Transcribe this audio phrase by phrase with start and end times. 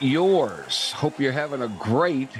[0.00, 0.92] yours.
[0.92, 2.30] Hope you're having a great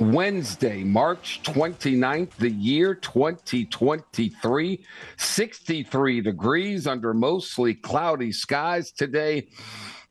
[0.00, 4.84] Wednesday, March 29th, the year 2023.
[5.18, 9.48] 63 degrees under mostly cloudy skies today.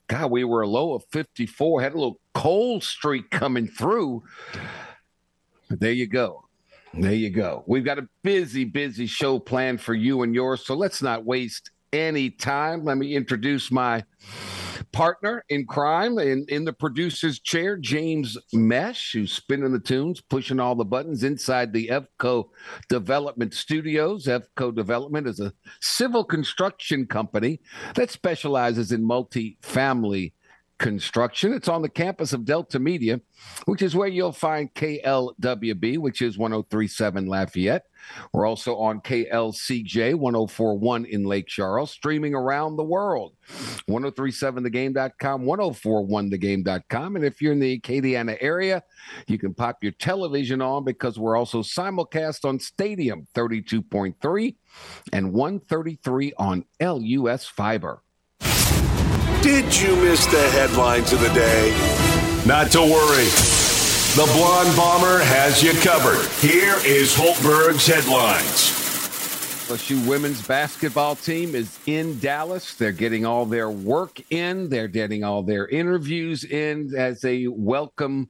[0.07, 4.23] God, we were a low of 54, had a little cold streak coming through.
[5.69, 6.45] There you go.
[6.93, 7.63] There you go.
[7.67, 10.65] We've got a busy, busy show planned for you and yours.
[10.65, 12.83] So let's not waste any time.
[12.83, 14.03] Let me introduce my
[14.91, 20.59] partner in crime in, in the producer's chair, James Mesh, who's spinning the tunes, pushing
[20.59, 22.49] all the buttons inside the EFCO
[22.89, 24.25] Development Studios.
[24.25, 27.59] EFCO Development is a civil construction company
[27.95, 30.33] that specializes in multi-family
[30.79, 31.53] construction.
[31.53, 33.21] It's on the campus of Delta Media,
[33.65, 37.83] which is where you'll find KLWB, which is 1037 Lafayette.
[38.33, 43.35] We're also on KLCJ 1041 in Lake Charles, streaming around the world.
[43.89, 47.15] 1037thegame.com, 1041thegame.com.
[47.15, 48.83] And if you're in the Acadiana area,
[49.27, 54.55] you can pop your television on because we're also simulcast on Stadium 32.3
[55.11, 58.01] and 133 on LUS Fiber.
[59.49, 61.71] Did you miss the headlines of the day?
[62.45, 63.25] Not to worry.
[64.15, 66.23] The Blonde Bomber has you covered.
[66.39, 68.77] Here is Hultberg's headlines.
[69.67, 72.75] LSU women's basketball team is in Dallas.
[72.75, 74.69] They're getting all their work in.
[74.69, 78.29] They're getting all their interviews in as they welcome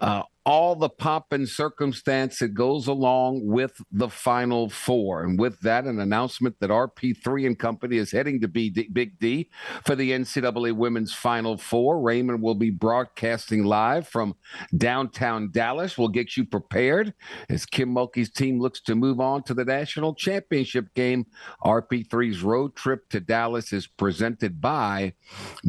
[0.00, 5.24] uh, all the pomp and circumstance that goes along with the Final Four.
[5.24, 9.50] And with that, an announcement that RP3 and Company is heading to be Big D
[9.86, 12.00] for the NCAA Women's Final Four.
[12.00, 14.34] Raymond will be broadcasting live from
[14.76, 15.96] downtown Dallas.
[15.96, 17.14] We'll get you prepared
[17.48, 21.26] as Kim Mulkey's team looks to move on to the national championship game.
[21.64, 25.14] RP3's road trip to Dallas is presented by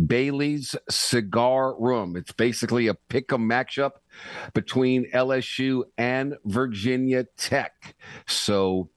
[0.05, 2.17] Bailey's Cigar Room.
[2.17, 3.91] It's basically a pick 'em matchup
[4.53, 7.95] between LSU and Virginia Tech.
[8.27, 8.89] So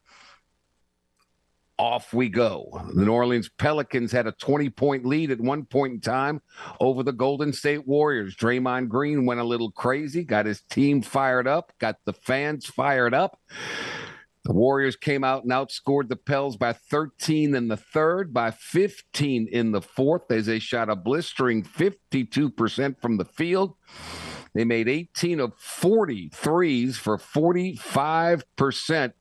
[1.79, 2.69] off we go.
[2.95, 6.43] The New Orleans Pelicans had a 20 point lead at one point in time
[6.81, 8.37] over the Golden State Warriors.
[8.37, 13.15] Draymond Green went a little crazy, got his team fired up, got the fans fired
[13.15, 13.41] up.
[14.45, 19.47] The Warriors came out and outscored the Pels by 13 in the third, by 15
[19.47, 23.75] in the fourth, as they shot a blistering 52% from the field.
[24.59, 29.13] They made 18 of 40 threes for 45%.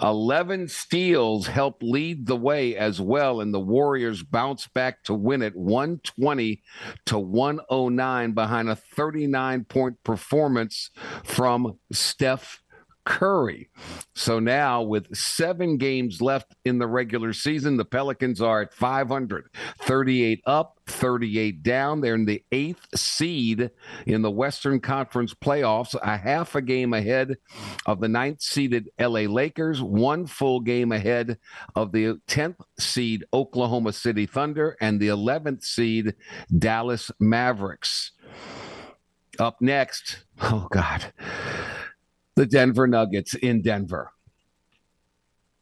[0.00, 5.42] 11 steals helped lead the way as well, and the Warriors bounced back to win
[5.42, 6.62] it 120
[7.04, 10.88] to 109 behind a 39 point performance
[11.22, 12.61] from Steph
[13.04, 13.68] Curry.
[14.14, 19.48] So now, with seven games left in the regular season, the Pelicans are at 500,
[19.80, 22.00] 38 up, 38 down.
[22.00, 23.70] They're in the eighth seed
[24.06, 27.36] in the Western Conference playoffs, a half a game ahead
[27.86, 31.38] of the ninth seeded LA Lakers, one full game ahead
[31.74, 36.14] of the 10th seed Oklahoma City Thunder, and the 11th seed
[36.56, 38.12] Dallas Mavericks.
[39.38, 41.12] Up next, oh God
[42.34, 44.12] the Denver Nuggets in Denver.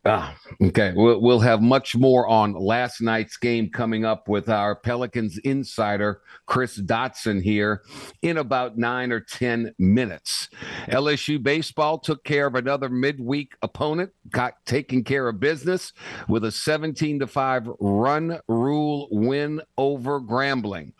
[0.06, 0.94] Ah, okay.
[0.96, 6.22] We'll, we'll have much more on last night's game coming up with our Pelicans insider,
[6.46, 7.82] Chris Dotson, here
[8.22, 10.48] in about nine or 10 minutes.
[10.88, 15.92] LSU baseball took care of another midweek opponent, got taken care of business
[16.28, 20.92] with a 17 to 5 run rule win over Grambling.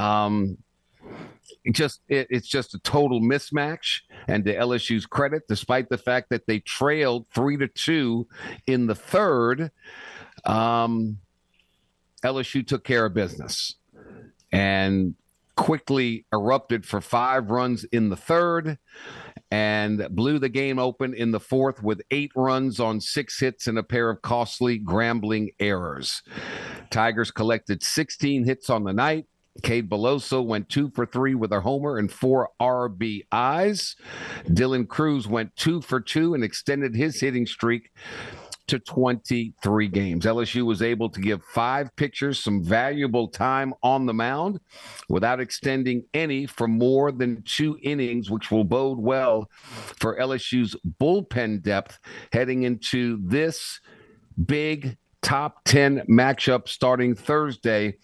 [0.00, 0.58] Um,
[1.64, 4.00] it just it, it's just a total mismatch.
[4.28, 8.26] And to LSU's credit, despite the fact that they trailed three to two
[8.66, 9.70] in the third,
[10.44, 11.18] um,
[12.22, 13.76] LSU took care of business
[14.52, 15.14] and
[15.56, 18.78] quickly erupted for five runs in the third
[19.50, 23.78] and blew the game open in the fourth with eight runs on six hits and
[23.78, 26.22] a pair of costly Grambling errors.
[26.90, 29.26] Tigers collected 16 hits on the night.
[29.62, 33.94] Cade Beloso went two for three with a homer and four RBIs.
[34.48, 37.90] Dylan Crews went two for two and extended his hitting streak
[38.66, 40.24] to 23 games.
[40.24, 44.58] LSU was able to give five pitchers some valuable time on the mound
[45.08, 51.62] without extending any for more than two innings, which will bode well for LSU's bullpen
[51.62, 51.98] depth
[52.32, 53.80] heading into this
[54.46, 57.96] big top 10 matchup starting Thursday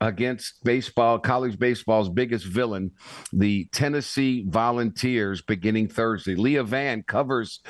[0.00, 2.90] against baseball, college baseball's biggest villain,
[3.32, 6.34] the Tennessee Volunteers, beginning Thursday.
[6.34, 7.60] Leah Vann covers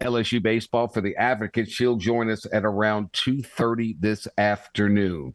[0.00, 1.70] LSU baseball for the Advocate.
[1.70, 5.34] She'll join us at around 2:30 this afternoon.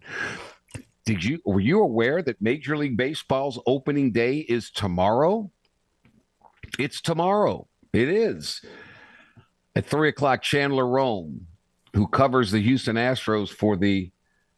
[1.06, 5.52] Did you were you aware that Major League Baseball's opening day is tomorrow?
[6.80, 7.68] It's tomorrow.
[7.94, 8.62] It is.
[9.76, 11.48] At three o'clock, Chandler Rome,
[11.94, 14.12] who covers the Houston Astros for the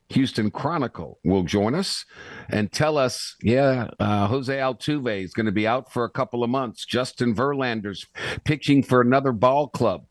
[0.10, 2.06] Houston Chronicle will join us
[2.50, 6.44] and tell us, yeah, uh, Jose Altuve is going to be out for a couple
[6.44, 6.86] of months.
[6.86, 8.06] Justin Verlander's
[8.46, 10.06] pitching for another ball club.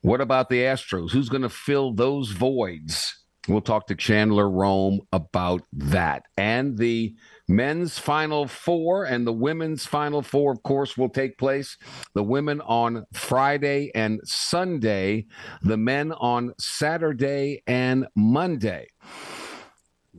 [0.00, 1.12] What about the Astros?
[1.12, 3.14] Who's going to fill those voids?
[3.48, 6.24] We'll talk to Chandler Rome about that.
[6.36, 7.14] And the
[7.52, 11.76] men's final four and the women's final four, of course, will take place.
[12.14, 15.26] The women on Friday and Sunday,
[15.62, 18.88] the men on Saturday and Monday.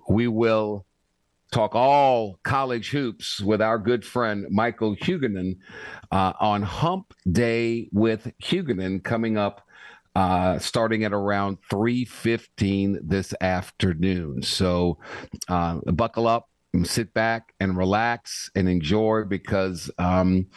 [0.07, 0.85] We will
[1.51, 5.57] talk all college hoops with our good friend Michael Huguenin
[6.11, 9.61] uh, on Hump Day with Huguenin coming up
[10.15, 14.43] uh, starting at around 3.15 this afternoon.
[14.43, 14.99] So
[15.47, 16.49] uh, buckle up,
[16.83, 20.47] sit back and relax and enjoy because um,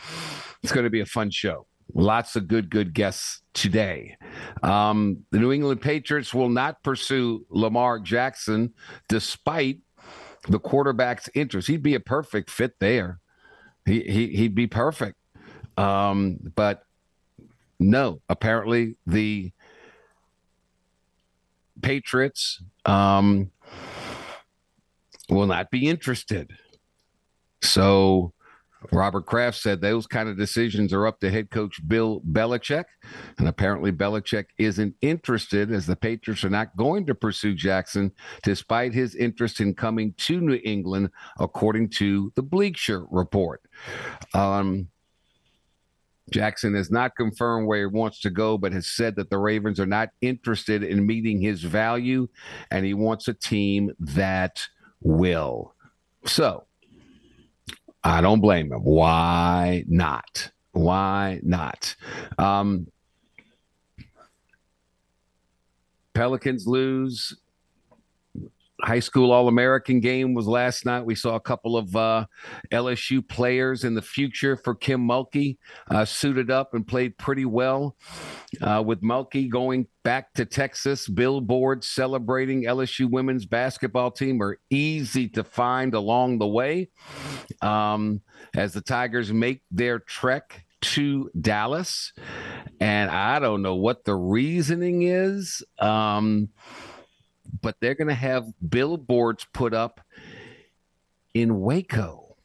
[0.63, 1.67] it's going to be a fun show.
[1.95, 4.17] Lots of good, good guests today.
[4.63, 8.73] Um, the New England Patriots will not pursue Lamar Jackson
[9.09, 9.81] despite
[10.49, 11.69] the quarterback's interest.
[11.69, 13.21] He'd be a perfect fit there.
[13.85, 15.17] He, he he'd be perfect.
[15.77, 16.83] Um, but
[17.79, 19.53] no, apparently the
[21.83, 23.51] Patriots um,
[25.29, 26.53] will not be interested.
[27.63, 28.33] So
[28.93, 32.85] Robert Kraft said those kind of decisions are up to head coach Bill Belichick.
[33.39, 38.13] And apparently, Belichick isn't interested as the Patriots are not going to pursue Jackson
[38.43, 43.63] despite his interest in coming to New England, according to the Bleacher report.
[44.35, 44.89] Um,
[46.31, 49.79] Jackson has not confirmed where he wants to go, but has said that the Ravens
[49.79, 52.29] are not interested in meeting his value,
[52.71, 54.61] and he wants a team that
[55.01, 55.75] will.
[56.25, 56.65] So
[58.03, 58.83] I don't blame him.
[58.83, 60.51] Why not?
[60.73, 61.97] Why not?
[62.39, 62.89] Um,
[66.15, 67.37] Pelicans lose
[68.83, 71.05] high school All American game was last night.
[71.05, 72.27] We saw a couple of uh,
[72.71, 75.57] LSU players in the future for Kim Mulkey
[75.91, 77.97] uh, suited up and played pretty well.
[78.61, 85.29] Uh, with Mulkey going back to Texas, billboards celebrating LSU women's basketball team are easy
[85.31, 86.89] to find along the way
[87.63, 88.21] um,
[88.55, 92.13] as the Tigers make their trek to Dallas.
[92.81, 95.63] And I don't know what the reasoning is.
[95.79, 96.51] Um,
[97.67, 100.01] but they're going to have billboards put up
[101.35, 102.37] in Waco.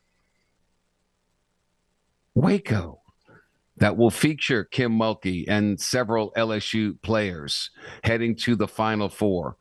[2.34, 3.01] Waco
[3.82, 7.72] that will feature Kim Mulkey and several LSU players
[8.04, 9.58] heading to the Final Four.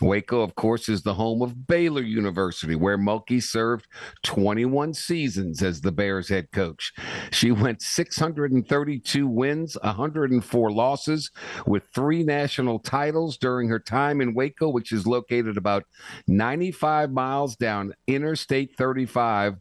[0.00, 3.88] Waco, of course, is the home of Baylor University, where Mulkey served
[4.22, 6.92] 21 seasons as the Bears head coach.
[7.32, 11.32] She went 632 wins, 104 losses,
[11.66, 15.82] with three national titles during her time in Waco, which is located about
[16.28, 19.56] 95 miles down Interstate 35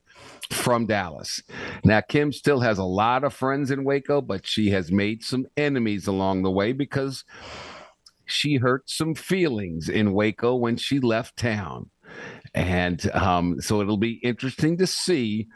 [0.51, 1.41] from Dallas.
[1.83, 5.47] Now, Kim still has a lot of friends in Waco, but she has made some
[5.57, 7.23] enemies along the way because
[8.25, 11.89] she hurt some feelings in Waco when she left town.
[12.53, 15.47] And um, so it'll be interesting to see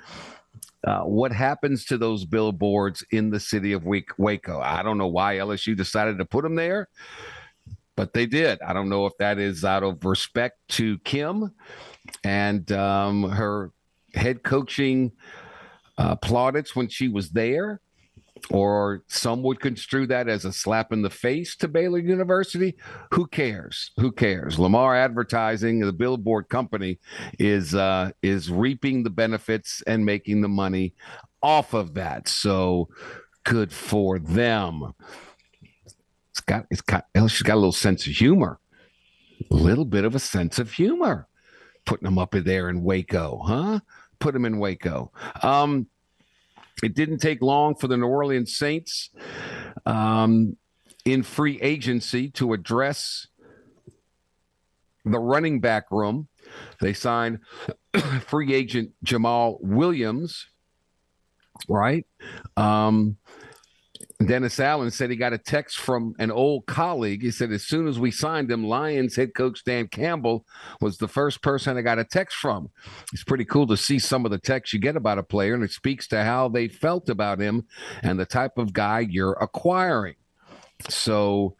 [0.85, 4.59] uh, what happens to those billboards in the city of Waco.
[4.59, 6.87] I don't know why LSU decided to put them there,
[7.95, 8.61] but they did.
[8.61, 11.51] I don't know if that is out of respect to Kim
[12.23, 13.71] and um, her
[14.17, 15.11] head coaching
[15.97, 17.81] uh, plaudits when she was there,
[18.51, 22.75] or some would construe that as a slap in the face to Baylor University.
[23.13, 23.91] Who cares?
[23.97, 24.59] Who cares?
[24.59, 26.99] Lamar Advertising, the billboard company,
[27.39, 30.93] is uh, is reaping the benefits and making the money
[31.41, 32.27] off of that.
[32.27, 32.89] So
[33.43, 34.93] good for them.
[36.31, 38.59] It's got it's got she's got a little sense of humor,
[39.49, 41.27] a little bit of a sense of humor,
[41.85, 43.79] putting them up in there in Waco, huh?
[44.19, 45.11] Put him in Waco.
[45.41, 45.87] Um,
[46.83, 49.09] it didn't take long for the New Orleans Saints
[49.85, 50.57] um,
[51.05, 53.27] in free agency to address
[55.05, 56.27] the running back room.
[56.79, 57.39] They signed
[58.27, 60.45] free agent Jamaal Williams,
[61.67, 62.05] right?
[62.55, 63.17] Um,
[64.25, 67.21] Dennis Allen said he got a text from an old colleague.
[67.21, 70.43] He said, as soon as we signed him, Lions head coach Dan Campbell
[70.81, 72.71] was the first person I got a text from.
[73.13, 75.63] It's pretty cool to see some of the texts you get about a player, and
[75.63, 77.67] it speaks to how they felt about him
[78.01, 80.15] and the type of guy you're acquiring.
[80.89, 81.55] So,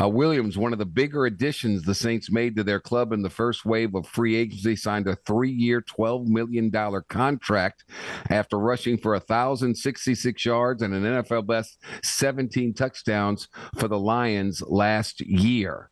[0.00, 3.30] uh, Williams, one of the bigger additions the Saints made to their club in the
[3.30, 6.70] first wave of free agency, signed a three year, $12 million
[7.08, 7.84] contract
[8.30, 13.48] after rushing for 1,066 yards and an NFL best 17 touchdowns
[13.78, 15.90] for the Lions last year.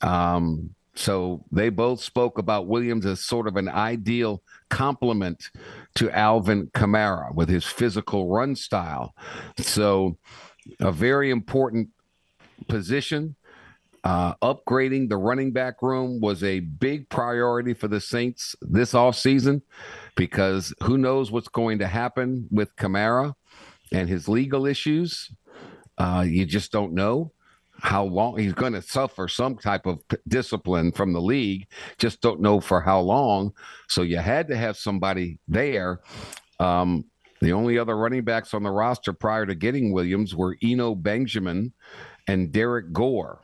[0.00, 5.50] Um, so they both spoke about Williams as sort of an ideal complement
[5.94, 9.14] to Alvin Kamara with his physical run style.
[9.58, 10.18] So,
[10.80, 11.88] a very important
[12.62, 13.36] position.
[14.04, 19.62] Uh, upgrading the running back room was a big priority for the Saints this offseason
[20.16, 23.34] because who knows what's going to happen with Kamara
[23.92, 25.30] and his legal issues.
[25.98, 27.32] Uh, you just don't know
[27.80, 31.66] how long he's going to suffer some type of discipline from the league.
[31.98, 33.52] Just don't know for how long.
[33.88, 36.00] So you had to have somebody there.
[36.60, 37.04] Um,
[37.40, 41.72] the only other running backs on the roster prior to getting Williams were Eno Benjamin
[42.26, 43.40] and Derek Gore.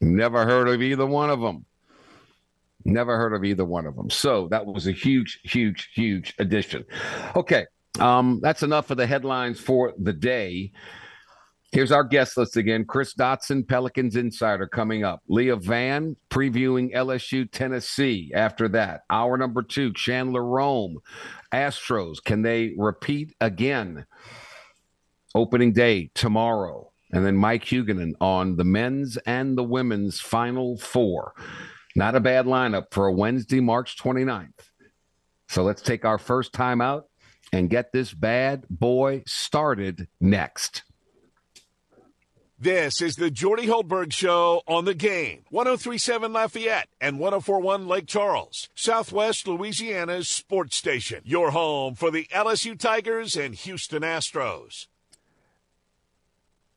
[0.00, 1.64] Never heard of either one of them.
[2.84, 4.10] Never heard of either one of them.
[4.10, 6.84] So that was a huge, huge, huge addition.
[7.34, 7.66] Okay.
[7.98, 10.72] Um, that's enough of the headlines for the day.
[11.72, 12.84] Here's our guest list again.
[12.86, 15.22] Chris Dotson, Pelicans Insider, coming up.
[15.28, 18.30] Leah Vann previewing LSU, Tennessee.
[18.34, 20.98] After that, hour number two, Chandler Rome,
[21.52, 22.22] Astros.
[22.24, 24.06] Can they repeat again?
[25.34, 26.92] Opening day tomorrow.
[27.12, 31.34] And then Mike Huguenin on the men's and the women's final four.
[31.94, 34.50] Not a bad lineup for a Wednesday, March 29th.
[35.48, 37.06] So let's take our first time out
[37.52, 40.82] and get this bad boy started next.
[42.58, 45.44] This is the Jordy Hultberg Show on the game.
[45.50, 51.20] 1037 Lafayette and 1041 Lake Charles, Southwest Louisiana's sports station.
[51.24, 54.86] Your home for the LSU Tigers and Houston Astros.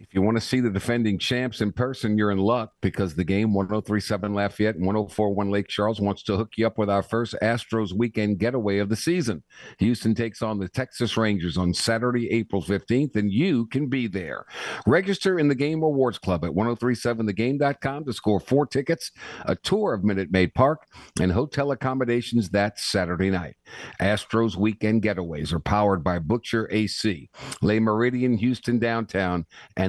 [0.01, 3.25] If you want to see the defending champs in person, you're in luck because the
[3.25, 7.35] game 1037 Lafayette and 1041 Lake Charles wants to hook you up with our first
[7.41, 9.43] Astros weekend getaway of the season.
[9.79, 14.45] Houston takes on the Texas Rangers on Saturday, April 15th, and you can be there.
[14.87, 19.11] Register in the Game Rewards Club at 1037thegame.com to score four tickets,
[19.47, 20.87] a tour of Minute Maid Park,
[21.19, 23.57] and hotel accommodations that Saturday night.
[23.99, 27.29] Astros weekend getaways are powered by Butcher AC,
[27.61, 29.88] Le Meridian Houston Downtown, and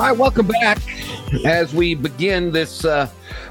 [0.00, 0.78] Hi, welcome back.
[1.44, 3.06] As we begin this uh,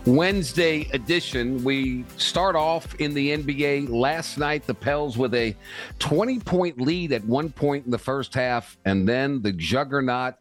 [0.07, 3.87] Wednesday edition, we start off in the NBA.
[3.87, 5.55] Last night, the Pels with a
[5.99, 10.33] 20 point lead at one point in the first half, and then the juggernaut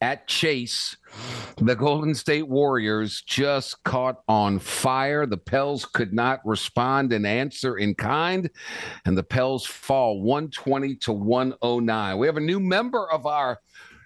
[0.00, 0.96] at Chase,
[1.58, 5.26] the Golden State Warriors just caught on fire.
[5.26, 8.48] The Pels could not respond and answer in kind,
[9.04, 12.16] and the Pels fall 120 to 109.
[12.16, 13.60] We have a new member of our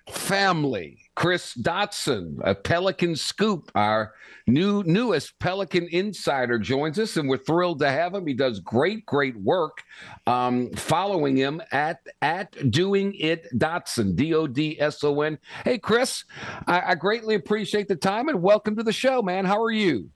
[0.08, 1.05] family.
[1.16, 4.12] Chris Dotson, a Pelican Scoop, our
[4.46, 8.26] new newest Pelican insider, joins us, and we're thrilled to have him.
[8.26, 9.82] He does great, great work.
[10.26, 15.38] Um, following him at at Doing It Dotson, D O D S O N.
[15.64, 16.24] Hey, Chris,
[16.66, 19.46] I, I greatly appreciate the time and welcome to the show, man.
[19.46, 20.10] How are you?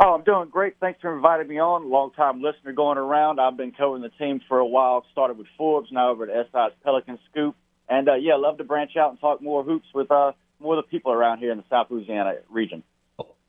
[0.00, 0.74] Oh, I'm doing great.
[0.80, 1.90] Thanks for inviting me on.
[1.90, 3.40] Long time listener going around.
[3.40, 5.04] I've been covering the team for a while.
[5.12, 7.54] Started with Forbes, now over at SI's Pelican Scoop.
[7.88, 10.84] And uh, yeah, love to branch out and talk more hoops with uh, more of
[10.84, 12.82] the people around here in the South Louisiana region.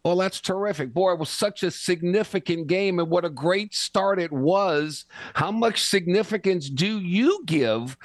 [0.06, 0.94] Well, that's terrific.
[0.94, 5.06] Boy, it was such a significant game, and what a great start it was.
[5.34, 7.98] How much significance do you give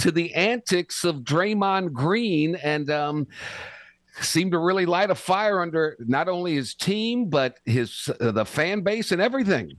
[0.00, 3.28] to the antics of Draymond Green and um,
[4.20, 8.44] seemed to really light a fire under not only his team, but his uh, the
[8.44, 9.76] fan base and everything?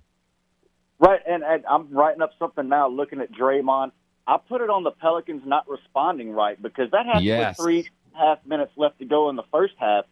[0.98, 3.92] Right, and, and I'm writing up something now looking at Draymond.
[4.28, 7.58] I put it on the Pelicans not responding right because that happened Yes.
[7.58, 10.06] with three half minutes left to go in the first half.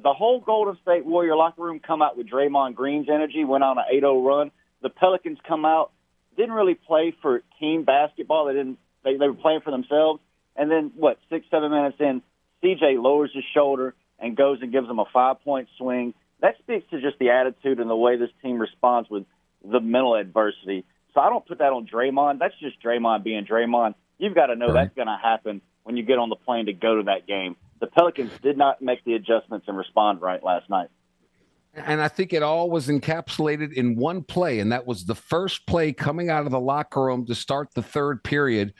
[0.00, 3.78] The whole Golden State Warrior locker room come out with Draymond Green's energy, went on
[3.78, 4.50] an 8-0 run.
[4.80, 5.92] The Pelicans come out
[6.36, 8.46] didn't really play for team basketball.
[8.46, 8.78] They didn't.
[9.04, 10.20] They, they were playing for themselves.
[10.56, 11.18] And then what?
[11.30, 12.22] Six, seven minutes in,
[12.62, 16.14] CJ lowers his shoulder and goes and gives them a five point swing.
[16.40, 19.24] That speaks to just the attitude and the way this team responds with
[19.64, 20.84] the mental adversity.
[21.14, 22.38] So I don't put that on Draymond.
[22.38, 23.94] That's just Draymond being Draymond.
[24.18, 24.84] You've got to know right.
[24.84, 27.56] that's going to happen when you get on the plane to go to that game.
[27.80, 30.88] The Pelicans did not make the adjustments and respond right last night.
[31.74, 35.66] And I think it all was encapsulated in one play, and that was the first
[35.66, 38.74] play coming out of the locker room to start the third period.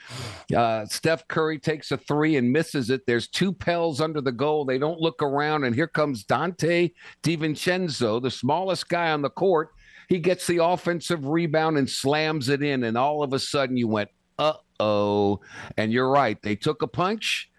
[0.55, 3.07] Uh, Steph Curry takes a three and misses it.
[3.07, 4.67] There's two Pels under the goal.
[4.67, 9.71] They don't look around, and here comes Donte DiVincenzo, the smallest guy on the court.
[10.13, 13.89] He gets the offensive rebound and slams it in, and all of a sudden you
[13.89, 15.41] went, uh oh.
[15.79, 16.37] And you're right.
[16.43, 17.51] They took a punch,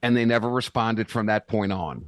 [0.00, 2.04] and they never responded from that point on.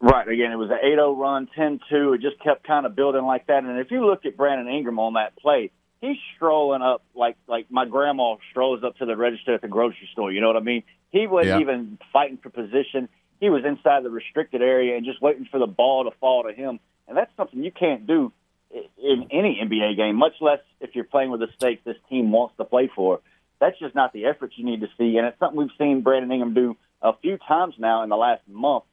[0.00, 0.26] Right.
[0.26, 2.14] Again, it was an 8-0 run, 10-2.
[2.14, 3.64] It just kept kind of building like that.
[3.64, 5.70] And if you look at Brandon Ingram on that play,
[6.00, 10.08] he's strolling up like like my grandma strolls up to the register at the grocery
[10.12, 10.32] store.
[10.32, 10.84] You know what I mean?
[11.10, 11.60] He wasn't yeah.
[11.60, 13.10] even fighting for position.
[13.40, 16.54] He was inside the restricted area and just waiting for the ball to fall to
[16.54, 16.80] him.
[17.08, 18.32] And that's something you can't do
[18.72, 22.56] in any NBA game, much less if you're playing with the stakes this team wants
[22.56, 23.20] to play for.
[23.60, 25.16] That's just not the effort you need to see.
[25.16, 28.42] And it's something we've seen Brandon Ingram do a few times now in the last
[28.48, 28.84] month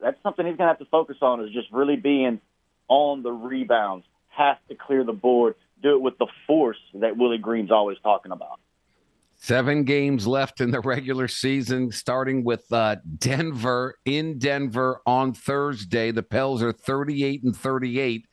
[0.00, 2.40] that's something he's going to have to focus on is just really being
[2.88, 7.38] on the rebounds, has to clear the board, do it with the force that Willie
[7.38, 8.60] Green's always talking about.
[9.46, 16.10] Seven games left in the regular season, starting with uh, Denver in Denver on Thursday.
[16.10, 18.26] The Pels are 38 and 38.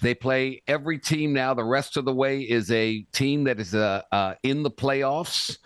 [0.00, 1.52] They play every team now.
[1.52, 5.58] The rest of the way is a team that is uh, uh, in the playoffs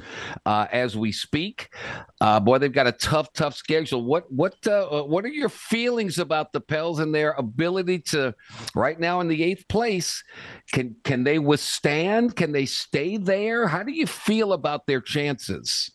[0.46, 1.72] uh, as we speak.
[2.20, 4.04] Uh, boy, they've got a tough, tough schedule.
[4.04, 8.34] What what uh, what are your feelings about the Pels and their ability to,
[8.74, 10.24] right now in the eighth place,
[10.72, 12.34] can can they withstand?
[12.34, 13.68] Can they stay there?
[13.68, 15.90] How do you feel about about their chances?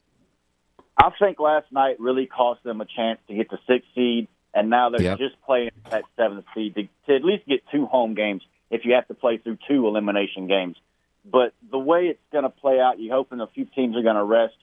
[0.97, 4.69] I think last night really cost them a chance to get the sixth seed, and
[4.69, 5.19] now they're yep.
[5.19, 8.93] just playing that seventh seed to, to at least get two home games if you
[8.93, 10.75] have to play through two elimination games.
[11.23, 14.15] But the way it's going to play out, you're hoping a few teams are going
[14.15, 14.55] to rest,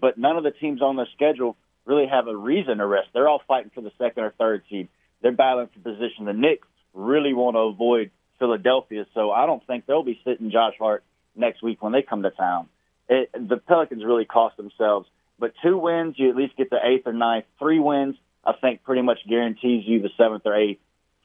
[0.00, 3.08] but none of the teams on the schedule really have a reason to rest.
[3.12, 4.88] They're all fighting for the second or third seed.
[5.20, 6.24] They're battling for position.
[6.24, 10.74] The Knicks really want to avoid Philadelphia, so I don't think they'll be sitting Josh
[10.78, 11.04] Hart
[11.36, 12.68] next week when they come to town
[13.08, 15.08] it, the Pelicans really cost themselves.
[15.38, 17.44] But two wins, you at least get the eighth or ninth.
[17.58, 20.80] Three wins, I think, pretty much guarantees you the seventh or eighth.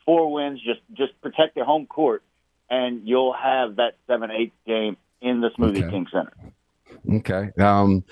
[0.06, 2.24] Four wins, just just protect your home court,
[2.70, 5.90] and you'll have that seven eighth game in the Smoothie okay.
[5.90, 6.34] King Center.
[7.12, 7.50] Okay.
[7.60, 8.04] Um,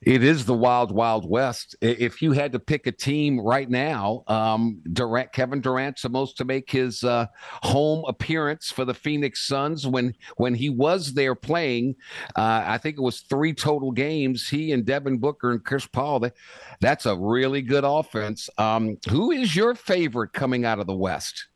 [0.00, 1.76] it is the wild, wild west.
[1.80, 6.44] If you had to pick a team right now, um, Durant, Kevin Durant's supposed to
[6.44, 7.26] make his uh,
[7.62, 9.86] home appearance for the Phoenix Suns.
[9.86, 11.94] When when he was there playing,
[12.36, 14.48] uh, I think it was three total games.
[14.48, 16.28] He and Devin Booker and Chris Paul.
[16.80, 18.48] That's a really good offense.
[18.58, 21.48] Um, who is your favorite coming out of the West?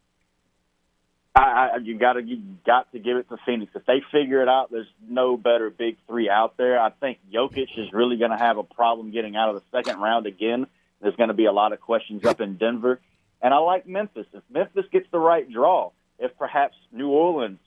[1.36, 3.70] I, I, you got to you got to give it to Phoenix.
[3.74, 6.80] If they figure it out, there's no better big three out there.
[6.80, 10.00] I think Jokic is really going to have a problem getting out of the second
[10.00, 10.66] round again.
[11.02, 13.00] There's going to be a lot of questions up in Denver,
[13.42, 14.26] and I like Memphis.
[14.32, 17.58] If Memphis gets the right draw, if perhaps New Orleans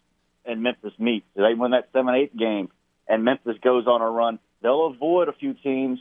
[0.45, 2.69] and Memphis meet, they win that seven eight game,
[3.08, 5.99] and Memphis goes on a run, they'll avoid a few teams.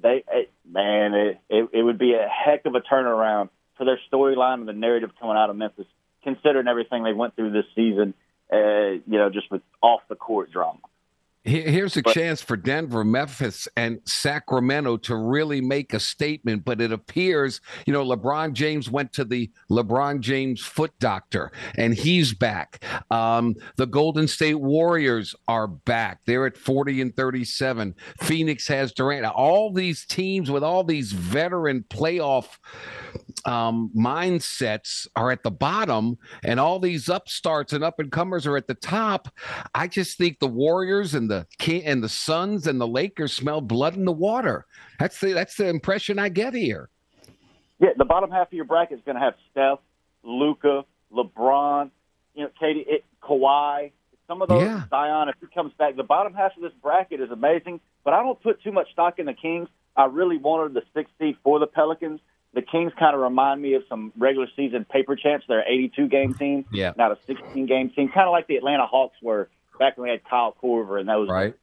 [0.00, 3.98] They it, man, it, it it would be a heck of a turnaround for their
[4.12, 5.86] storyline and the narrative coming out of Memphis
[6.22, 8.14] considering everything they went through this season,
[8.52, 10.80] uh, you know, just with off the court drama.
[11.48, 16.62] Here's a but, chance for Denver, Memphis, and Sacramento to really make a statement.
[16.62, 21.94] But it appears, you know, LeBron James went to the LeBron James foot doctor, and
[21.94, 22.84] he's back.
[23.10, 26.20] Um, the Golden State Warriors are back.
[26.26, 27.94] They're at 40 and 37.
[28.20, 29.24] Phoenix has Durant.
[29.24, 32.58] All these teams with all these veteran playoff
[33.46, 38.56] um, mindsets are at the bottom, and all these upstarts and up and comers are
[38.58, 39.28] at the top.
[39.74, 41.37] I just think the Warriors and the
[41.84, 44.66] and the Suns and the Lakers smell blood in the water.
[44.98, 46.88] That's the that's the impression I get here.
[47.80, 49.78] Yeah, the bottom half of your bracket is going to have Steph,
[50.24, 51.90] Luka, LeBron,
[52.34, 53.92] you know, Katie, it, Kawhi.
[54.26, 54.82] Some of those, yeah.
[54.90, 57.80] Zion, if he comes back, the bottom half of this bracket is amazing.
[58.04, 59.68] But I don't put too much stock in the Kings.
[59.96, 62.20] I really wanted the sixth seed for the Pelicans
[62.54, 65.44] the Kings kind of remind me of some regular season paper champs.
[65.48, 66.92] They're an 82 game team, yeah.
[66.96, 69.48] not a 16 game team, kind of like the Atlanta Hawks were
[69.78, 71.28] back when we had Kyle Korver and those.
[71.28, 71.54] Right.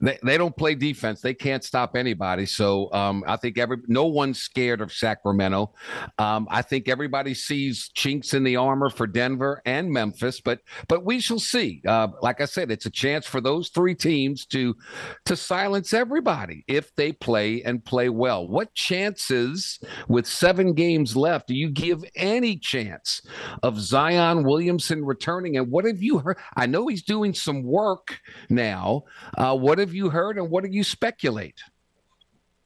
[0.00, 1.20] They, they don't play defense.
[1.20, 2.46] They can't stop anybody.
[2.46, 5.72] So um, I think every no one's scared of Sacramento.
[6.18, 11.04] Um, I think everybody sees chinks in the armor for Denver and Memphis, but but
[11.04, 11.82] we shall see.
[11.86, 14.76] Uh, like I said, it's a chance for those three teams to
[15.24, 18.46] to silence everybody if they play and play well.
[18.46, 23.20] What chances with seven games left do you give any chance
[23.62, 25.56] of Zion Williamson returning?
[25.56, 26.38] And what have you heard?
[26.56, 29.02] I know he's doing some work now.
[29.36, 31.62] Uh, what have you heard, and what do you speculate?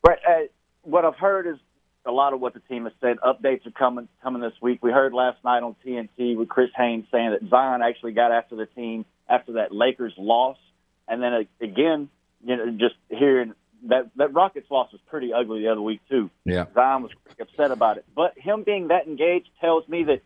[0.06, 0.18] Right.
[0.26, 0.32] Uh,
[0.82, 1.56] what I've heard is
[2.04, 3.18] a lot of what the team has said.
[3.24, 4.82] Updates are coming coming this week.
[4.82, 8.56] We heard last night on TNT with Chris Haynes saying that Zion actually got after
[8.56, 10.58] the team after that Lakers loss,
[11.08, 12.08] and then uh, again,
[12.44, 13.54] you know, just hearing
[13.84, 16.30] that that Rockets loss was pretty ugly the other week too.
[16.44, 20.22] Yeah, Zion was upset about it, but him being that engaged tells me that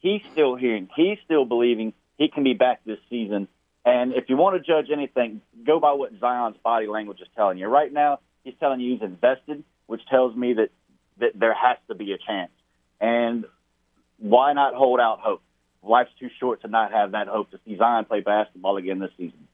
[0.00, 3.48] he's still hearing, he's still believing he can be back this season
[3.84, 7.58] and if you want to judge anything, go by what Zion's body language is telling
[7.58, 7.66] you.
[7.66, 10.70] Right now, he's telling you he's invested, which tells me that,
[11.18, 12.50] that there has to be a chance.
[13.00, 13.44] And
[14.18, 15.42] why not hold out hope?
[15.82, 19.10] Life's too short to not have that hope to see Zion play basketball again this
[19.16, 19.48] season.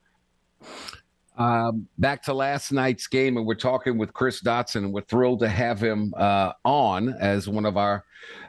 [1.38, 5.48] Um, back to last night's game, and we're talking with Chris Dotson, we're thrilled to
[5.48, 8.04] have him uh, on as one of our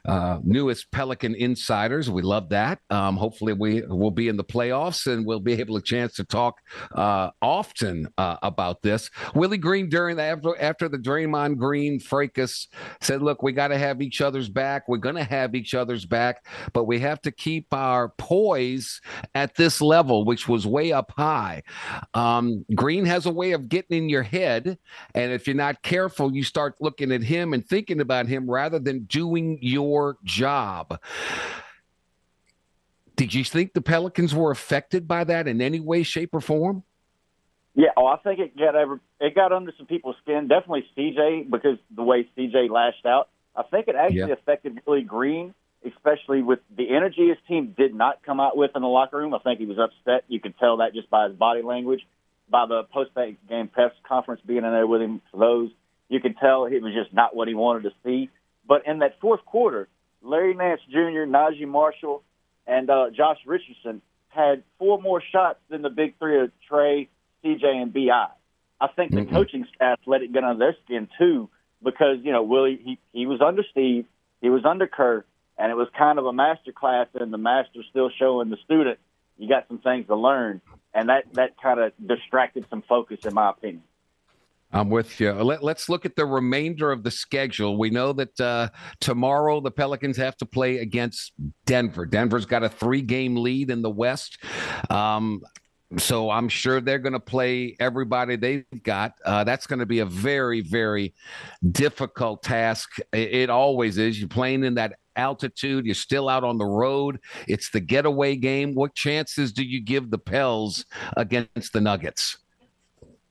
[0.06, 2.10] uh, newest Pelican insiders.
[2.10, 2.80] We love that.
[2.90, 6.24] Um, hopefully, we will be in the playoffs and we'll be able a chance to
[6.24, 6.60] talk
[6.96, 9.10] uh, often uh, about this.
[9.36, 12.68] Willie Green during the after, after the Draymond Green fracas
[13.02, 14.88] said, "Look, we got to have each other's back.
[14.88, 19.02] We're going to have each other's back, but we have to keep our poise
[19.36, 21.64] at this level, which was way up high."
[22.14, 24.78] Um, Green has a way of getting in your head,
[25.14, 28.80] and if you're not careful, you start looking at him and thinking about him rather
[28.80, 31.00] than doing your job.
[33.16, 36.84] Did you think the Pelicans were affected by that in any way, shape, or form?
[37.74, 40.48] Yeah, oh, I think it got ever it got under some people's skin.
[40.48, 43.30] Definitely CJ because the way CJ lashed out.
[43.56, 44.34] I think it actually yeah.
[44.34, 45.54] affected Willie Green,
[45.86, 49.34] especially with the energy his team did not come out with in the locker room.
[49.34, 50.24] I think he was upset.
[50.28, 52.02] You could tell that just by his body language,
[52.50, 53.12] by the post
[53.50, 55.22] game press conference being in there with him.
[55.32, 55.70] For those,
[56.10, 58.30] you could tell it was just not what he wanted to see.
[58.68, 59.88] But in that fourth quarter,
[60.22, 62.24] Larry Nance Jr., Naji Marshall,
[62.66, 67.10] and uh, Josh Richardson had four more shots than the big three of Trey,
[67.44, 68.10] CJ, and Bi.
[68.80, 69.34] I think the mm-hmm.
[69.34, 71.50] coaching staff let it get under their skin too,
[71.82, 74.06] because you know Willie he he was under Steve,
[74.42, 75.26] he was under Kerr,
[75.58, 79.00] and it was kind of a master class, and the master still showing the student
[79.38, 80.62] you got some things to learn,
[80.94, 83.84] and that that kind of distracted some focus, in my opinion.
[84.72, 85.32] I'm with you.
[85.32, 87.78] Let, us look at the remainder of the schedule.
[87.78, 91.32] We know that uh, tomorrow the Pelicans have to play against
[91.66, 92.06] Denver.
[92.06, 94.44] Denver's got a three game lead in the West.
[94.90, 95.42] Um,
[95.98, 99.14] so I'm sure they're going to play everybody they've got.
[99.24, 101.14] Uh, that's going to be a very, very
[101.72, 102.90] difficult task.
[103.14, 104.20] It, it always is.
[104.20, 105.86] You're playing in that altitude.
[105.86, 107.20] You're still out on the road.
[107.48, 108.76] It's the getaway game.
[108.76, 112.38] What chances do you give the Pels against the Nuggets?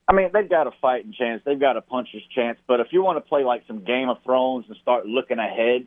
[0.09, 1.43] I mean, they've got a fighting chance.
[1.45, 2.59] They've got a puncher's chance.
[2.67, 5.87] But if you want to play like some Game of Thrones and start looking ahead,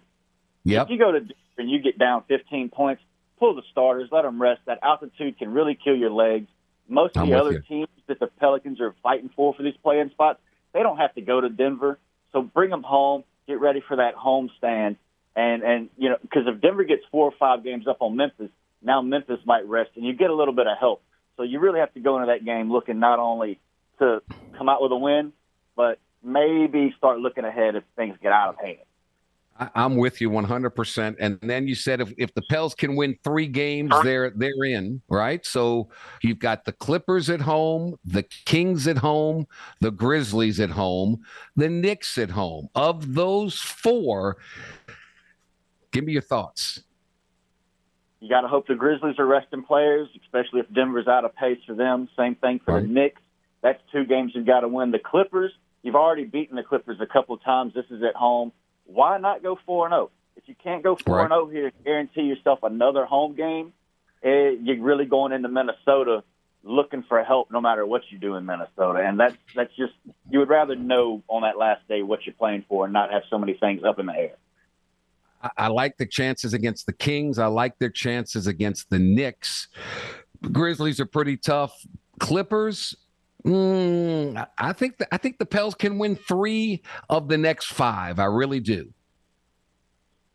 [0.65, 0.84] yep.
[0.84, 1.21] if you go to
[1.58, 3.01] and you get down 15 points,
[3.38, 4.62] pull the starters, let them rest.
[4.65, 6.47] That altitude can really kill your legs.
[6.88, 7.62] Most of I'm the other you.
[7.62, 10.39] teams that the Pelicans are fighting for for these playing spots,
[10.73, 11.99] they don't have to go to Denver.
[12.34, 13.23] So bring them home.
[13.47, 14.97] Get ready for that home stand.
[15.36, 18.49] And and you know, because if Denver gets four or five games up on Memphis,
[18.82, 21.01] now Memphis might rest, and you get a little bit of help.
[21.38, 23.60] So you really have to go into that game looking not only
[24.00, 24.22] to
[24.58, 25.34] come out with a win,
[25.76, 28.80] but maybe start looking ahead if things get out of hand.
[29.76, 31.16] I'm with you 100%.
[31.20, 35.02] And then you said if, if the Pels can win three games, they're they're in,
[35.10, 35.46] right?
[35.46, 35.90] So
[36.22, 39.48] you've got the Clippers at home, the Kings at home,
[39.82, 41.24] the Grizzlies at home,
[41.58, 42.70] the Knicks at home.
[42.74, 44.38] Of those four,
[45.92, 46.84] give me your thoughts.
[48.22, 51.60] You got to hope the Grizzlies are resting players, especially if Denver's out of pace
[51.66, 52.10] for them.
[52.18, 52.84] Same thing for right.
[52.84, 53.22] the Knicks.
[53.62, 54.91] That's two games you've got to win.
[54.91, 55.52] The Clippers,
[55.84, 57.74] you've already beaten the Clippers a couple of times.
[57.74, 58.52] This is at home.
[58.86, 60.04] Why not go four and zero?
[60.04, 60.12] Oh?
[60.36, 63.74] If you can't go four and zero oh here, guarantee yourself another home game.
[64.24, 66.24] Eh, you're really going into Minnesota
[66.63, 69.93] looking for help, no matter what you do in Minnesota, and that's that's just
[70.30, 73.24] you would rather know on that last day what you're playing for and not have
[73.30, 74.36] so many things up in the air.
[75.41, 77.39] I, I like the chances against the Kings.
[77.39, 79.67] I like their chances against the Knicks.
[80.52, 81.86] Grizzlies are pretty tough.
[82.19, 82.95] Clippers,
[83.45, 88.19] Mm, I think the, I think the Pels can win three of the next five.
[88.19, 88.93] I really do.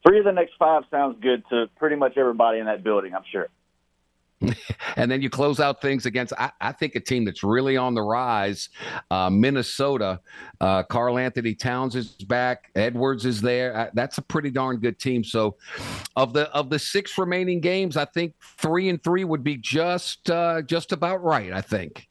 [0.06, 3.14] Three of the next five sounds good to pretty much everybody in that building.
[3.14, 3.48] I'm sure.
[4.96, 7.94] and then you close out things against, I, I, think, a team that's really on
[7.94, 8.68] the rise.
[9.10, 10.20] Uh, Minnesota,
[10.60, 12.70] uh, Karl-Anthony Towns is back.
[12.74, 13.76] Edwards is there.
[13.76, 15.24] I, that's a pretty darn good team.
[15.24, 15.56] So,
[16.16, 20.30] of the of the six remaining games, I think three and three would be just
[20.30, 21.52] uh, just about right.
[21.52, 22.08] I think.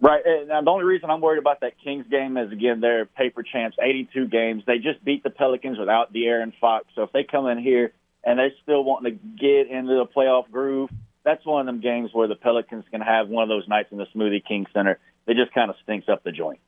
[0.00, 0.22] Right.
[0.26, 3.76] And the only reason I'm worried about that Kings game is again they're paper champs,
[3.82, 4.62] 82 games.
[4.66, 6.86] They just beat the Pelicans without De'Aaron Fox.
[6.94, 10.50] So if they come in here and they're still wanting to get into the playoff
[10.50, 10.90] groove,
[11.24, 13.98] that's one of them games where the Pelicans can have one of those nights in
[13.98, 14.98] the Smoothie King Center.
[15.26, 16.60] It just kind of stinks up the joint.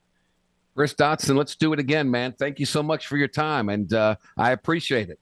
[0.75, 2.33] Chris Dotson, let's do it again, man.
[2.39, 5.19] Thank you so much for your time, and uh, I appreciate it.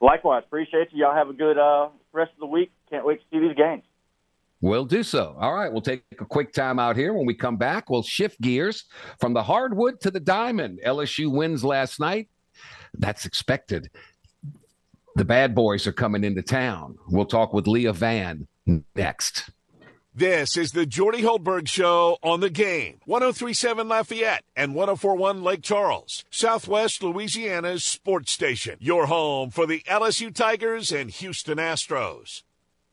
[0.00, 1.00] Likewise, appreciate you.
[1.00, 2.70] Y'all have a good uh, rest of the week.
[2.90, 3.82] Can't wait to see these games.
[4.66, 5.36] We'll do so.
[5.38, 7.12] All right, we'll take a quick time out here.
[7.12, 8.84] When we come back, we'll shift gears
[9.20, 10.80] from the hardwood to the diamond.
[10.84, 12.28] LSU wins last night.
[12.98, 13.90] That's expected
[15.16, 16.98] the bad boys are coming into town.
[17.08, 18.46] We'll talk with Leah Vann
[18.94, 19.50] next.
[20.14, 23.00] This is the Jordy Hultberg Show on the game.
[23.06, 28.76] 1037 Lafayette and 1041 Lake Charles, Southwest Louisiana's sports station.
[28.78, 32.42] Your home for the LSU Tigers and Houston Astros.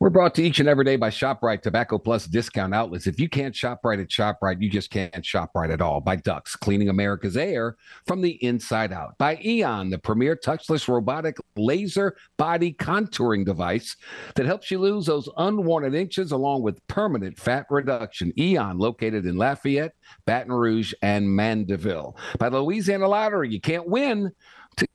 [0.04, 3.08] We're brought to each and every day by ShopRite Tobacco Plus discount outlets.
[3.08, 6.02] If you can't shop right at ShopRite, you just can't shop right at all.
[6.02, 9.18] By Ducks, cleaning America's air from the inside out.
[9.18, 13.96] By Eon, the premier touchless robotic laser body contouring device
[14.36, 18.34] that helps you lose those unwanted inches along with permanent fat reduction.
[18.38, 22.18] Eon, located in Lafayette, Baton Rouge, and Mandeville.
[22.40, 24.34] By Louisiana Lottery, you can't win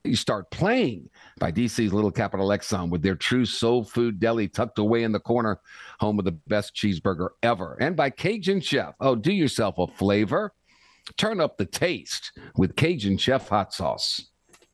[0.03, 1.09] you start playing
[1.39, 5.19] by DC's Little Capital Exxon with their true soul food deli tucked away in the
[5.19, 5.59] corner,
[5.99, 7.77] home of the best cheeseburger ever.
[7.79, 8.95] And by Cajun Chef.
[8.99, 10.53] Oh, do yourself a flavor.
[11.17, 14.27] Turn up the taste with Cajun Chef hot sauce.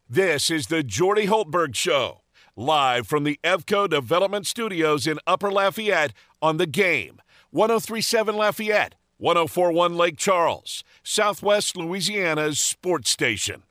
[0.10, 2.22] This is the Jordy Hultberg Show,
[2.56, 7.22] live from the EFCO Development Studios in Upper Lafayette on the game.
[7.52, 13.64] 1037 Lafayette, 1041 Lake Charles, Southwest Louisiana's sports station.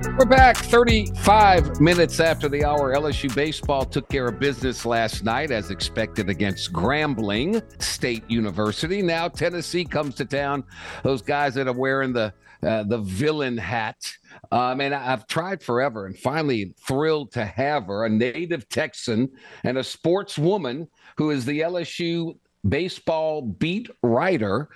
[0.00, 2.94] We're back 35 minutes after the hour.
[2.94, 9.02] LSU baseball took care of business last night as expected against Grambling State University.
[9.02, 10.62] Now Tennessee comes to town.
[11.02, 12.32] Those guys that are wearing the
[12.62, 14.12] uh, the villain hat.
[14.52, 19.28] Um, and I've tried forever and finally thrilled to have her, a native Texan
[19.64, 22.36] and a sportswoman who is the LSU
[22.68, 24.68] baseball beat writer,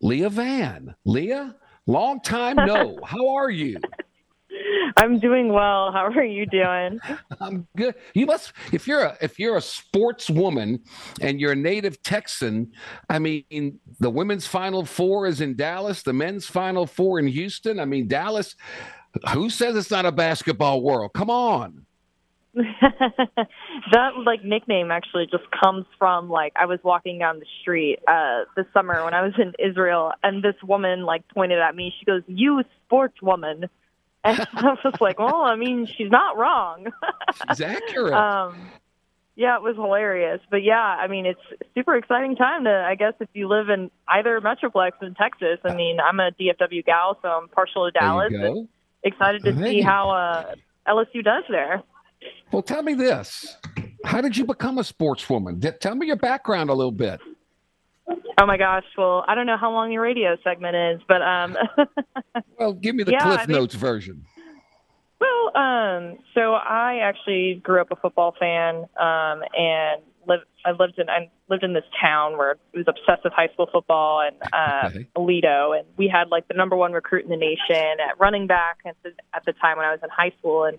[0.00, 0.94] Leah Vann.
[1.04, 1.54] Leah,
[1.86, 2.98] long time no.
[3.04, 3.78] How are you?
[4.96, 5.92] I'm doing well.
[5.92, 6.98] How are you doing?
[7.40, 7.94] I'm good.
[8.14, 10.80] You must if you're a if you're a sportswoman
[11.20, 12.72] and you're a native Texan,
[13.08, 17.80] I mean the women's final four is in Dallas, the men's final four in Houston.
[17.80, 18.56] I mean Dallas,
[19.32, 21.12] who says it's not a basketball world?
[21.14, 21.86] Come on.
[22.54, 28.44] that like nickname actually just comes from like I was walking down the street uh
[28.56, 31.92] this summer when I was in Israel and this woman like pointed at me.
[31.98, 33.68] She goes, "You sportswoman."
[34.24, 36.86] And I was just like, well, I mean, she's not wrong.
[37.48, 38.14] she's accurate.
[38.14, 38.56] Um,
[39.36, 40.40] yeah, it was hilarious.
[40.50, 41.40] But yeah, I mean, it's
[41.74, 45.58] super exciting time to, I guess, if you live in either Metroplex in Texas.
[45.64, 48.32] I mean, I'm a DFW gal, so I'm partial to Dallas.
[48.32, 48.68] And
[49.02, 49.72] excited to hey.
[49.72, 50.54] see how uh,
[50.88, 51.82] LSU does there.
[52.52, 53.56] Well, tell me this.
[54.04, 55.78] How did you become a sportswoman?
[55.80, 57.20] Tell me your background a little bit.
[58.40, 58.84] Oh my gosh!
[58.96, 61.56] Well, I don't know how long your radio segment is, but um.
[62.58, 64.24] well, give me the yeah, Cliff I mean, Notes version.
[65.20, 70.44] Well, um, so I actually grew up a football fan, um, and lived.
[70.64, 73.68] I lived in I lived in this town where it was obsessed with high school
[73.70, 75.06] football and uh, okay.
[75.16, 78.78] Aledo, and we had like the number one recruit in the nation at running back
[78.86, 80.78] at the, at the time when I was in high school, and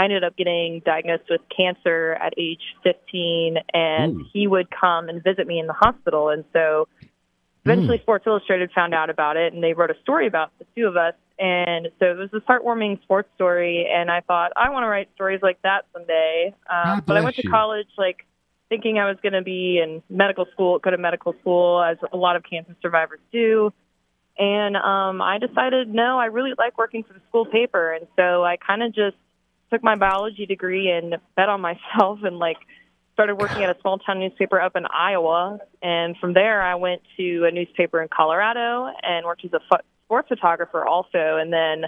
[0.00, 4.24] I ended up getting diagnosed with cancer at age 15, and Ooh.
[4.32, 6.30] he would come and visit me in the hospital.
[6.30, 6.88] And so
[7.66, 8.02] eventually, mm.
[8.02, 10.96] Sports Illustrated found out about it, and they wrote a story about the two of
[10.96, 11.12] us.
[11.38, 15.10] And so it was a heartwarming sports story, and I thought I want to write
[15.16, 16.54] stories like that someday.
[16.72, 18.24] Um, but I went to college like
[18.70, 22.16] thinking I was going to be in medical school, go to medical school, as a
[22.16, 23.70] lot of cancer survivors do.
[24.38, 28.42] And um, I decided, no, I really like working for the school paper, and so
[28.42, 29.16] I kind of just
[29.70, 32.58] took my biology degree and bet on myself and like
[33.14, 35.58] started working at a small town newspaper up in Iowa.
[35.82, 39.82] And from there, I went to a newspaper in Colorado and worked as a fo-
[40.06, 41.36] sports photographer also.
[41.36, 41.84] And then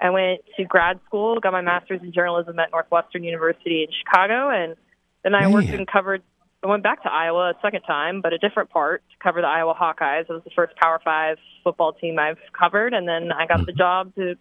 [0.00, 4.50] I went to grad school, got my master's in journalism at Northwestern University in Chicago.
[4.50, 4.76] And
[5.22, 5.52] then I Man.
[5.52, 6.22] worked and covered,
[6.64, 9.46] I went back to Iowa a second time, but a different part to cover the
[9.46, 10.22] Iowa Hawkeyes.
[10.22, 12.94] It was the first Power Five football team I've covered.
[12.94, 14.36] And then I got the job to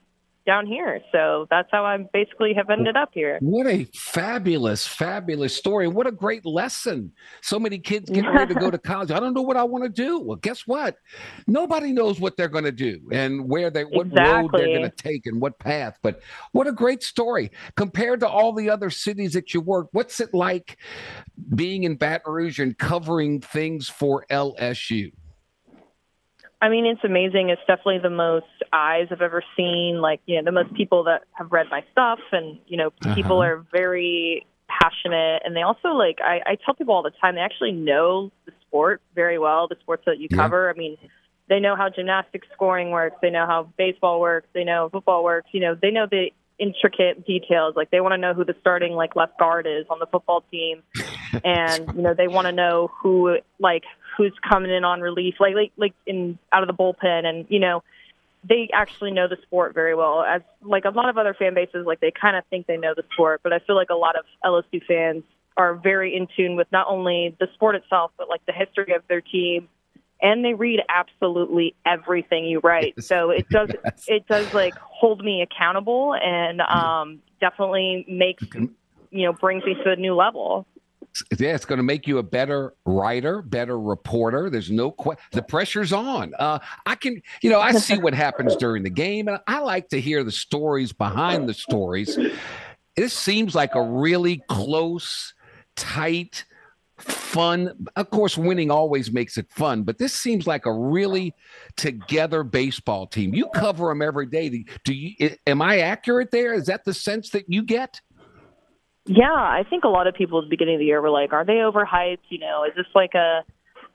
[0.46, 1.02] down here.
[1.12, 3.38] So that's how I basically have ended up here.
[3.42, 5.88] What a fabulous, fabulous story.
[5.88, 7.12] What a great lesson.
[7.42, 9.12] So many kids getting ready to go to college.
[9.12, 10.20] I don't know what I want to do.
[10.20, 10.98] Well, guess what?
[11.48, 14.34] Nobody knows what they're going to do and where they what exactly.
[14.34, 15.98] road they're going to take and what path.
[16.02, 17.52] But what a great story.
[17.76, 20.78] Compared to all the other cities that you work, what's it like
[21.56, 25.12] being in Baton Rouge and covering things for LSU?
[26.62, 27.50] I mean, it's amazing.
[27.50, 30.00] It's definitely the most eyes I've ever seen.
[30.00, 33.16] Like, you know, the most people that have read my stuff, and you know, uh-huh.
[33.16, 36.20] people are very passionate, and they also like.
[36.24, 39.76] I, I tell people all the time they actually know the sport very well, the
[39.82, 40.38] sports that you yeah.
[40.38, 40.70] cover.
[40.70, 40.98] I mean,
[41.50, 43.18] they know how gymnastics scoring works.
[43.22, 44.48] They know how baseball works.
[44.54, 45.50] They know football works.
[45.52, 47.76] You know, they know the intricate details.
[47.76, 50.44] Like they want to know who the starting like left guard is on the football
[50.52, 50.84] team,
[51.44, 53.84] and you know they want to know who like
[54.18, 57.60] who's coming in on relief, like like like in out of the bullpen, and you
[57.60, 57.84] know
[58.48, 60.24] they actually know the sport very well.
[60.24, 62.94] As like a lot of other fan bases, like they kind of think they know
[62.96, 65.24] the sport, but I feel like a lot of LSU fans
[65.58, 69.04] are very in tune with not only the sport itself, but like the history of
[69.08, 69.68] their team,
[70.22, 73.04] and they read absolutely everything you write.
[73.04, 74.06] So it does yes.
[74.08, 78.44] it does like hold me accountable and um, definitely makes
[79.12, 80.66] you know brings me to a new level
[81.38, 84.50] yeah, it's going to make you a better writer, better reporter.
[84.50, 85.24] There's no question.
[85.32, 86.34] The pressure's on.
[86.40, 89.90] Uh, I can, you know, I see what happens during the game, and I like
[89.90, 92.18] to hear the stories behind the stories.
[92.96, 95.34] This seems like a really close,
[95.76, 96.46] tight,
[96.98, 97.88] fun.
[97.96, 101.34] Of course, winning always makes it fun, but this seems like a really
[101.78, 103.34] together baseball team.
[103.34, 104.66] You cover them every day.
[104.84, 105.36] Do you?
[105.48, 106.54] Am I accurate there?
[106.54, 108.00] Is that the sense that you get?
[109.06, 111.34] Yeah, I think a lot of people at the beginning of the year were like,
[111.34, 112.30] "Are they overhyped?
[112.30, 113.44] You know, is this like a,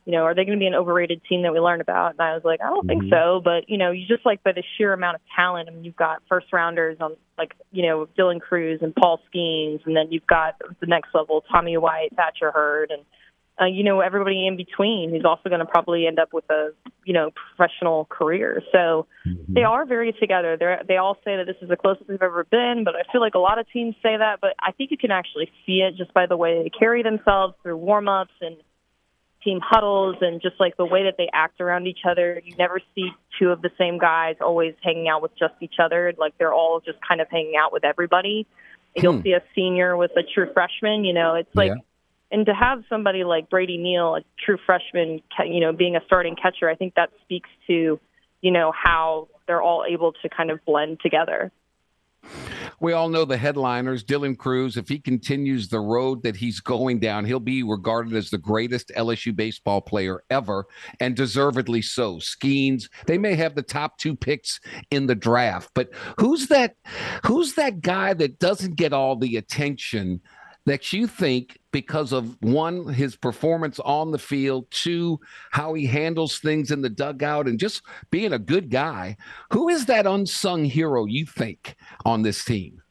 [0.04, 2.20] you know, are they going to be an overrated team that we learned about?" And
[2.20, 3.00] I was like, "I don't mm-hmm.
[3.00, 5.68] think so." But you know, you just like by the sheer amount of talent.
[5.68, 9.86] I mean, you've got first rounders on like you know Dylan Crews and Paul Skenes,
[9.86, 13.02] and then you've got the next level Tommy White, Thatcher Hurd, and
[13.60, 16.70] uh, you know, everybody in between who's also going to probably end up with a,
[17.04, 18.62] you know, professional career.
[18.70, 19.54] So mm-hmm.
[19.54, 20.56] they are very together.
[20.58, 23.20] They they all say that this is the closest they've ever been, but I feel
[23.20, 25.96] like a lot of teams say that, but I think you can actually see it
[25.96, 28.56] just by the way they carry themselves through warm-ups and
[29.42, 32.42] team huddles and just like the way that they act around each other.
[32.44, 36.12] You never see two of the same guys always hanging out with just each other.
[36.18, 38.46] Like they're all just kind of hanging out with everybody.
[38.96, 39.02] Hmm.
[39.02, 41.80] You'll see a senior with a true freshman, you know, it's like yeah
[42.30, 46.36] and to have somebody like Brady Neal, a true freshman, you know, being a starting
[46.36, 48.00] catcher, I think that speaks to,
[48.40, 51.52] you know, how they're all able to kind of blend together.
[52.80, 56.98] We all know the headliners, Dylan Crews, If he continues the road that he's going
[56.98, 60.66] down, he'll be regarded as the greatest LSU baseball player ever,
[61.00, 62.16] and deservedly so.
[62.16, 64.60] Skenes, they may have the top two picks
[64.90, 66.76] in the draft, but who's that?
[67.24, 70.20] Who's that guy that doesn't get all the attention
[70.66, 75.18] that you think because of one his performance on the field two
[75.50, 79.16] how he handles things in the dugout and just being a good guy
[79.52, 82.82] who is that unsung hero you think on this team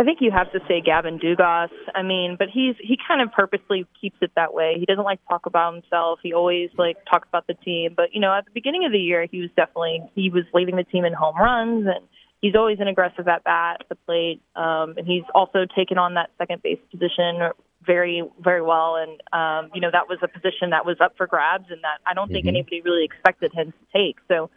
[0.00, 1.68] I think you have to say Gavin Dugas.
[1.94, 4.76] I mean, but he's he kind of purposely keeps it that way.
[4.78, 6.20] He doesn't like to talk about himself.
[6.22, 7.92] He always like talks about the team.
[7.94, 10.76] But you know, at the beginning of the year, he was definitely he was leading
[10.76, 12.08] the team in home runs and
[12.40, 16.14] he's always an aggressive at bat at the plate, um, and he's also taken on
[16.14, 17.50] that second base position
[17.84, 18.96] very, very well.
[18.96, 21.98] And um, you know that was a position that was up for grabs, and that
[22.06, 22.34] I don't mm-hmm.
[22.34, 24.16] think anybody really expected him to take.
[24.28, 24.50] So.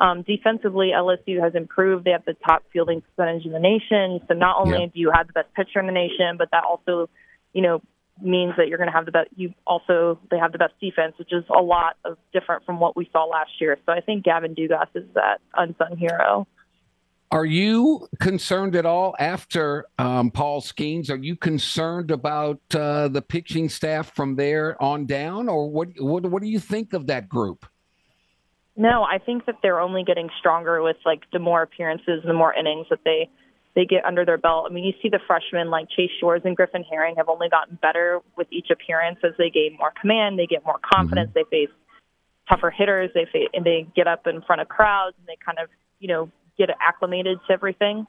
[0.00, 2.04] Um, defensively, LSU has improved.
[2.04, 4.20] They have the top fielding percentage in the nation.
[4.28, 7.10] So not only do you have the best pitcher in the nation, but that also,
[7.52, 7.82] you know,
[8.22, 9.28] means that you're going to have the best.
[9.36, 12.96] You also they have the best defense, which is a lot of different from what
[12.96, 13.76] we saw last year.
[13.86, 16.46] So I think Gavin Dugas is that unsung hero.
[17.30, 21.10] Are you concerned at all after um, Paul Skenes?
[21.10, 26.24] Are you concerned about uh, the pitching staff from there on down, or what, what?
[26.24, 27.66] What do you think of that group?
[28.76, 32.54] No, I think that they're only getting stronger with like the more appearances, the more
[32.54, 33.28] innings that they
[33.74, 34.66] they get under their belt.
[34.70, 37.78] I mean, you see the freshmen like Chase Shores and Griffin Herring have only gotten
[37.82, 41.40] better with each appearance as they gain more command, they get more confidence, mm-hmm.
[41.50, 41.74] they face
[42.48, 45.58] tougher hitters, they face, and they get up in front of crowds and they kind
[45.58, 48.06] of you know get acclimated to everything.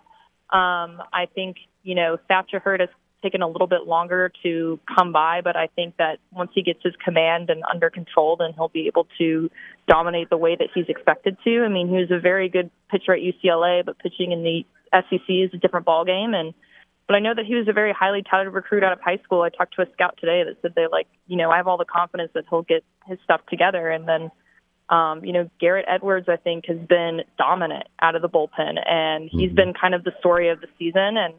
[0.52, 2.90] Um, I think, you know, Thatcher Hurd has
[3.22, 6.80] taken a little bit longer to come by, but I think that once he gets
[6.84, 9.50] his command and under control, then he'll be able to
[9.88, 11.64] dominate the way that he's expected to.
[11.64, 15.28] I mean, he was a very good pitcher at UCLA, but pitching in the SEC
[15.28, 16.34] is a different ball game.
[16.34, 16.54] And
[17.08, 19.42] but I know that he was a very highly touted recruit out of high school.
[19.42, 21.78] I talked to a scout today that said they like, you know, I have all
[21.78, 24.30] the confidence that he'll get his stuff together, and then
[24.90, 29.30] Um, you know, Garrett Edwards, I think, has been dominant out of the bullpen, and
[29.32, 29.56] he's mm-hmm.
[29.56, 31.16] been kind of the story of the season.
[31.18, 31.34] And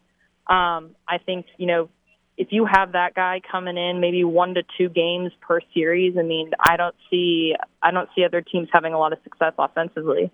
[0.46, 1.88] um, I think, you know,
[2.36, 6.22] if you have that guy coming in maybe one to two games per series, I
[6.22, 10.30] mean, I don't see I don't see other teams having a lot of success offensively.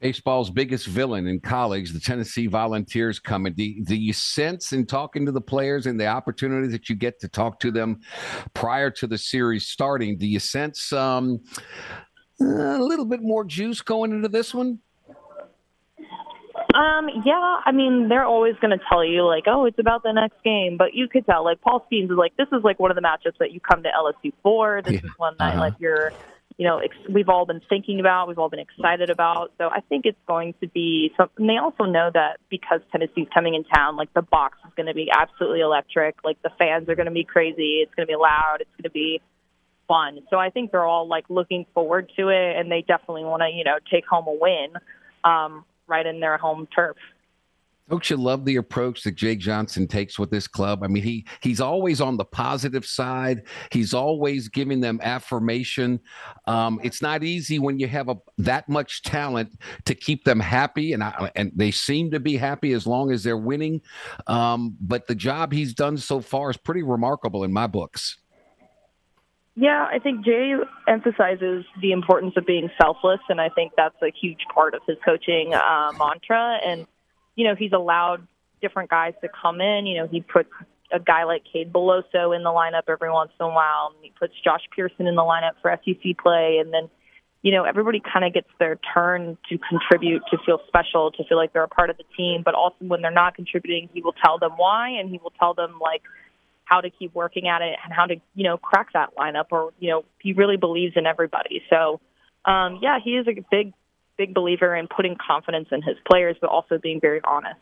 [0.00, 3.52] Baseball's biggest villain in college, the Tennessee Volunteers, coming.
[3.54, 7.18] Do, do you sense in talking to the players and the opportunities that you get
[7.20, 8.00] to talk to them
[8.54, 10.16] prior to the series starting?
[10.16, 11.40] Do you sense um,
[12.40, 12.44] a
[12.78, 14.78] little bit more juice going into this one?
[16.74, 20.12] Um, yeah, I mean, they're always going to tell you like, oh, it's about the
[20.12, 22.92] next game, but you could tell like Paul Skenes is like, this is like one
[22.92, 24.80] of the matchups that you come to LSU for.
[24.84, 25.00] This yeah.
[25.02, 25.60] is one that uh-huh.
[25.60, 26.12] like you're,
[26.58, 29.52] you know, ex- we've all been thinking about, we've all been excited about.
[29.58, 31.46] So I think it's going to be something.
[31.46, 34.94] They also know that because Tennessee's coming in town, like the box is going to
[34.94, 36.16] be absolutely electric.
[36.24, 37.80] Like the fans are going to be crazy.
[37.82, 38.56] It's going to be loud.
[38.60, 39.20] It's going to be
[39.86, 40.18] fun.
[40.28, 43.48] So I think they're all like looking forward to it, and they definitely want to,
[43.48, 44.72] you know, take home a win.
[45.24, 46.96] Um, right in their home turf.
[47.88, 50.82] Don't you love the approach that Jay Johnson takes with this club?
[50.82, 53.44] I mean, he he's always on the positive side.
[53.72, 56.00] He's always giving them affirmation.
[56.46, 60.92] Um, it's not easy when you have a, that much talent to keep them happy,
[60.92, 63.80] and I, and they seem to be happy as long as they're winning.
[64.26, 68.18] Um, but the job he's done so far is pretty remarkable in my books.
[69.56, 70.54] Yeah, I think Jay
[70.86, 74.98] emphasizes the importance of being selfless, and I think that's a huge part of his
[75.04, 76.58] coaching uh, mantra.
[76.64, 76.86] And
[77.38, 78.26] you know, he's allowed
[78.60, 79.86] different guys to come in.
[79.86, 80.50] You know, he puts
[80.92, 84.12] a guy like Cade Beloso in the lineup every once in a while, and he
[84.18, 86.90] puts Josh Pearson in the lineup for SEC play, and then
[87.42, 91.36] you know, everybody kind of gets their turn to contribute, to feel special, to feel
[91.36, 92.42] like they're a part of the team.
[92.44, 95.54] But also, when they're not contributing, he will tell them why, and he will tell
[95.54, 96.02] them like
[96.64, 99.72] how to keep working at it and how to, you know, crack that lineup or,
[99.78, 101.62] you know, he really believes in everybody.
[101.70, 102.00] So,
[102.44, 103.72] um, yeah, he is a big,
[104.18, 107.60] big believer in putting confidence in his players, but also being very honest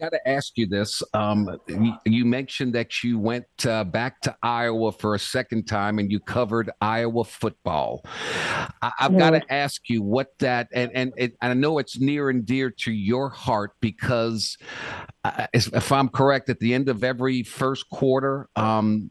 [0.00, 1.02] I've got to ask you this.
[1.12, 1.60] Um,
[2.06, 6.20] you, mentioned that you went uh, back to Iowa for a second time and you
[6.20, 8.02] covered Iowa football.
[8.80, 12.30] I, have got to ask you what that, and, and, it, I know it's near
[12.30, 14.56] and dear to your heart because,
[15.24, 19.10] uh, if I'm correct, at the end of every first quarter, um,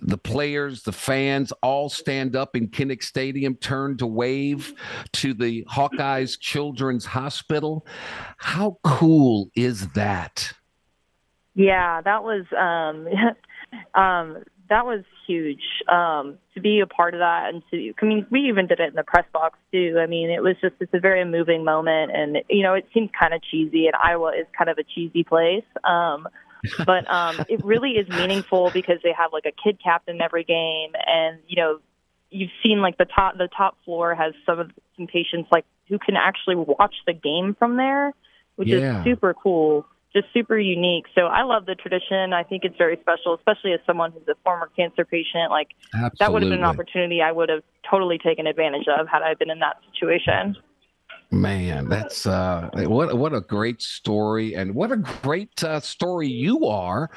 [0.00, 4.74] the players, the fans all stand up in Kinnick Stadium, turn to wave
[5.12, 7.86] to the Hawkeyes Children's Hospital.
[8.38, 10.52] How cool is that?
[11.54, 13.06] Yeah, that was um,
[14.00, 18.26] um, that was huge um, to be a part of that, and to I mean,
[18.30, 19.98] we even did it in the press box too.
[20.00, 23.10] I mean, it was just it's a very moving moment, and you know, it seems
[23.18, 25.64] kind of cheesy, and Iowa is kind of a cheesy place.
[25.84, 26.28] Um,
[26.86, 30.92] but um, it really is meaningful because they have like a kid captain every game,
[31.06, 31.80] and you know
[32.30, 35.98] you've seen like the top the top floor has some of some patients like who
[35.98, 38.12] can actually watch the game from there,
[38.56, 39.00] which yeah.
[39.00, 41.06] is super cool, just super unique.
[41.14, 42.32] So I love the tradition.
[42.32, 45.50] I think it's very special, especially as someone who's a former cancer patient.
[45.50, 46.16] Like Absolutely.
[46.20, 49.34] that would have been an opportunity I would have totally taken advantage of had I
[49.34, 50.56] been in that situation.
[51.32, 56.66] Man, that's uh, what what a great story, and what a great uh, story you
[56.66, 57.08] are.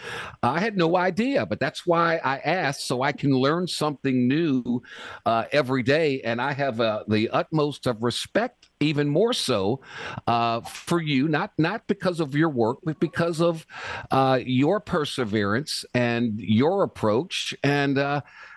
[0.44, 4.84] I had no idea, but that's why I asked, so I can learn something new
[5.26, 9.82] uh, every day, and I have uh, the utmost of respect, even more so,
[10.28, 11.28] uh, for you.
[11.28, 13.66] Not not because of your work, but because of
[14.12, 17.98] uh, your perseverance and your approach, and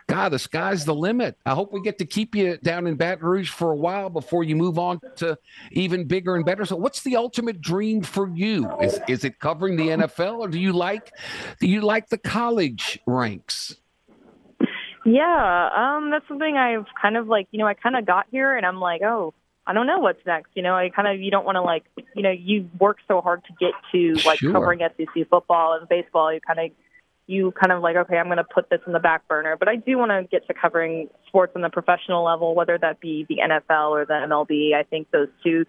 [0.09, 1.36] God, the sky's the limit.
[1.44, 4.44] I hope we get to keep you down in Baton Rouge for a while before
[4.44, 5.36] you move on to
[5.72, 6.64] even bigger and better.
[6.64, 8.70] So, what's the ultimate dream for you?
[8.80, 11.12] Is is it covering the NFL, or do you like
[11.61, 13.76] do you like the college ranks?
[15.04, 17.48] Yeah, um, that's something I've kind of like.
[17.50, 19.34] You know, I kind of got here, and I'm like, oh,
[19.66, 20.50] I don't know what's next.
[20.54, 21.84] You know, I kind of you don't want to like,
[22.14, 24.52] you know, you work so hard to get to like sure.
[24.52, 26.32] covering SEC football and baseball.
[26.32, 26.70] You kind of
[27.26, 29.56] you kind of like, okay, I'm going to put this in the back burner.
[29.58, 33.00] But I do want to get to covering sports on the professional level, whether that
[33.00, 34.74] be the NFL or the MLB.
[34.74, 35.64] I think those two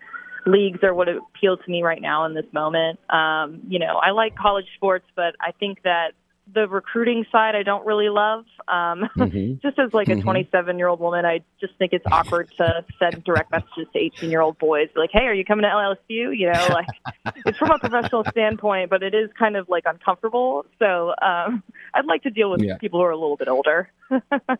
[0.45, 2.99] leagues are what appeal to me right now in this moment.
[3.09, 6.11] Um, you know, I like college sports, but I think that
[6.53, 8.45] the recruiting side I don't really love.
[8.67, 9.55] Um, mm-hmm.
[9.61, 10.77] just as like a 27 mm-hmm.
[10.77, 14.41] year old woman, I just think it's awkward to send direct messages to 18 year
[14.41, 16.87] old boys like, "Hey, are you coming to LSU?" You know, like
[17.45, 20.65] it's from a professional standpoint, but it is kind of like uncomfortable.
[20.79, 22.77] So um, I'd like to deal with yeah.
[22.77, 23.89] people who are a little bit older.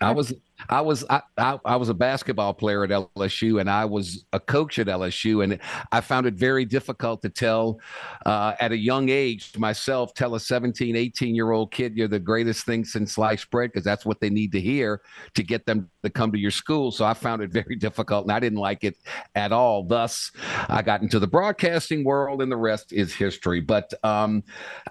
[0.01, 0.33] I was
[0.69, 4.39] I was I, I, I was a basketball player at LSU and I was a
[4.39, 5.59] coach at LSU and
[5.91, 7.79] I found it very difficult to tell
[8.25, 12.19] uh, at a young age myself tell a 17 18 year old kid you're the
[12.19, 15.01] greatest thing since sliced bread because that's what they need to hear
[15.33, 16.91] to get them to come to your school.
[16.91, 18.97] So I found it very difficult and I didn't like it
[19.35, 19.83] at all.
[19.83, 20.31] Thus,
[20.67, 23.61] I got into the broadcasting world and the rest is history.
[23.61, 24.43] But um,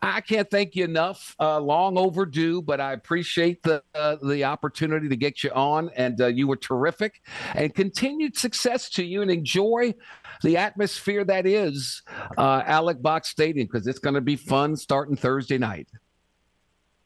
[0.02, 1.34] I can't thank you enough.
[1.40, 5.90] Uh, long overdue, but I appreciate the, uh, the opportunity to get you on.
[5.94, 7.20] And uh, you were terrific
[7.54, 9.94] and continued success to you and enjoy
[10.42, 12.02] the atmosphere that is
[12.38, 15.88] uh, Alex Box Stadium because it's going to be fun starting Thursday night.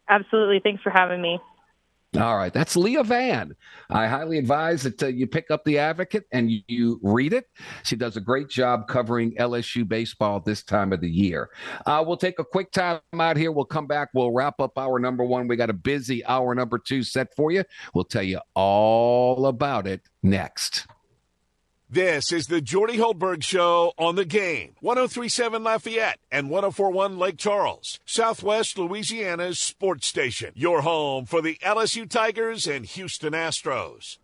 [0.09, 0.61] Absolutely.
[0.63, 1.41] Thanks for having me.
[2.19, 3.55] All right, that's Leah Vann.
[3.89, 7.49] I highly advise that uh, you pick up the Advocate and you, you, read it.
[7.85, 11.51] She does a great job covering LSU baseball this time of the year.
[11.87, 13.53] Uh, we'll take a quick time out here.
[13.53, 14.09] We'll come back.
[14.13, 15.47] We'll wrap up hour number one.
[15.47, 17.63] We got a busy hour number two set for you.
[17.95, 20.89] We'll tell you all about it next.
[21.93, 24.77] This is the Jordy Hultberg Show on the game.
[24.79, 30.53] 1037 Lafayette and 1041 Lake Charles, Southwest Louisiana's sports station.
[30.55, 34.19] Your home for the LSU Tigers and Houston Astros.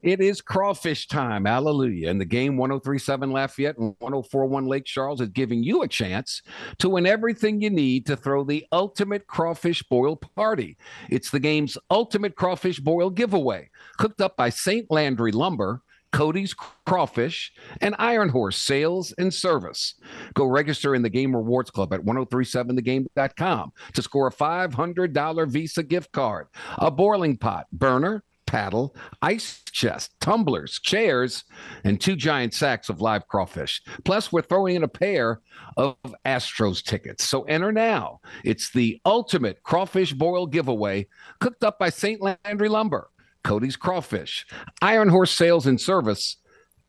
[0.00, 1.46] It is crawfish time.
[1.46, 2.08] Hallelujah.
[2.08, 6.40] And the game 1037 Lafayette and 1041 Lake Charles is giving you a chance
[6.78, 10.76] to win everything you need to throw the ultimate crawfish boil party.
[11.10, 14.88] It's the game's ultimate crawfish boil giveaway, cooked up by St.
[14.88, 15.82] Landry Lumber
[16.12, 16.54] Cody's
[16.86, 19.94] Crawfish, and Iron Horse Sales and Service.
[20.34, 26.12] Go register in the Game Rewards Club at 1037thegame.com to score a $500 Visa gift
[26.12, 26.46] card,
[26.78, 31.44] a boiling pot, burner, paddle, ice chest, tumblers, chairs,
[31.84, 33.82] and two giant sacks of live crawfish.
[34.04, 35.40] Plus, we're throwing in a pair
[35.76, 37.24] of Astros tickets.
[37.24, 38.20] So enter now.
[38.44, 41.06] It's the ultimate crawfish boil giveaway
[41.40, 42.22] cooked up by St.
[42.22, 43.10] Landry Lumber.
[43.48, 44.44] Cody's Crawfish,
[44.82, 46.36] Iron Horse Sales and Service,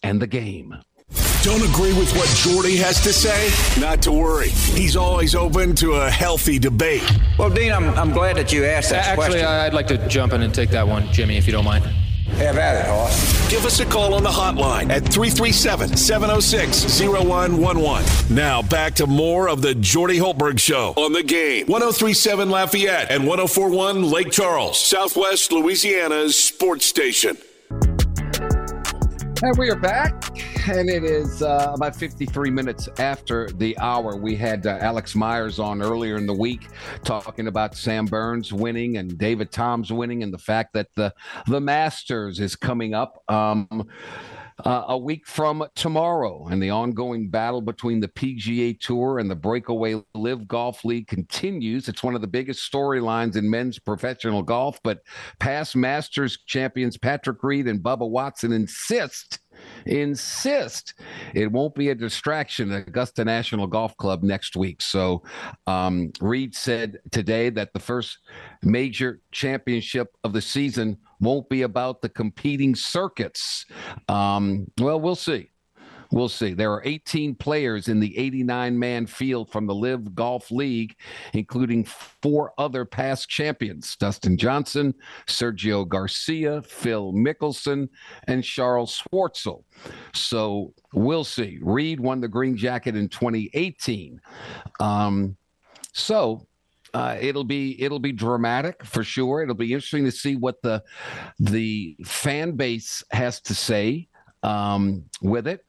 [0.04, 0.76] and the game.
[1.42, 3.50] Don't agree with what Jordy has to say?
[3.80, 4.50] Not to worry.
[4.50, 7.10] He's always open to a healthy debate.
[7.38, 9.46] Well, Dean, I'm, I'm glad that you asked that Actually, question.
[9.46, 11.86] I'd like to jump in and take that one, Jimmy, if you don't mind.
[12.38, 13.50] Have at it, Hoss.
[13.50, 18.36] Give us a call on the hotline at 337 706 0111.
[18.36, 21.66] Now back to more of the Jordy Hultberg Show on the game.
[21.68, 27.38] 1037 Lafayette and 1041 Lake Charles, Southwest Louisiana's sports station.
[29.42, 30.38] And we are back,
[30.68, 34.18] and it is uh, about 53 minutes after the hour.
[34.18, 36.68] We had uh, Alex Myers on earlier in the week
[37.06, 41.14] talking about Sam Burns winning and David Toms winning, and the fact that the
[41.48, 43.24] the Masters is coming up.
[43.30, 43.88] Um,
[44.66, 49.36] uh, a week from tomorrow, and the ongoing battle between the PGA Tour and the
[49.36, 51.88] Breakaway LIV Golf League continues.
[51.88, 55.00] It's one of the biggest storylines in men's professional golf, but
[55.40, 59.40] past Masters champions Patrick Reed and Bubba Watson insist
[59.90, 60.94] insist
[61.34, 64.82] it won't be a distraction at Augusta National Golf Club next week.
[64.82, 65.24] So,
[65.68, 68.20] um, Reed said today that the first
[68.64, 73.66] major championship of the season won't be about the competing circuits.
[74.08, 75.52] Um, well, we'll see.
[76.12, 76.54] We'll see.
[76.54, 80.96] There are 18 players in the 89 man field from the LIV Golf League,
[81.34, 84.96] including four other past champions Dustin Johnson,
[85.28, 87.90] Sergio Garcia, Phil Mickelson,
[88.28, 89.64] and Charles Schwartzel.
[90.14, 91.60] So we'll see.
[91.62, 94.20] Reed won the green jacket in 2018.
[94.80, 95.38] Um,
[95.94, 96.48] so
[96.94, 99.44] uh, it'll be it'll be dramatic for sure.
[99.44, 100.84] It'll be interesting to see what the
[101.40, 104.08] the fan base has to say
[104.44, 105.66] um, with it.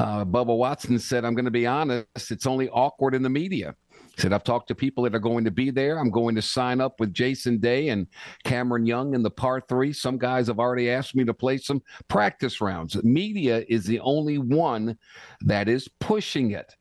[0.00, 2.30] Uh, Bubba Watson said, "I'm going to be honest.
[2.30, 3.74] It's only awkward in the media."
[4.16, 5.98] He said, "I've talked to people that are going to be there.
[5.98, 8.06] I'm going to sign up with Jason Day and
[8.44, 9.92] Cameron Young in the par three.
[9.92, 12.96] Some guys have already asked me to play some practice rounds.
[13.04, 14.96] Media is the only one
[15.42, 16.74] that is pushing it."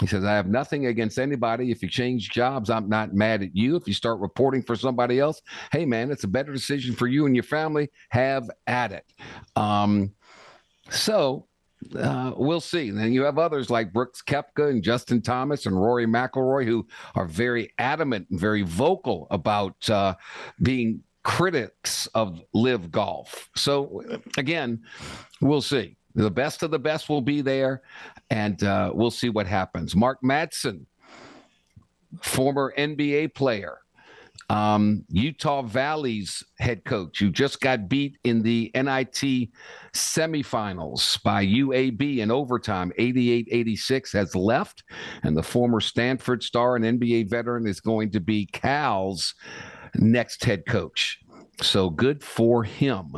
[0.00, 1.72] He says, I have nothing against anybody.
[1.72, 3.76] If you change jobs, I'm not mad at you.
[3.76, 5.42] If you start reporting for somebody else,
[5.72, 7.90] hey, man, it's a better decision for you and your family.
[8.08, 9.04] Have at it.
[9.56, 10.14] Um,
[10.88, 11.48] so
[11.96, 12.88] uh, we'll see.
[12.88, 16.86] And then you have others like Brooks Koepka and Justin Thomas and Rory McIlroy who
[17.14, 20.14] are very adamant and very vocal about uh,
[20.62, 23.50] being critics of LIV Golf.
[23.56, 24.02] So
[24.36, 24.82] again,
[25.40, 25.96] we'll see.
[26.14, 27.82] The best of the best will be there,
[28.30, 29.94] and uh, we'll see what happens.
[29.94, 30.86] Mark Madsen,
[32.20, 33.78] former NBA player,
[34.50, 39.48] um, Utah Valley's head coach, who just got beat in the NIT
[39.94, 44.82] semifinals by UAB in overtime, 88 86, has left.
[45.22, 49.34] And the former Stanford star and NBA veteran is going to be Cal's
[49.94, 51.20] next head coach.
[51.62, 53.12] So good for him.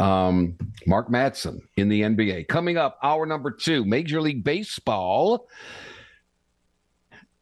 [0.00, 0.56] Um,
[0.88, 2.48] Mark Madsen in the NBA.
[2.48, 5.46] Coming up, hour number two, Major League Baseball.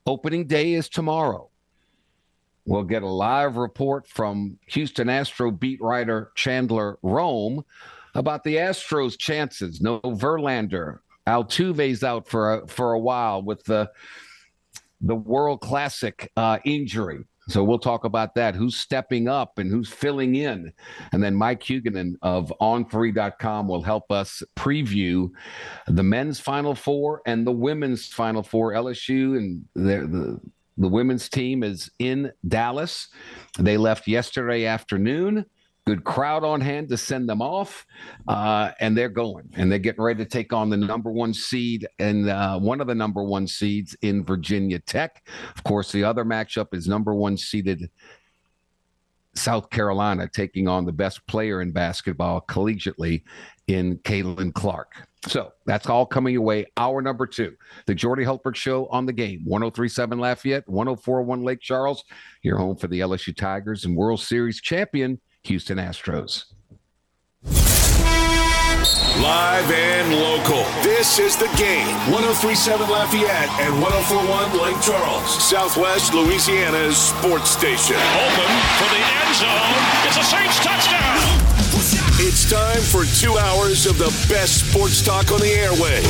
[0.04, 1.48] Opening day is tomorrow.
[2.66, 7.64] We'll get a live report from Houston Astro beat writer Chandler Rome
[8.14, 9.80] about the Astros' chances.
[9.80, 10.98] No Verlander.
[11.26, 13.90] Altuve's out for a, for a while with the
[15.00, 17.24] the World Classic uh, injury.
[17.48, 18.54] So we'll talk about that.
[18.54, 20.72] Who's stepping up and who's filling in.
[21.12, 25.28] And then Mike Huguenin of on3.com will help us preview
[25.88, 28.72] the men's Final Four and the women's Final Four.
[28.72, 30.40] LSU and the, the
[30.76, 33.08] women's team is in Dallas.
[33.58, 35.46] They left yesterday afternoon
[35.86, 37.86] good crowd on hand to send them off,
[38.28, 41.86] uh, and they're going and they're getting ready to take on the number one seed
[41.98, 45.26] and uh, one of the number one seeds in Virginia Tech.
[45.56, 47.90] Of course, the other matchup is number one seeded
[49.34, 53.22] South Carolina taking on the best player in basketball collegiately
[53.66, 55.08] in Caitlin Clark.
[55.28, 56.66] So that's all coming your way.
[56.76, 57.54] Hour number two,
[57.86, 59.42] the Jordy Hultberg Show on the game.
[59.44, 62.04] 1037 Lafayette, 1041 Lake Charles.
[62.42, 66.46] Your home for the LSU Tigers and World Series champion Houston Astros.
[69.22, 70.64] Live and local.
[70.82, 71.86] This is the game.
[72.10, 77.94] 1037 Lafayette and 1041 Lake Charles, Southwest Louisiana's sports station.
[77.94, 78.50] Open
[78.80, 79.82] for the end zone.
[80.08, 81.41] It's a Saints touchdown.
[82.32, 86.02] It's time for two hours of the best sports talk on the airwaves.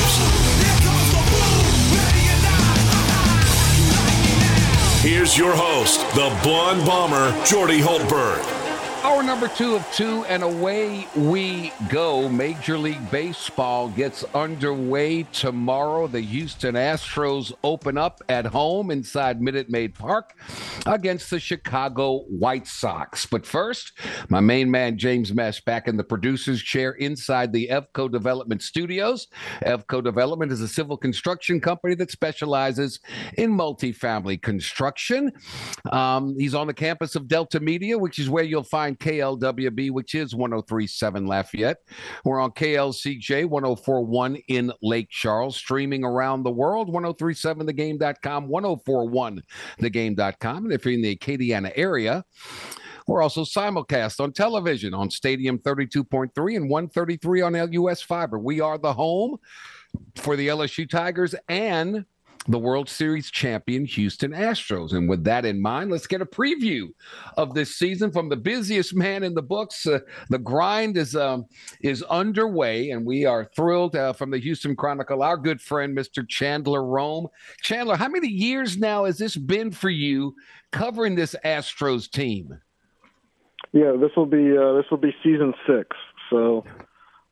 [5.03, 8.62] Here's your host, the blonde bomber, Jordy Hultberg.
[9.05, 12.29] Hour number two of two, and away we go.
[12.29, 16.07] Major League Baseball gets underway tomorrow.
[16.07, 20.35] The Houston Astros open up at home inside Minute Maid Park
[20.87, 23.27] against the Chicago White Sox.
[23.27, 23.99] But first,
[24.29, 29.27] my main man, James Mesh, back in the producer's chair inside the EFCO Development Studios.
[29.67, 33.01] EFCO Development is a civil construction company that specializes
[33.37, 35.33] in multifamily construction.
[35.91, 40.15] Um, he's on the campus of Delta Media, which is where you'll find KLWB, which
[40.15, 41.79] is 1037 Lafayette.
[42.25, 50.65] We're on KLCJ 1041 in Lake Charles, streaming around the world, 1037thegame.com, 1041thegame.com.
[50.65, 52.25] And if you're in the Acadiana area,
[53.07, 58.39] we're also simulcast on television on Stadium 32.3 and 133 on LUS Fiber.
[58.39, 59.39] We are the home
[60.17, 62.05] for the LSU Tigers and
[62.49, 64.93] the World Series champion Houston Astros.
[64.93, 66.89] And with that in mind, let's get a preview
[67.37, 69.87] of this season from the busiest man in the books.
[69.87, 71.47] Uh, the grind is um,
[71.81, 76.29] is underway, and we are thrilled uh, from the Houston Chronicle, our good friend Mr.
[76.29, 77.29] Chandler Rome.
[77.63, 80.35] Chandler, how many years now has this been for you
[80.73, 82.59] covering this Astros team?
[83.73, 85.97] Yeah, this will be uh, this will be season six.
[86.31, 86.65] So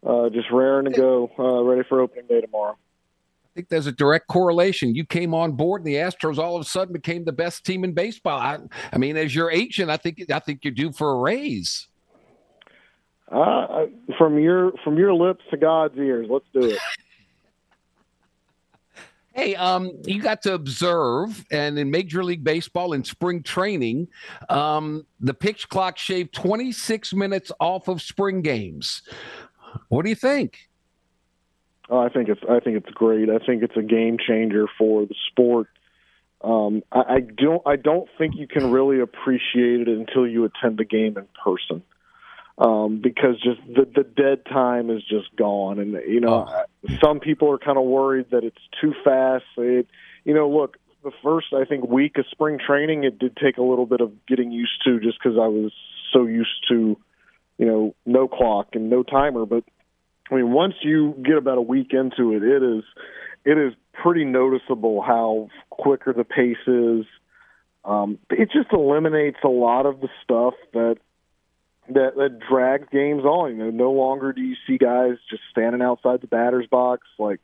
[0.06, 2.76] uh, just raring to go, uh, ready for opening day tomorrow.
[3.50, 4.94] I think there's a direct correlation.
[4.94, 7.82] You came on board, and the Astros all of a sudden became the best team
[7.82, 8.38] in baseball.
[8.38, 8.58] I,
[8.92, 11.88] I mean, as your agent, I think I think you're due for a raise.
[13.30, 13.86] Uh,
[14.16, 16.78] from your from your lips to God's ears, let's do it.
[19.32, 24.08] Hey, um, you got to observe, and in Major League Baseball in spring training,
[24.48, 29.02] um, the pitch clock shaved 26 minutes off of spring games.
[29.88, 30.68] What do you think?
[31.90, 33.28] Oh, I think it's I think it's great.
[33.28, 35.66] I think it's a game changer for the sport.
[36.42, 40.78] Um, I, I don't I don't think you can really appreciate it until you attend
[40.78, 41.82] the game in person.
[42.56, 46.94] Um, because just the the dead time is just gone, and you know oh.
[47.02, 49.44] some people are kind of worried that it's too fast.
[49.56, 49.88] It,
[50.24, 53.62] you know, look, the first I think week of spring training, it did take a
[53.62, 55.72] little bit of getting used to, just because I was
[56.12, 56.98] so used to,
[57.58, 59.46] you know, no clock and no timer.
[59.46, 59.64] But
[60.30, 62.84] I mean, once you get about a week into it, it is
[63.44, 67.06] it is pretty noticeable how quicker the pace is.
[67.84, 70.96] Um, it just eliminates a lot of the stuff that
[71.88, 73.56] that that drags games on.
[73.56, 77.40] You know, no longer do you see guys just standing outside the batter's box, like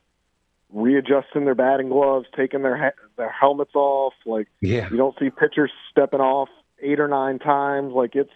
[0.72, 4.14] readjusting their batting gloves, taking their ha- their helmets off.
[4.24, 4.89] Like, yeah.
[4.91, 6.49] you don't see pitchers stepping off
[6.80, 7.93] eight or nine times.
[7.93, 8.32] Like, it's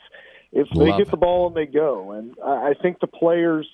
[0.53, 2.13] it's Love they get the ball and they go.
[2.13, 3.69] And I, I think the players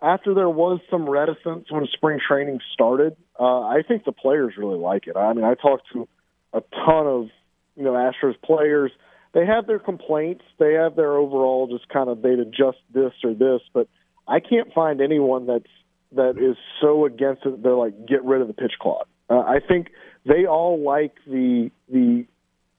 [0.00, 4.78] after there was some reticence when spring training started, uh, I think the players really
[4.78, 5.16] like it.
[5.16, 6.08] I mean, I talked to
[6.52, 7.28] a ton of
[7.76, 8.92] you know Astros players.
[9.34, 10.44] They have their complaints.
[10.58, 13.88] They have their overall just kind of they'd adjust this or this, but
[14.26, 15.66] I can't find anyone that's
[16.12, 17.62] that is so against it.
[17.62, 19.08] They're like get rid of the pitch clock.
[19.28, 19.88] Uh, I think
[20.24, 22.24] they all like the the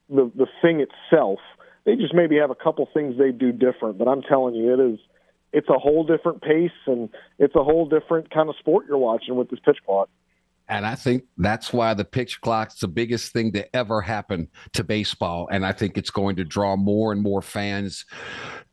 [0.10, 1.40] the the thing itself.
[1.86, 4.94] They just maybe have a couple things they do different, but I'm telling you, it
[4.94, 5.00] is
[5.52, 9.36] it's a whole different pace and it's a whole different kind of sport you're watching
[9.36, 10.10] with this pitch clock.
[10.70, 14.84] And I think that's why the pitch clock's the biggest thing to ever happen to
[14.84, 15.50] baseball.
[15.52, 18.06] And I think it's going to draw more and more fans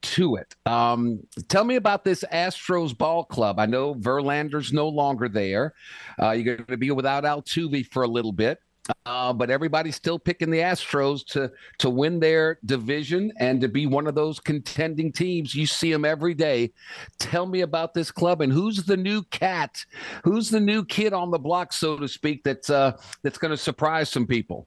[0.02, 0.54] to it.
[0.66, 3.58] Um, tell me about this Astros ball club.
[3.58, 5.72] I know Verlander's no longer there.
[6.20, 8.58] Uh, you're going to be without Altuve for a little bit.
[9.04, 13.86] Uh, but everybody's still picking the Astros to to win their division and to be
[13.86, 15.54] one of those contending teams.
[15.54, 16.72] You see them every day.
[17.18, 19.84] Tell me about this club and who's the new cat?
[20.24, 23.56] Who's the new kid on the block, so to speak, that's uh, that's going to
[23.56, 24.66] surprise some people?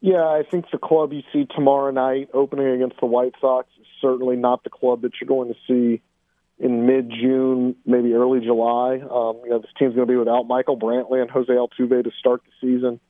[0.00, 3.86] Yeah, I think the club you see tomorrow night opening against the White Sox is
[4.00, 6.02] certainly not the club that you're going to see
[6.60, 8.94] in mid June, maybe early July.
[8.94, 12.10] Um, you know, this team's going to be without Michael Brantley and Jose Altuve to
[12.18, 13.00] start the season.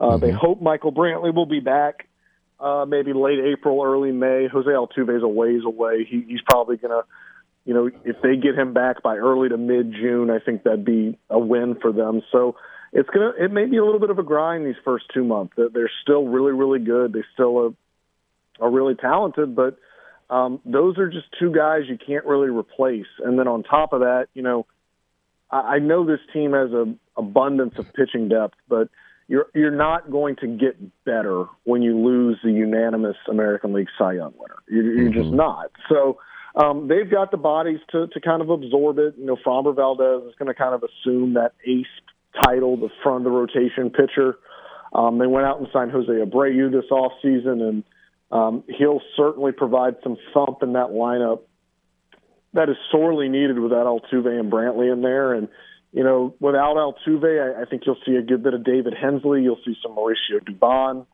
[0.00, 0.24] Uh, mm-hmm.
[0.24, 2.08] They hope Michael Brantley will be back
[2.62, 4.46] uh, maybe late April, early May.
[4.46, 6.06] Jose Altuve is a ways away.
[6.08, 7.02] He, he's probably going to,
[7.64, 10.84] you know, if they get him back by early to mid June, I think that'd
[10.84, 12.22] be a win for them.
[12.30, 12.56] So
[12.92, 15.54] it's gonna, it may be a little bit of a grind these first two months.
[15.56, 17.12] They're still really, really good.
[17.12, 19.76] They still are, are really talented, but
[20.32, 23.06] um, those are just two guys you can't really replace.
[23.22, 24.66] And then on top of that, you know,
[25.50, 28.88] I, I know this team has a abundance of pitching depth, but
[29.28, 34.14] you're you're not going to get better when you lose the unanimous American League Cy
[34.14, 34.62] Young winner.
[34.68, 35.22] You're, you're mm-hmm.
[35.22, 35.70] just not.
[35.90, 36.18] So
[36.56, 39.14] um, they've got the bodies to to kind of absorb it.
[39.18, 41.84] You know, Framber Valdez is going to kind of assume that ace
[42.42, 44.38] title, the front of the rotation pitcher.
[44.94, 47.84] Um, they went out and signed Jose Abreu this off season, and
[48.32, 51.42] um, he'll certainly provide some thump in that lineup
[52.54, 55.34] that is sorely needed without Altuve and Brantley in there.
[55.34, 55.48] And,
[55.92, 59.42] you know, without Altuve, I, I think you'll see a good bit of David Hensley.
[59.42, 61.06] You'll see some Mauricio Dubon,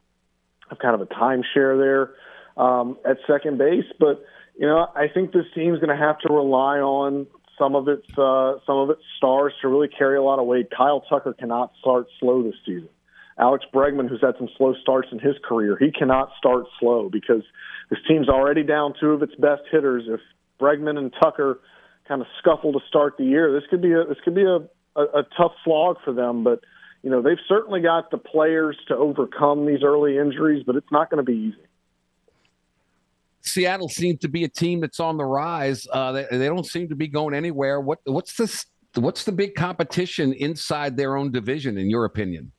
[0.80, 2.14] kind of a timeshare there
[2.56, 3.86] um, at second base.
[3.98, 4.24] But,
[4.58, 7.26] you know, I think this team's going to have to rely on
[7.58, 10.68] some of its uh, some of its stars to really carry a lot of weight.
[10.70, 12.88] Kyle Tucker cannot start slow this season.
[13.38, 17.42] Alex Bregman, who's had some slow starts in his career, he cannot start slow because
[17.88, 20.04] this team's already down two of its best hitters.
[20.08, 20.20] If
[20.60, 21.60] Bregman and Tucker
[22.08, 24.56] kind of scuffle to start the year, this could be a this could be a,
[24.96, 26.42] a, a tough slog for them.
[26.42, 26.60] But
[27.02, 31.10] you know they've certainly got the players to overcome these early injuries, but it's not
[31.10, 31.68] going to be easy.
[33.42, 35.86] Seattle seems to be a team that's on the rise.
[35.90, 37.80] Uh, they, they don't seem to be going anywhere.
[37.80, 38.64] What what's the
[39.00, 42.50] what's the big competition inside their own division, in your opinion?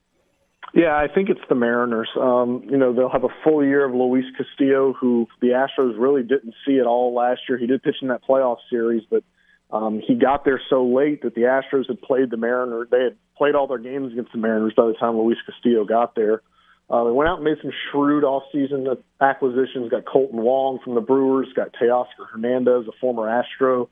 [0.74, 2.10] Yeah, I think it's the Mariners.
[2.20, 6.22] Um, you know, they'll have a full year of Luis Castillo, who the Astros really
[6.22, 7.58] didn't see at all last year.
[7.58, 9.24] He did pitch in that playoff series, but
[9.72, 12.88] um, he got there so late that the Astros had played the Mariners.
[12.92, 16.16] They had played all their games against the Mariners by the time Luis Castillo got
[16.16, 16.42] there.
[16.90, 18.88] Uh, they went out and made some shrewd off-season
[19.22, 19.92] acquisitions.
[19.92, 21.48] Got Kolten Wong from the Brewers.
[21.56, 23.90] Got Teoscar Hernandez, a former Astro,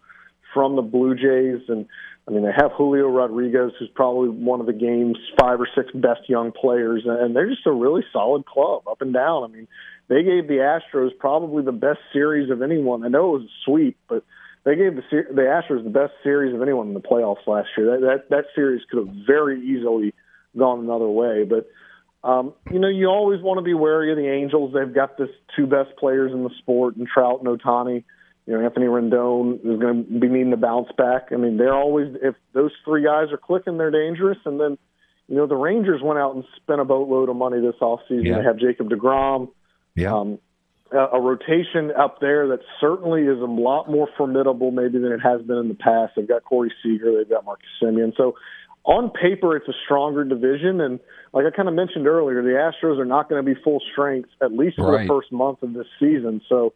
[0.53, 1.85] from the Blue Jays, and
[2.27, 5.89] I mean, they have Julio Rodriguez, who's probably one of the game's five or six
[5.93, 9.45] best young players, and they're just a really solid club up and down.
[9.45, 9.67] I mean,
[10.09, 13.05] they gave the Astros probably the best series of anyone.
[13.05, 14.25] I know it was a sweep, but
[14.65, 17.97] they gave the the Astros the best series of anyone in the playoffs last year.
[17.97, 20.13] That that, that series could have very easily
[20.57, 21.69] gone another way, but.
[22.23, 24.73] Um, you know, you always want to be wary of the Angels.
[24.73, 28.03] They've got the two best players in the sport, and Trout and Ohtani
[28.47, 31.27] you know, Anthony Rendon is going to be needing to bounce back.
[31.33, 34.37] I mean, they're always if those three guys are clicking, they're dangerous.
[34.45, 34.77] And then,
[35.27, 38.25] you know, the Rangers went out and spent a boatload of money this offseason.
[38.25, 38.37] Yeah.
[38.37, 39.49] They have Jacob deGrom.
[39.95, 40.15] Yeah.
[40.15, 40.39] Um,
[40.93, 45.19] a, a rotation up there that certainly is a lot more formidable maybe than it
[45.19, 46.13] has been in the past.
[46.15, 48.15] They've got Corey Seager, they've got Marcus Semien.
[48.15, 48.35] So
[48.85, 50.79] on paper, it's a stronger division.
[50.79, 51.01] And
[51.33, 54.29] like I kind of mentioned earlier, the Astros are not going to be full strength
[54.41, 55.01] at least for right.
[55.01, 56.39] the first month of this season.
[56.47, 56.73] So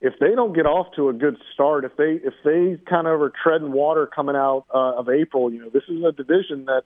[0.00, 3.20] if they don't get off to a good start, if they if they kind of
[3.20, 6.84] are treading water coming out uh, of April, you know, this is a division that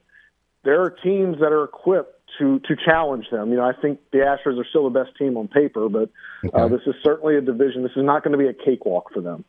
[0.63, 3.51] there are teams that are equipped to to challenge them.
[3.51, 6.09] You know, I think the Astros are still the best team on paper, but
[6.53, 6.75] uh, okay.
[6.75, 7.83] this is certainly a division.
[7.83, 9.45] This is not going to be a cakewalk for them.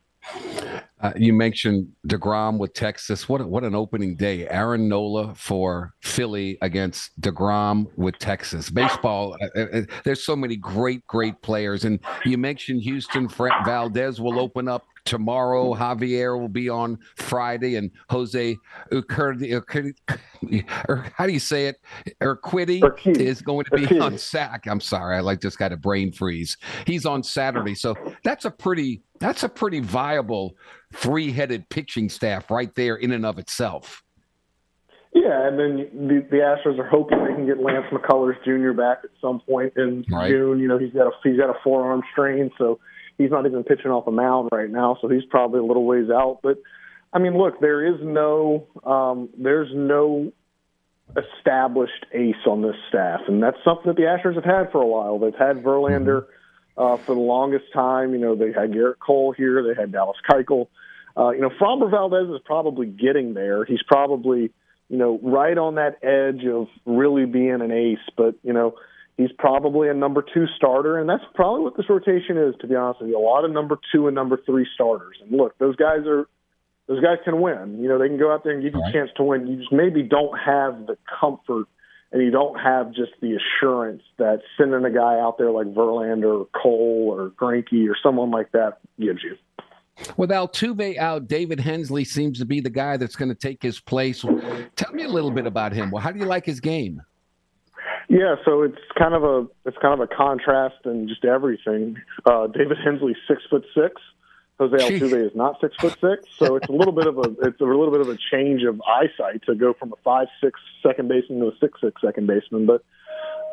[1.01, 3.29] Uh, you mentioned deGrom with Texas.
[3.29, 4.49] What what an opening day!
[4.49, 8.71] Aaron Nola for Philly against deGrom with Texas.
[8.71, 9.37] Baseball.
[9.41, 13.29] Uh, uh, uh there's so many great great players, and you mentioned Houston.
[13.29, 15.75] Fred Valdez will open up tomorrow.
[15.75, 18.57] Javier will be on Friday, and Jose
[18.93, 19.95] Urquidy,
[20.89, 21.77] or how do you say it?
[22.21, 22.83] Urquidy
[23.19, 24.67] is going to be on sack.
[24.67, 26.57] I'm sorry, I like just got a brain freeze.
[26.87, 30.55] He's on Saturday, so that's a pretty that's a pretty viable
[30.95, 34.03] three-headed pitching staff right there in and of itself.
[35.15, 35.77] Yeah, and then
[36.09, 38.73] the, the Astros are hoping they can get Lance McCullers Jr.
[38.73, 40.29] back at some point in right.
[40.29, 40.59] June.
[40.59, 42.81] You know, he's got a he's got a forearm strain, so
[43.17, 46.11] he's not even pitching off a mound right now, so he's probably a little ways
[46.11, 46.41] out.
[46.43, 46.59] But
[47.13, 50.33] I mean, look, there is no um, there's no
[51.17, 54.87] established ace on this staff, and that's something that the Astros have had for a
[54.87, 55.21] while.
[55.21, 56.27] They've had Verlander
[56.77, 58.13] uh, for the longest time.
[58.15, 60.67] You know, they had Gerrit Cole here, they had Dallas Keuchel.
[61.17, 63.65] Uh, you know, Framber Valdez is probably getting there.
[63.65, 64.51] He's probably,
[64.89, 68.75] you know, right on that edge of really being an ace, but you know,
[69.17, 72.55] he's probably a number two starter, and that's probably what this rotation is.
[72.61, 75.17] To be honest with you, a lot of number two and number three starters.
[75.23, 76.27] And look, those guys are
[76.89, 77.79] those guys can win.
[77.81, 79.47] You know, they can go out there and give you a chance to win.
[79.47, 81.67] You just maybe don't have the comfort
[82.13, 86.43] and you don't have just the assurance that sending a guy out there like Verlander
[86.43, 89.37] or Cole or Greinke or someone like that gives you.
[90.17, 93.81] With Altuve out, David Hensley seems to be the guy that's going to take his
[93.81, 94.25] place.
[94.77, 95.91] Tell me a little bit about him.
[95.91, 97.03] Well, how do you like his game?
[98.09, 101.97] Yeah, so it's kind of a it's kind of a contrast in just everything.
[102.27, 104.01] Uh, David Hensley's six foot six.
[104.59, 105.01] Jose Jeez.
[105.01, 107.65] Altuve is not six foot six, so it's a little bit of a it's a
[107.65, 111.41] little bit of a change of eyesight to go from a five six second baseman
[111.41, 112.67] to a six six second baseman.
[112.67, 112.85] But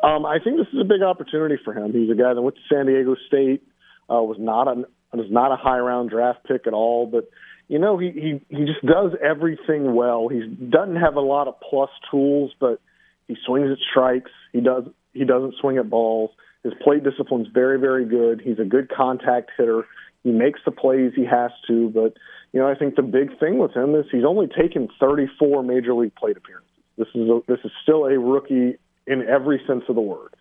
[0.06, 1.92] um, I think this is a big opportunity for him.
[1.92, 3.62] He's a guy that went to San Diego State,
[4.10, 4.68] uh, was not
[5.12, 7.28] a was not a high round draft pick at all, but
[7.68, 10.28] you know he he he just does everything well.
[10.28, 12.80] He doesn't have a lot of plus tools, but
[13.28, 14.30] he swings at strikes.
[14.52, 16.30] He does he doesn't swing at balls.
[16.64, 18.40] His plate discipline's very very good.
[18.42, 19.84] He's a good contact hitter
[20.22, 22.14] he makes the plays he has to, but
[22.52, 25.94] you know, I think the big thing with him is he's only taken 34 major
[25.94, 26.68] league plate appearances.
[26.96, 30.34] This is a, this is still a rookie in every sense of the word,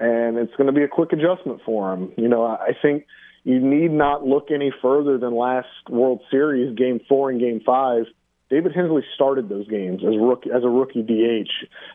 [0.00, 2.12] and it's going to be a quick adjustment for him.
[2.16, 3.06] You know, I think
[3.44, 8.04] you need not look any further than last World Series, Game Four and Game Five.
[8.50, 11.48] David Hensley started those games as rookie as a rookie DH.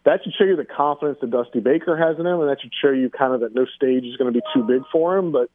[0.05, 2.73] That should show you the confidence that Dusty Baker has in him, and that should
[2.81, 5.31] show you kind of that no stage is going to be too big for him.
[5.31, 5.49] But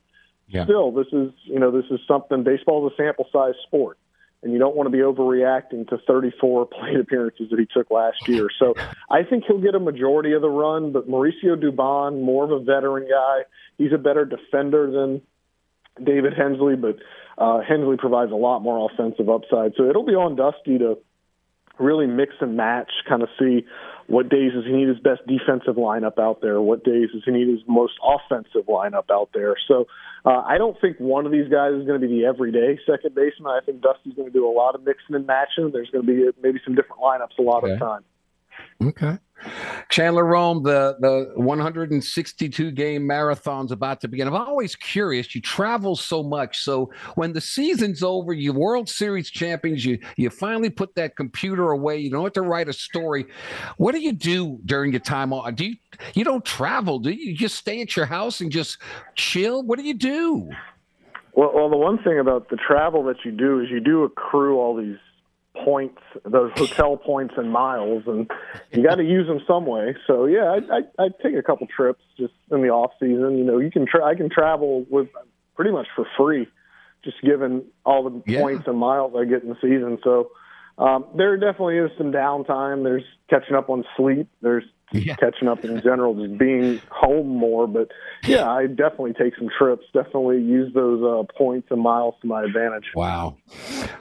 [0.47, 0.65] yeah.
[0.65, 2.45] still, this is you know this is something.
[2.45, 3.99] Baseball is a sample size sport,
[4.43, 8.29] and you don't want to be overreacting to 34 plate appearances that he took last
[8.29, 8.49] year.
[8.59, 8.75] So
[9.11, 10.93] I think he'll get a majority of the run.
[10.93, 13.43] But Mauricio Dubon, more of a veteran guy,
[13.77, 15.21] he's a better defender than
[16.03, 16.97] David Hensley, but
[17.39, 19.73] uh, Hensley provides a lot more offensive upside.
[19.77, 20.99] So it'll be on Dusty to
[21.79, 23.65] really mix and match, kind of see
[24.07, 27.31] what days does he need his best defensive lineup out there, what days does he
[27.31, 29.55] need his most offensive lineup out there.
[29.69, 29.87] So
[30.25, 33.15] uh, I don't think one of these guys is going to be the everyday second
[33.15, 33.53] baseman.
[33.53, 35.71] I think Dusty's going to do a lot of mixing and matching.
[35.73, 37.73] There's going to be maybe some different lineups a lot okay.
[37.73, 38.05] of time.
[38.83, 39.19] Okay.
[39.89, 44.29] Chandler Rome, the the 162 game marathon's about to begin.
[44.29, 45.35] I'm always curious.
[45.35, 50.31] You travel so much, so when the season's over, you World Series champions, you you
[50.31, 51.99] finally put that computer away.
[51.99, 53.27] You don't have to write a story.
[53.77, 55.55] What do you do during your time off?
[55.55, 55.77] Do you
[56.15, 56.99] you don't travel?
[56.99, 58.79] Do you, you just stay at your house and just
[59.17, 59.63] chill?
[59.63, 60.51] What do you do?
[61.35, 64.59] Well, well, the one thing about the travel that you do is you do accrue
[64.59, 64.99] all these
[65.55, 68.31] points, those hotel points and miles, and
[68.73, 69.95] you got to use them some way.
[70.07, 73.39] So yeah, I, I I take a couple trips just in the off season.
[73.39, 75.09] You know, you can tra- I can travel with
[75.55, 76.49] pretty much for free,
[77.05, 78.41] just given all the yeah.
[78.41, 79.99] points and miles I get in the season.
[80.03, 80.31] So
[80.79, 82.83] um, there definitely is some downtime.
[82.83, 84.29] There's catching up on sleep.
[84.41, 85.17] There's yeah.
[85.17, 87.67] catching up in general, just being home more.
[87.67, 87.91] But
[88.25, 89.85] yeah, I definitely take some trips.
[89.93, 92.87] Definitely use those uh, points and miles to my advantage.
[92.95, 93.37] Wow.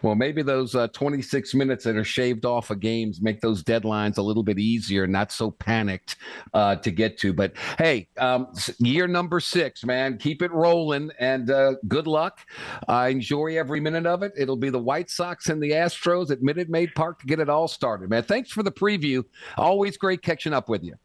[0.01, 4.17] Well, maybe those uh, 26 minutes that are shaved off of games make those deadlines
[4.17, 6.15] a little bit easier, not so panicked
[6.53, 7.33] uh, to get to.
[7.33, 8.47] But hey, um,
[8.79, 12.39] year number six, man, keep it rolling and uh, good luck.
[12.87, 14.33] I enjoy every minute of it.
[14.37, 17.49] It'll be the White Sox and the Astros at Minute Maid Park to get it
[17.49, 18.23] all started, man.
[18.23, 19.23] Thanks for the preview.
[19.57, 20.95] Always great catching up with with you.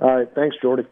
[0.00, 0.28] All right.
[0.34, 0.86] Thanks, Jordy.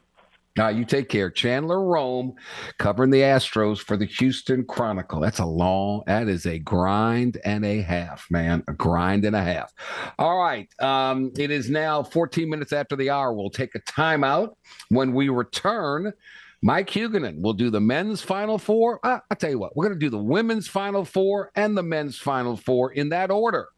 [0.56, 1.30] Now you take care.
[1.30, 2.34] Chandler Rome
[2.78, 5.20] covering the Astros for the Houston Chronicle.
[5.20, 8.64] That's a long, that is a grind and a half, man.
[8.66, 9.74] A grind and a half.
[10.18, 10.68] All right.
[10.80, 13.34] Um, it is now 14 minutes after the hour.
[13.34, 14.54] We'll take a timeout.
[14.88, 16.14] When we return,
[16.62, 18.98] Mike Huguenin will do the men's final four.
[19.04, 21.82] Uh, I'll tell you what, we're going to do the women's final four and the
[21.82, 23.68] men's final four in that order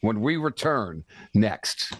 [0.00, 1.92] when we return next.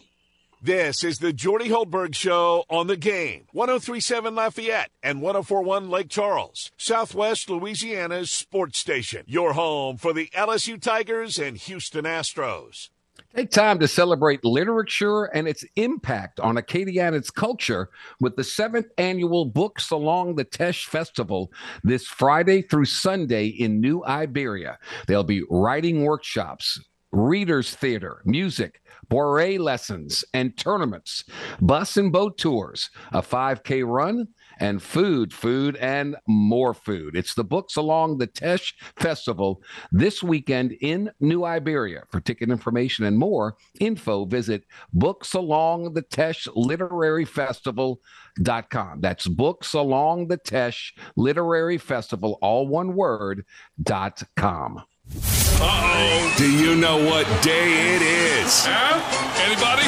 [0.62, 3.46] This is the Jordy Hultberg Show on the game.
[3.52, 9.24] 1037 Lafayette and 1041 Lake Charles, Southwest Louisiana's sports station.
[9.26, 12.90] Your home for the LSU Tigers and Houston Astros.
[13.34, 17.88] Take time to celebrate literature and its impact on Acadiana's culture
[18.20, 21.50] with the seventh annual Books Along the Teche Festival
[21.84, 24.78] this Friday through Sunday in New Iberia.
[25.06, 26.80] There'll be writing workshops,
[27.12, 28.80] readers theater, music,
[29.10, 31.24] bourrée lessons, and tournaments,
[31.60, 34.28] bus and boat tours, a 5K run,
[34.60, 37.16] and food, food, and more food.
[37.16, 42.02] It's the Books Along the Teche Festival this weekend in New Iberia.
[42.10, 49.00] For ticket information and more info, visit Books Along the Teche Literary Festival.com.
[49.00, 53.44] That's Books Along the Teche Literary Festival, all one word,
[53.82, 54.82] dot com.
[55.16, 56.34] Uh-oh.
[56.38, 58.66] Do you know what day it is?
[58.66, 59.02] Yeah?
[59.44, 59.86] Anybody?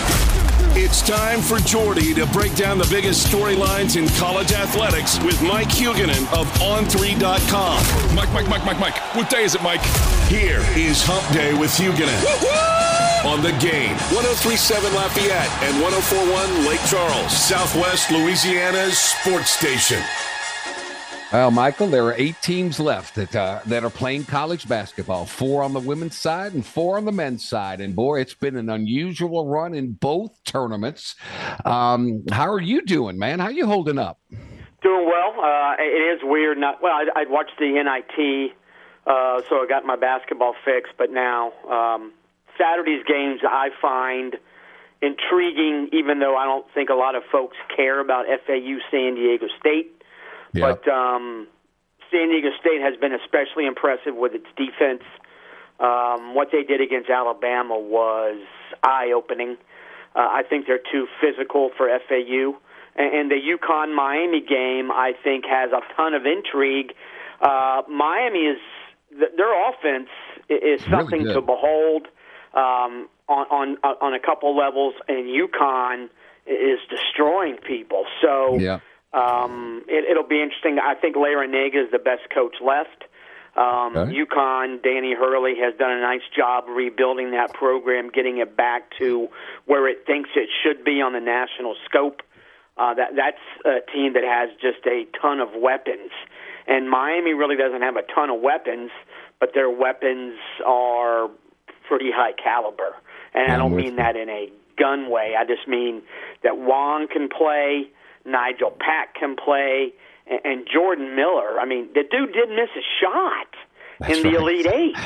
[0.75, 5.69] It's time for Jordy to break down the biggest storylines in college athletics with Mike
[5.69, 8.15] Huguenin of On3.com.
[8.15, 8.97] Mike, Mike, Mike, Mike, Mike.
[9.15, 9.83] What day is it, Mike?
[10.29, 12.19] Here is Hump Day with Huguenin.
[13.25, 20.03] On the game, 1037 Lafayette and 1041 Lake Charles, Southwest Louisiana's sports station.
[21.33, 25.25] Well, Michael, there are eight teams left that uh, that are playing college basketball.
[25.25, 27.81] Four on the women's side and four on the men's side.
[27.81, 31.15] And boy, it's been an unusual run in both tournaments.
[31.65, 33.39] Um, how are you doing, man?
[33.39, 34.21] How you holding up?
[34.83, 35.35] Doing well.
[35.43, 36.59] Uh, it is weird.
[36.59, 36.93] Not well.
[36.93, 38.53] I, I'd watched the NIT,
[39.07, 40.91] uh, so I got my basketball fix.
[40.99, 42.13] But now um,
[42.59, 44.37] Saturday's games, I find
[45.01, 49.47] intriguing, even though I don't think a lot of folks care about FAU San Diego
[49.59, 50.02] State.
[50.61, 51.49] But um,
[52.11, 55.03] San Diego State has been especially impressive with its defense.
[55.81, 58.41] Um, what they did against Alabama was
[58.83, 59.57] eye-opening.
[60.15, 62.55] Uh, I think they're too physical for FAU.
[62.95, 66.93] And, and the UConn Miami game, I think, has a ton of intrigue.
[67.41, 68.59] Uh, Miami is
[69.11, 70.09] their offense
[70.49, 72.07] is something really to behold
[72.55, 76.09] um, on on on a couple levels, and UConn
[76.47, 78.05] is destroying people.
[78.21, 78.59] So.
[78.59, 78.81] Yeah.
[79.15, 80.79] Um, it, it'll be interesting.
[80.83, 83.05] I think Larrañaga is the best coach left.
[83.55, 84.15] Um, Okay.
[84.25, 89.29] UConn, Danny Hurley has done a nice job rebuilding that program, getting it back to
[89.67, 92.23] where it thinks it should be on the national scope.
[92.79, 93.37] Uh, that that's
[93.67, 96.11] a team that has just a ton of weapons,
[96.67, 98.91] and Miami really doesn't have a ton of weapons,
[99.39, 101.29] but their weapons are
[101.87, 102.97] pretty high caliber.
[103.35, 103.97] And I I'm don't mean you.
[103.97, 105.35] that in a gun way.
[105.39, 106.01] I just mean
[106.43, 107.91] that Wong can play,
[108.25, 109.93] Nigel Pack can play,
[110.27, 111.61] and, and Jordan Miller.
[111.61, 113.47] I mean, the dude didn't miss a shot
[114.01, 114.43] That's in the right.
[114.43, 114.97] Elite Eight.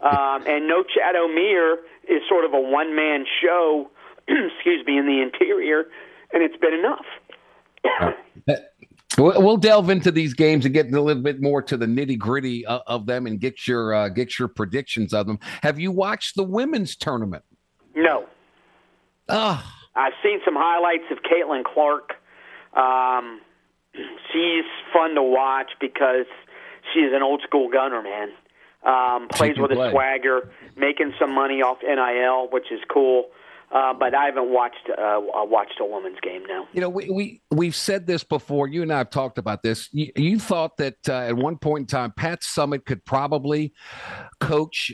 [0.00, 1.76] Um, and Norchad Omier
[2.08, 3.90] is sort of a one man show,
[4.28, 5.84] excuse me, in the interior,
[6.32, 7.06] and it's been enough.
[9.18, 12.18] We'll we'll delve into these games and get a little bit more to the nitty
[12.18, 15.38] gritty of, of them and get your uh, get your predictions of them.
[15.62, 17.42] Have you watched the women's tournament?
[17.94, 18.26] No.
[19.28, 22.12] Ah, I've seen some highlights of Caitlin Clark.
[22.76, 23.40] Um,
[23.94, 26.26] she's fun to watch because
[26.92, 28.28] she's an old school gunner, man.
[28.84, 33.26] Um, plays with a swagger, making some money off NIL, which is cool.
[33.72, 36.68] Uh, but I haven't watched uh, uh, watched a women's game now.
[36.72, 38.68] You know, we, we we've said this before.
[38.68, 39.88] You and I have talked about this.
[39.90, 43.72] You, you thought that uh, at one point in time, Pat Summitt could probably
[44.38, 44.92] coach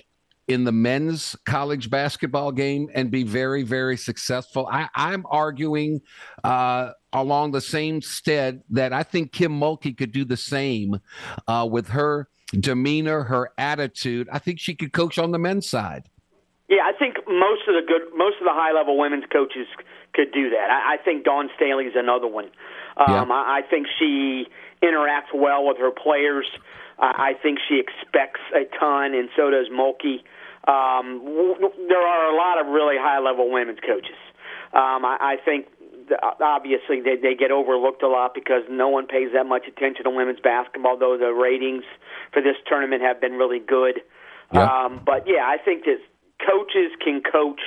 [0.48, 4.66] in the men's college basketball game and be very, very successful.
[4.72, 6.00] I, I'm arguing
[6.42, 11.00] uh, along the same stead that I think Kim Mulkey could do the same
[11.46, 14.28] uh, with her demeanor, her attitude.
[14.32, 16.08] I think she could coach on the men's side.
[16.68, 19.66] Yeah, I think most of the good, most of the high level women's coaches
[20.14, 20.70] could do that.
[20.70, 22.46] I, I think Dawn Staley is another one.
[22.96, 23.22] Um, Yeah.
[23.24, 24.46] I, I think she
[24.82, 26.46] interacts well with her players.
[26.98, 30.20] I, I think she expects a ton, and so does Mulkey.
[30.68, 31.56] Um, w-
[31.88, 34.16] there are a lot of really high level women's coaches.
[34.72, 35.81] Um, I, I think th-
[36.40, 40.10] obviously they, they get overlooked a lot because no one pays that much attention to
[40.10, 40.98] women's basketball.
[40.98, 41.84] Though the ratings
[42.32, 44.00] for this tournament have been really good.
[44.52, 44.66] Yeah.
[44.66, 45.98] Um, but yeah, I think that
[46.40, 47.60] coaches can coach.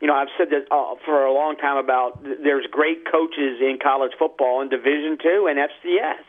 [0.00, 3.60] You know, I've said that uh, for a long time about th- there's great coaches
[3.60, 6.26] in college football in Division Two and FCS,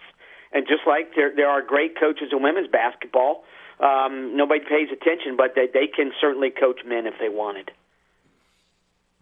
[0.52, 3.44] and just like there there are great coaches in women's basketball.
[3.80, 7.72] Um, nobody pays attention, but they they can certainly coach men if they wanted.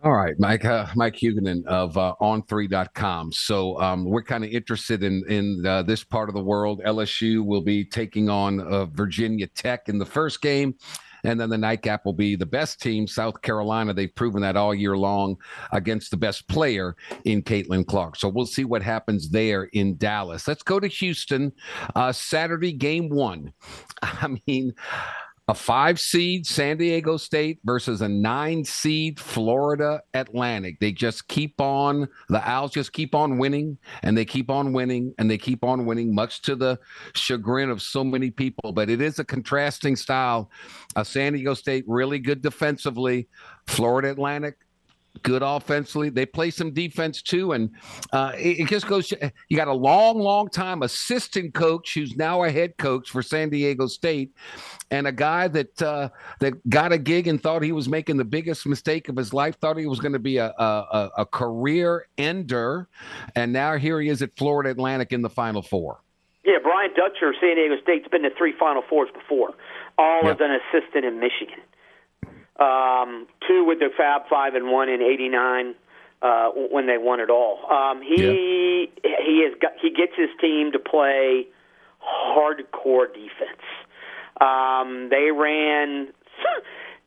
[0.04, 3.32] All right, Mike, uh, Mike Huguenin of uh, on3.com.
[3.32, 6.82] So um, we're kind of interested in in uh, this part of the world.
[6.84, 10.74] LSU will be taking on uh, Virginia Tech in the first game.
[11.24, 13.94] And then the nightcap will be the best team, South Carolina.
[13.94, 15.38] They've proven that all year long
[15.72, 16.96] against the best player
[17.26, 18.16] in Caitlin Clark.
[18.16, 20.48] So we'll see what happens there in Dallas.
[20.48, 21.52] Let's go to Houston.
[21.96, 23.54] Uh, Saturday, game one.
[24.02, 24.74] I mean,
[25.48, 30.80] a five seed San Diego State versus a nine seed Florida Atlantic.
[30.80, 35.14] They just keep on, the Owls just keep on winning and they keep on winning
[35.18, 36.80] and they keep on winning, much to the
[37.16, 38.72] chagrin of so many people.
[38.72, 40.52] But it is a contrasting style.
[40.96, 43.28] Uh, San Diego State, really good defensively.
[43.68, 44.56] Florida Atlantic,
[45.24, 46.10] good offensively.
[46.10, 47.72] They play some defense too, and
[48.12, 49.12] uh, it, it, just goes.
[49.50, 53.50] You got a long, long time assistant coach who's now a head coach for San
[53.50, 54.32] Diego State,
[54.90, 56.10] and a guy that uh,
[56.40, 59.58] that got a gig and thought he was making the biggest mistake of his life.
[59.58, 62.88] Thought he was going to be a, a, a career ender,
[63.36, 66.02] and now here he is at Florida Atlantic in the Final Four.
[66.44, 69.54] Yeah, Brian Dutcher, San Diego State's been to three Final Fours before,
[69.98, 70.36] all yep.
[70.36, 71.62] as an assistant in Michigan
[72.60, 75.76] um, two with the Fab Five and one in '89
[76.22, 77.60] uh, when they won it all.
[77.72, 79.10] Um, he yeah.
[79.26, 81.48] he has got he gets his team to play
[82.02, 83.66] hardcore defense.
[84.40, 86.10] Um, they ran.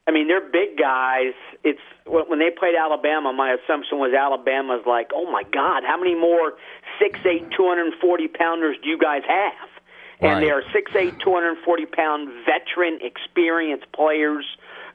[0.06, 1.32] I mean, they're big guys.
[1.62, 3.32] It's when they played Alabama.
[3.32, 6.54] My assumption was Alabama's like, oh my God, how many more
[7.00, 9.68] six eight, two hundred and forty pounders do you guys have?
[10.20, 10.34] Right.
[10.34, 14.44] And they are six eight, two hundred and forty pound veteran, experienced players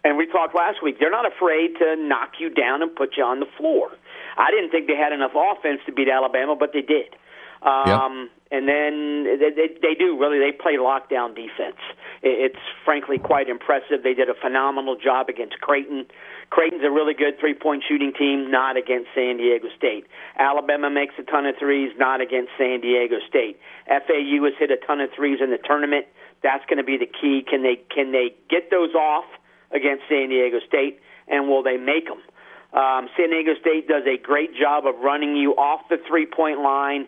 [0.04, 3.24] and we talked last week, they're not afraid to knock you down and put you
[3.24, 3.92] on the floor.
[4.38, 7.16] I didn't think they had enough offense to beat Alabama, but they did.
[7.62, 8.30] Um, yep.
[8.52, 10.40] And then they, they, they do really.
[10.40, 11.78] They play lockdown defense.
[12.24, 14.02] It's frankly quite impressive.
[14.02, 16.06] They did a phenomenal job against Creighton.
[16.50, 20.08] Creighton's a really good three-point shooting team, not against San Diego State.
[20.38, 23.60] Alabama makes a ton of threes, not against San Diego State.
[23.86, 26.08] FAU has hit a ton of threes in the tournament.
[26.42, 27.46] That's going to be the key.
[27.48, 29.26] Can they can they get those off?
[29.72, 32.22] Against San Diego State, and will they make them?
[32.72, 36.62] Um, San Diego State does a great job of running you off the three point
[36.62, 37.08] line,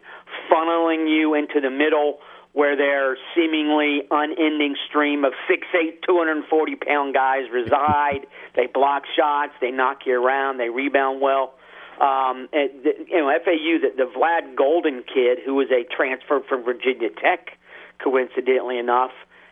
[0.52, 2.20] funneling you into the middle
[2.54, 8.28] where their seemingly unending stream of 6'8, 240 pound guys reside.
[8.56, 11.54] they block shots, they knock you around, they rebound well.
[12.02, 12.72] Um, and,
[13.08, 17.58] you know, FAU, the, the Vlad Goldin kid, who was a transfer from Virginia Tech,
[18.04, 19.12] coincidentally enough,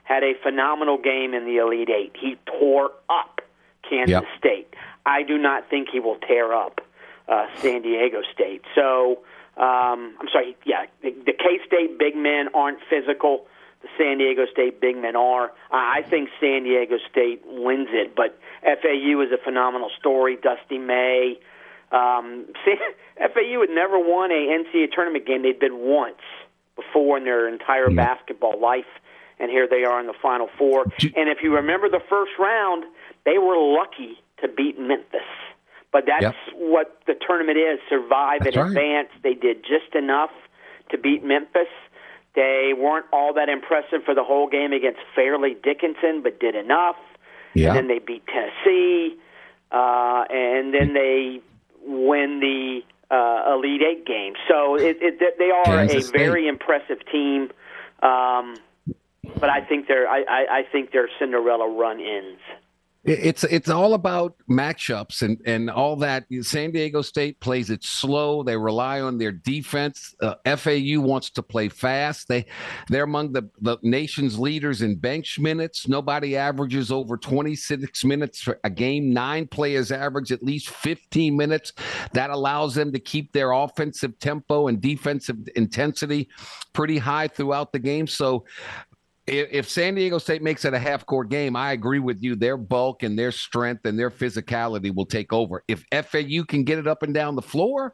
[0.09, 2.15] had a phenomenal game in the Elite Eight.
[2.19, 3.41] He tore up
[3.87, 4.23] Kansas yep.
[4.39, 4.73] State.
[5.05, 6.81] I do not think he will tear up
[7.27, 8.63] uh, San Diego State.
[8.73, 9.19] So,
[9.55, 13.45] um, I'm sorry, yeah, the, the K State big men aren't physical.
[13.83, 15.51] The San Diego State big men are.
[15.71, 20.37] I think San Diego State wins it, but FAU is a phenomenal story.
[20.41, 21.39] Dusty May.
[21.91, 22.45] Um,
[23.17, 25.43] FAU had never won a NCAA tournament game.
[25.43, 26.21] They'd been once
[26.75, 27.95] before in their entire yeah.
[27.95, 28.85] basketball life
[29.39, 30.83] and here they are in the Final Four.
[30.83, 32.83] And if you remember the first round,
[33.25, 35.21] they were lucky to beat Memphis.
[35.91, 36.35] But that's yep.
[36.55, 38.69] what the tournament is survive that's and right.
[38.69, 39.09] advance.
[39.23, 40.29] They did just enough
[40.91, 41.67] to beat Memphis.
[42.35, 46.95] They weren't all that impressive for the whole game against Fairleigh Dickinson, but did enough.
[47.55, 47.69] Yeah.
[47.69, 49.17] And then they beat Tennessee,
[49.71, 51.41] uh, and then they
[51.83, 54.33] win the uh, Elite Eight game.
[54.47, 57.49] So it, it, they are Kansas a very impressive team.
[58.03, 58.55] Um,
[59.39, 62.39] but I think their I, I, I think their Cinderella run ins.
[63.05, 66.25] It's it's all about matchups and and all that.
[66.41, 68.43] San Diego State plays it slow.
[68.43, 70.13] They rely on their defense.
[70.21, 72.27] Uh, FAU wants to play fast.
[72.27, 72.45] They
[72.89, 75.87] they're among the the nation's leaders in bench minutes.
[75.87, 79.13] Nobody averages over 26 minutes for a game.
[79.13, 81.71] Nine players average at least 15 minutes.
[82.11, 86.27] That allows them to keep their offensive tempo and defensive intensity
[86.73, 88.07] pretty high throughout the game.
[88.07, 88.43] So
[89.29, 92.35] if San Diego State makes it a half court game, I agree with you.
[92.35, 95.63] Their bulk and their strength and their physicality will take over.
[95.67, 97.93] If FAU can get it up and down the floor,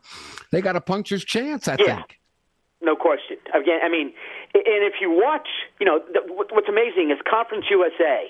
[0.51, 1.95] they got a puncher's chance, I yeah.
[1.97, 2.19] think.
[2.81, 3.37] No question.
[3.53, 4.13] Again, I mean,
[4.53, 5.47] and if you watch,
[5.79, 8.27] you know, what's amazing is Conference USA,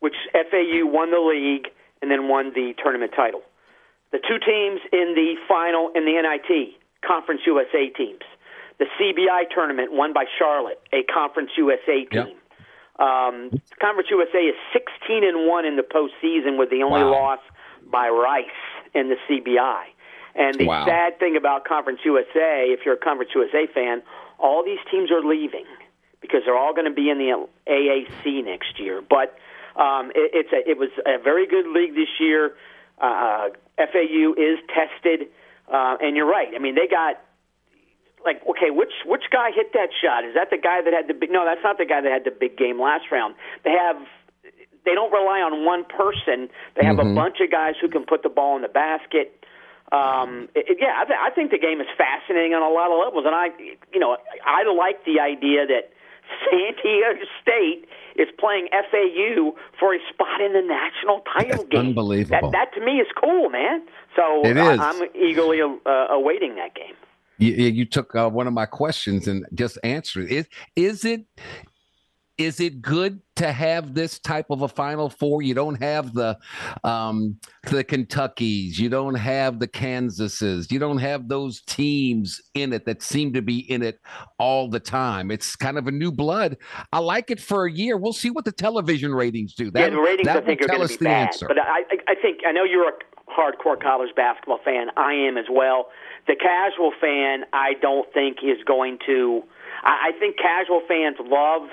[0.00, 1.68] which FAU won the league
[2.00, 3.42] and then won the tournament title.
[4.10, 6.74] The two teams in the final in the NIT,
[7.06, 8.22] Conference USA teams
[8.78, 12.08] the CBI tournament won by Charlotte, a Conference USA team.
[12.12, 12.36] Yep.
[12.98, 17.10] Um, Conference USA is 16 and one in the postseason, with the only wow.
[17.10, 17.38] loss
[17.90, 18.46] by Rice
[18.94, 19.84] in the CBI.
[20.34, 20.86] And the wow.
[20.86, 24.02] sad thing about Conference USA, if you're a Conference USA fan,
[24.38, 25.64] all these teams are leaving
[26.20, 29.02] because they're all going to be in the AAC next year.
[29.02, 29.36] But
[29.76, 32.54] um, it, it's a, it was a very good league this year.
[32.98, 35.28] Uh, FAU is tested,
[35.70, 36.48] uh, and you're right.
[36.54, 37.20] I mean, they got
[38.24, 40.24] like, okay, which which guy hit that shot?
[40.24, 41.30] Is that the guy that had the big?
[41.30, 43.34] No, that's not the guy that had the big game last round.
[43.64, 43.96] They have.
[44.84, 46.50] They don't rely on one person.
[46.74, 47.12] They have mm-hmm.
[47.12, 49.46] a bunch of guys who can put the ball in the basket.
[49.92, 52.98] Um, it, yeah, I, th- I think the game is fascinating on a lot of
[52.98, 53.54] levels, and I,
[53.92, 55.92] you know, I like the idea that
[56.48, 57.84] San Diego State
[58.16, 61.92] is playing FAU for a spot in the national title game.
[61.92, 62.50] Unbelievable.
[62.50, 63.82] That, that to me is cool, man.
[64.16, 66.94] So It I, I'm eagerly uh, awaiting that game.
[67.42, 70.32] You, you took uh, one of my questions and just answered it.
[70.32, 70.46] Is,
[70.76, 71.26] is it
[72.38, 75.42] is it good to have this type of a Final Four?
[75.42, 76.38] You don't have the
[76.82, 82.86] um, the Kentuckys, you don't have the Kansases, you don't have those teams in it
[82.86, 84.00] that seem to be in it
[84.38, 85.30] all the time.
[85.30, 86.56] It's kind of a new blood.
[86.92, 87.96] I like it for a year.
[87.96, 89.70] We'll see what the television ratings do.
[89.70, 91.10] That, yeah, the ratings that I think will are tell going us to be the
[91.10, 91.26] bad.
[91.28, 91.48] answer.
[91.48, 92.92] But I, I think I know you're a
[93.30, 94.88] hardcore college basketball fan.
[94.96, 95.88] I am as well.
[96.26, 99.42] The casual fan, I don't think is going to.
[99.82, 101.68] I, I think casual fans love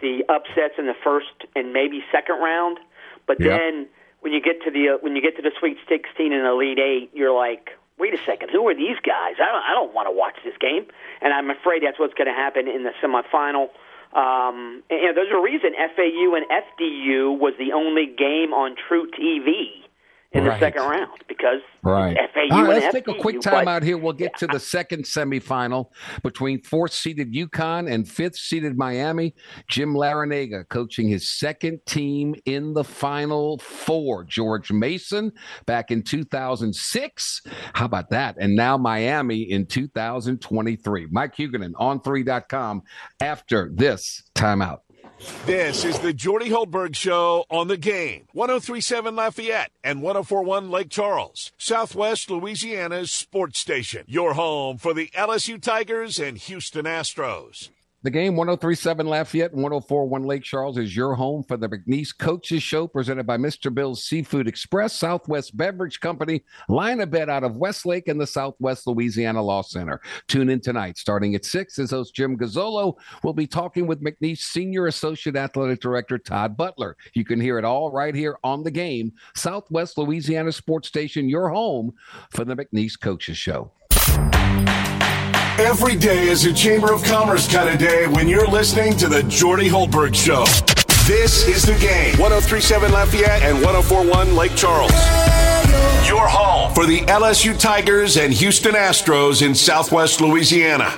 [0.00, 2.78] the upsets in the first and maybe second round,
[3.26, 3.56] but Yeah.
[3.58, 3.86] then
[4.20, 6.78] when you get to the uh, when you get to the Sweet 16 and Elite
[6.78, 9.36] Eight, you're like, wait a second, who are these guys?
[9.38, 10.86] I don't I don't want to watch this game,
[11.20, 13.68] and I'm afraid that's what's going to happen in the semifinal.
[14.16, 18.76] Um, and, you know, there's a reason FAU and FDU was the only game on
[18.88, 19.83] truTV
[20.34, 22.16] in the second round because Right.
[22.32, 23.98] FAU All and let's take a quick time out here.
[23.98, 25.90] We'll get to the second semifinal
[26.22, 29.34] between fourth seeded UConn and fifth seeded Miami.
[29.68, 34.24] Jim Larrañaga coaching his second team in the final four.
[34.24, 35.30] George Mason
[35.66, 37.42] back in 2006.
[37.74, 38.36] How about that?
[38.40, 41.08] And now Miami in 2023.
[41.10, 42.82] Mike Huguenin on 3.com
[43.20, 44.78] after this timeout.
[45.46, 48.26] This is the Jordy Hultberg Show on the game.
[48.32, 54.04] 1037 Lafayette and 1041 Lake Charles, Southwest Louisiana's sports station.
[54.06, 57.70] Your home for the LSU Tigers and Houston Astros.
[58.04, 62.62] The game 1037 Lafayette and 1041 Lake Charles is your home for the McNeese Coaches
[62.62, 63.72] Show presented by Mr.
[63.72, 68.86] Bill's Seafood Express, Southwest Beverage Company, line a bet out of Westlake and the Southwest
[68.86, 70.02] Louisiana Law Center.
[70.28, 74.40] Tune in tonight starting at 6 as host Jim Gazzolo will be talking with McNeese
[74.40, 76.98] Senior Associate Athletic Director Todd Butler.
[77.14, 81.48] You can hear it all right here on the game, Southwest Louisiana Sports Station, your
[81.48, 81.94] home
[82.28, 83.72] for the McNeese Coaches Show.
[85.58, 89.22] Every day is a Chamber of Commerce kind of day when you're listening to the
[89.22, 90.44] Jordy Hultberg Show.
[91.06, 92.18] This is the game.
[92.18, 94.90] 1037 Lafayette and 1041 Lake Charles.
[96.08, 100.92] Your home for the LSU Tigers and Houston Astros in Southwest Louisiana.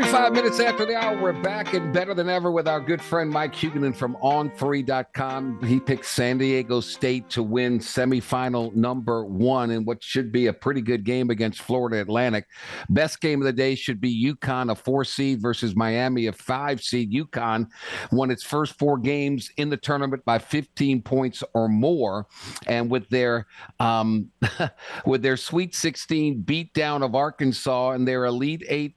[0.00, 3.30] 35 minutes after the hour, we're back and better than ever with our good friend
[3.30, 5.62] Mike Huguenin from On3.com.
[5.62, 10.54] He picked San Diego State to win semifinal number one in what should be a
[10.54, 12.46] pretty good game against Florida Atlantic.
[12.88, 16.82] Best game of the day should be UConn, a four seed, versus Miami, a five
[16.82, 17.12] seed.
[17.12, 17.68] UConn
[18.10, 22.26] won its first four games in the tournament by 15 points or more.
[22.66, 23.46] And with their
[23.80, 24.30] um,
[25.04, 28.94] with their Sweet 16 beatdown of Arkansas and their Elite Eight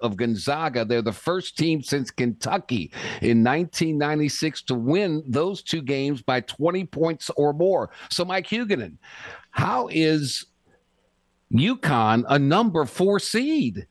[0.00, 6.22] of Gonzaga, they're the first team since Kentucky in 1996 to win those two games
[6.22, 7.90] by 20 points or more.
[8.10, 8.98] So, Mike Huguenin,
[9.50, 10.46] how is
[11.52, 13.86] UConn a number four seed?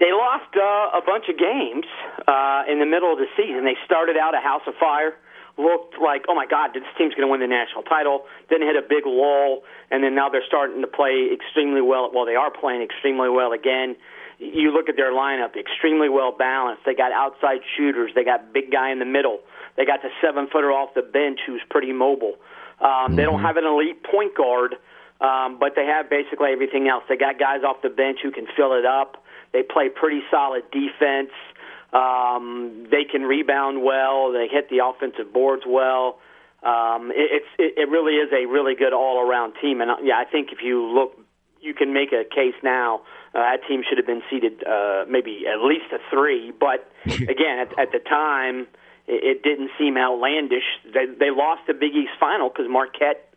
[0.00, 1.86] They lost uh, a bunch of games
[2.26, 3.64] uh, in the middle of the season.
[3.64, 5.14] They started out a house of fire,
[5.56, 8.26] looked like, oh my God, this team's going to win the national title.
[8.50, 12.10] Then hit a big lull, and then now they're starting to play extremely well.
[12.12, 13.94] Well, they are playing extremely well again.
[14.38, 16.82] You look at their lineup, extremely well balanced.
[16.84, 18.12] They got outside shooters.
[18.14, 19.40] They got big guy in the middle.
[19.76, 22.34] They got the seven footer off the bench who's pretty mobile.
[22.80, 24.76] Um, They don't have an elite point guard,
[25.20, 27.04] um, but they have basically everything else.
[27.08, 29.22] They got guys off the bench who can fill it up.
[29.52, 31.30] They play pretty solid defense.
[31.92, 34.32] Um, they can rebound well.
[34.32, 36.18] They hit the offensive boards well.
[36.64, 39.80] Um, it, it's it, it really is a really good all around team.
[39.80, 41.12] And uh, yeah, I think if you look,
[41.60, 43.02] you can make a case now.
[43.34, 46.52] Uh, that team should have been seeded uh, maybe at least a three.
[46.58, 48.66] But again, at, at the time,
[49.06, 50.64] it, it didn't seem outlandish.
[50.84, 53.34] They they lost the Big East final because Marquette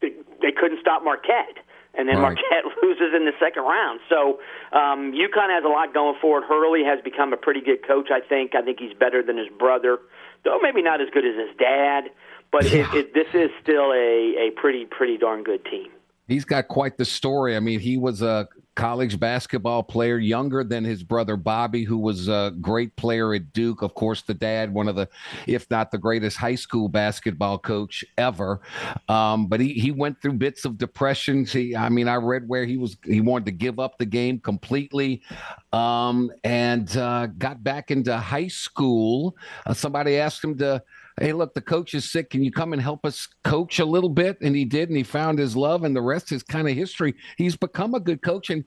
[0.00, 0.10] they,
[0.42, 1.58] they couldn't stop Marquette.
[1.96, 2.36] And then Right.
[2.36, 4.00] Marquette loses in the second round.
[4.08, 4.40] So
[4.72, 6.44] um, UConn has a lot going for it.
[6.48, 8.54] Hurley has become a pretty good coach, I think.
[8.54, 9.98] I think he's better than his brother,
[10.44, 12.10] though maybe not as good as his dad.
[12.50, 15.88] But it, it, this is still a, a pretty, pretty darn good team.
[16.26, 17.56] He's got quite the story.
[17.56, 22.28] I mean, he was a college basketball player, younger than his brother Bobby, who was
[22.28, 23.82] a great player at Duke.
[23.82, 25.08] Of course, the dad, one of the,
[25.46, 28.60] if not the greatest high school basketball coach ever.
[29.08, 31.44] Um, but he he went through bits of depression.
[31.44, 34.40] He, I mean, I read where he was he wanted to give up the game
[34.40, 35.22] completely,
[35.72, 39.36] um, and uh, got back into high school.
[39.66, 40.82] Uh, somebody asked him to
[41.20, 42.30] hey, look, the coach is sick.
[42.30, 44.40] Can you come and help us coach a little bit?
[44.40, 47.14] And he did, and he found his love, and the rest is kind of history.
[47.36, 48.64] He's become a good coach, and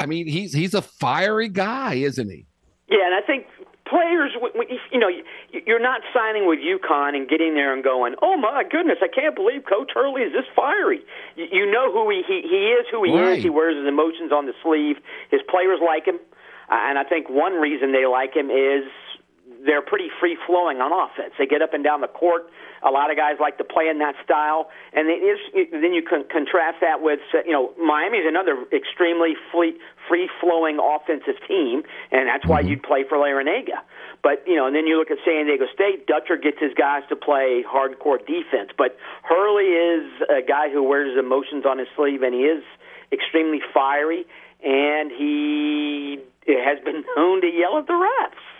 [0.00, 2.46] I mean, he's he's a fiery guy, isn't he?
[2.88, 3.46] Yeah, and I think
[3.88, 4.32] players,
[4.92, 5.08] you know,
[5.66, 9.34] you're not signing with UConn and getting there and going, "Oh my goodness, I can't
[9.34, 11.00] believe Coach Hurley is this fiery."
[11.36, 13.38] You know who he he, he is, who he right.
[13.38, 13.44] is.
[13.44, 14.96] He wears his emotions on the sleeve.
[15.30, 16.18] His players like him,
[16.70, 18.84] uh, and I think one reason they like him is
[19.66, 21.34] they're pretty free flowing on offense.
[21.38, 22.48] They get up and down the court.
[22.86, 25.40] A lot of guys like to play in that style, and it is,
[25.72, 29.74] then you can contrast that with you know Miami is another extremely free
[30.40, 31.82] flowing offensive team,
[32.12, 32.78] and that's why mm-hmm.
[32.78, 33.82] you'd play for Larrañaga.
[34.22, 36.06] But you know, and then you look at San Diego State.
[36.06, 41.16] Dutcher gets his guys to play hardcore defense, but Hurley is a guy who wears
[41.16, 42.62] his emotions on his sleeve, and he is
[43.10, 44.26] extremely fiery,
[44.62, 48.55] and he has been known to yell at the refs.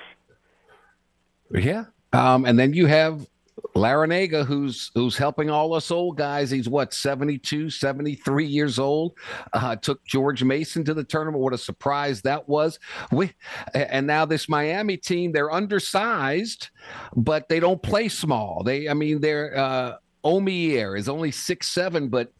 [1.51, 1.85] Yeah.
[2.12, 3.27] Um, and then you have
[3.74, 6.51] Larrañaga, who's who's helping all us old guys.
[6.51, 9.16] He's what 72, 73 years old.
[9.52, 11.43] Uh, took George Mason to the tournament.
[11.43, 12.78] What a surprise that was.
[13.12, 13.32] We
[13.74, 16.70] and now this Miami team, they're undersized,
[17.14, 18.62] but they don't play small.
[18.64, 19.56] They, I mean, they're.
[19.56, 22.32] Uh, Omier is only six seven, but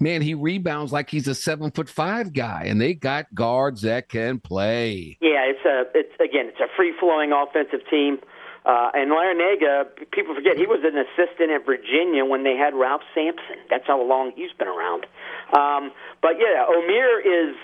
[0.00, 4.08] man, he rebounds like he's a seven foot five guy, and they got guards that
[4.08, 5.18] can play.
[5.20, 8.18] Yeah, it's a it's again, it's a free flowing offensive team.
[8.64, 13.02] Uh, and Larrañaga, people forget he was an assistant at Virginia when they had Ralph
[13.14, 13.60] Sampson.
[13.68, 15.04] That's how long he's been around.
[15.52, 15.92] Um,
[16.22, 17.56] but yeah, Omier is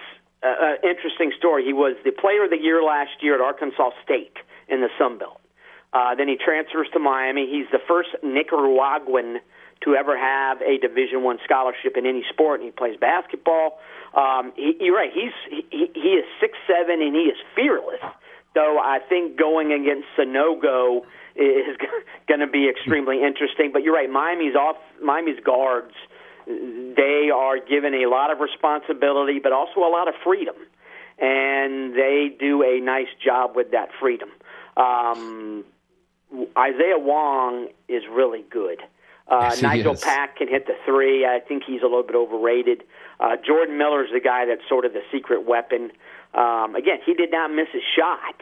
[0.43, 1.65] an interesting story.
[1.65, 4.37] He was the Player of the Year last year at Arkansas State
[4.69, 5.41] in the Sun Belt.
[5.93, 7.49] Uh, then he transfers to Miami.
[7.51, 9.41] He's the first Nicaraguan
[9.83, 13.81] to ever have a Division One scholarship in any sport, and he plays basketball.
[14.15, 15.11] Um, he, you're right.
[15.13, 18.01] He's he, he is six seven, and he is fearless.
[18.55, 21.03] So I think going against Sanogo
[21.37, 21.77] is
[22.29, 23.71] going to be extremely interesting.
[23.73, 24.77] But you're right, Miami's off.
[25.03, 25.95] Miami's guards,
[26.47, 30.57] they are given a lot of responsibility, but also a lot of freedom,
[31.19, 34.31] and they do a nice job with that freedom.
[34.77, 35.65] Um,
[36.57, 38.81] Isaiah Wong is really good.
[39.29, 40.01] Uh, yes, Nigel is.
[40.01, 41.25] Pack can hit the three.
[41.25, 42.83] I think he's a little bit overrated.
[43.21, 45.93] Uh, Jordan Miller's the guy that's sort of the secret weapon.
[46.35, 48.41] Um, again, he did not miss a shot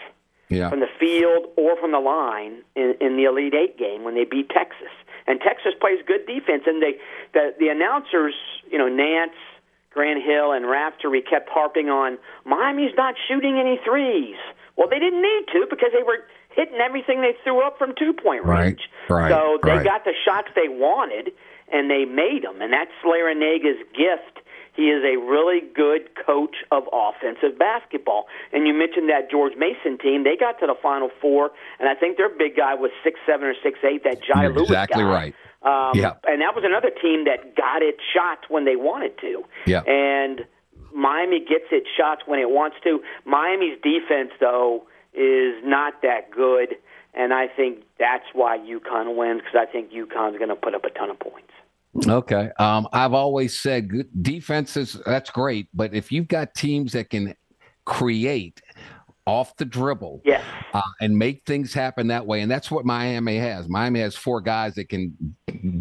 [0.48, 0.70] yeah.
[0.70, 4.24] from the field or from the line in, in the Elite Eight game when they
[4.24, 4.92] beat Texas.
[5.26, 6.96] And Texas plays good defense, and they
[7.34, 8.34] the the announcers,
[8.70, 9.36] you know, Nance,
[9.90, 14.36] Grant Hill, and Raftery kept harping on Miami's not shooting any threes.
[14.76, 16.24] Well, they didn't need to because they were
[16.56, 18.88] hitting everything they threw up from two point range.
[19.08, 19.84] Right, right, so they right.
[19.84, 21.32] got the shots they wanted,
[21.70, 22.62] and they made them.
[22.62, 24.40] And that's Larrañaga's gift
[24.78, 28.26] he is a really good coach of offensive basketball.
[28.52, 31.50] And you mentioned that George Mason team; they got to the Final Four,
[31.80, 34.04] and I think their big guy was six seven or six eight.
[34.04, 35.10] That Jai You're Lewis exactly guy.
[35.10, 35.34] right.
[35.66, 36.14] Um, yeah.
[36.30, 39.42] And that was another team that got its shots when they wanted to.
[39.66, 39.82] Yeah.
[39.82, 40.46] And
[40.94, 43.02] Miami gets its shots when it wants to.
[43.24, 46.76] Miami's defense, though, is not that good,
[47.14, 50.84] and I think that's why UConn wins because I think UConn's going to put up
[50.84, 51.50] a ton of points.
[52.06, 52.50] Okay.
[52.58, 55.68] Um, I've always said good defenses, that's great.
[55.74, 57.34] But if you've got teams that can
[57.84, 58.60] create
[59.26, 60.42] off the dribble yes.
[60.72, 63.68] Uh, and make things happen that way, and that's what Miami has.
[63.68, 65.14] Miami has four guys that can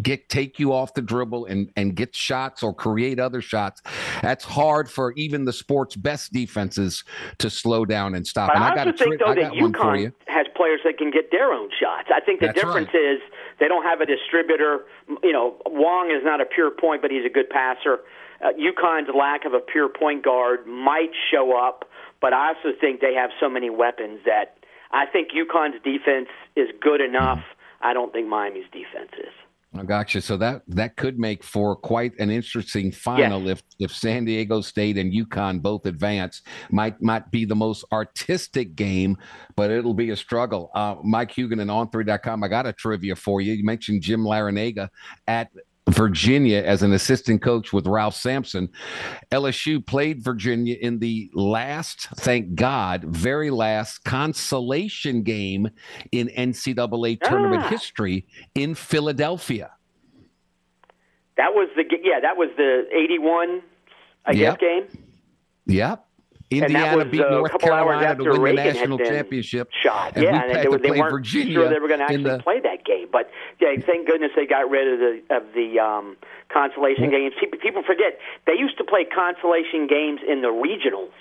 [0.01, 3.81] get take you off the dribble and, and get shots or create other shots.
[4.21, 7.03] That's hard for even the sport's best defenses
[7.39, 8.49] to slow down and stop.
[8.49, 11.31] But and I, I got also think, though, that UConn has players that can get
[11.31, 12.09] their own shots.
[12.13, 13.13] I think the that's difference right.
[13.15, 13.19] is–
[13.59, 14.85] they don't have a distributor.
[15.23, 17.99] You know, Wong is not a pure point, but he's a good passer.
[18.41, 21.85] Uh, UConn's lack of a pure point guard might show up,
[22.21, 24.57] but I also think they have so many weapons that
[24.91, 27.43] I think UConn's defense is good enough.
[27.81, 29.33] I don't think Miami's defense is.
[29.79, 30.21] I got you.
[30.21, 33.59] So that that could make for quite an interesting final yes.
[33.79, 36.41] if if San Diego State and UConn both advance.
[36.71, 39.17] Might might be the most artistic game,
[39.55, 40.71] but it'll be a struggle.
[40.73, 42.43] Uh, Mike Huguenin On3.com.
[42.43, 43.53] I got a trivia for you.
[43.53, 44.89] You mentioned Jim Larrañaga
[45.27, 45.49] at
[45.87, 48.69] Virginia as an assistant coach with Ralph Sampson.
[49.31, 55.69] LSU played Virginia in the last, thank God, very last consolation game
[56.11, 57.69] in NCAA tournament ah.
[57.69, 59.71] history in Philadelphia.
[61.37, 63.61] That was the yeah, that was the eighty-one,
[64.25, 64.59] I yep.
[64.59, 65.03] guess game.
[65.67, 66.06] Yep.
[66.49, 69.69] Indiana beat uh, North Carolina to win Reagan the national championship.
[69.83, 72.23] Shot, and yeah, and they, they, they weren't Virginia sure they were going to actually
[72.23, 73.07] the, play that game.
[73.11, 73.29] But
[73.59, 76.15] yeah, thank goodness they got rid of the of the um,
[76.47, 77.33] consolation games.
[77.39, 81.11] People, people forget they used to play consolation games in the regionals.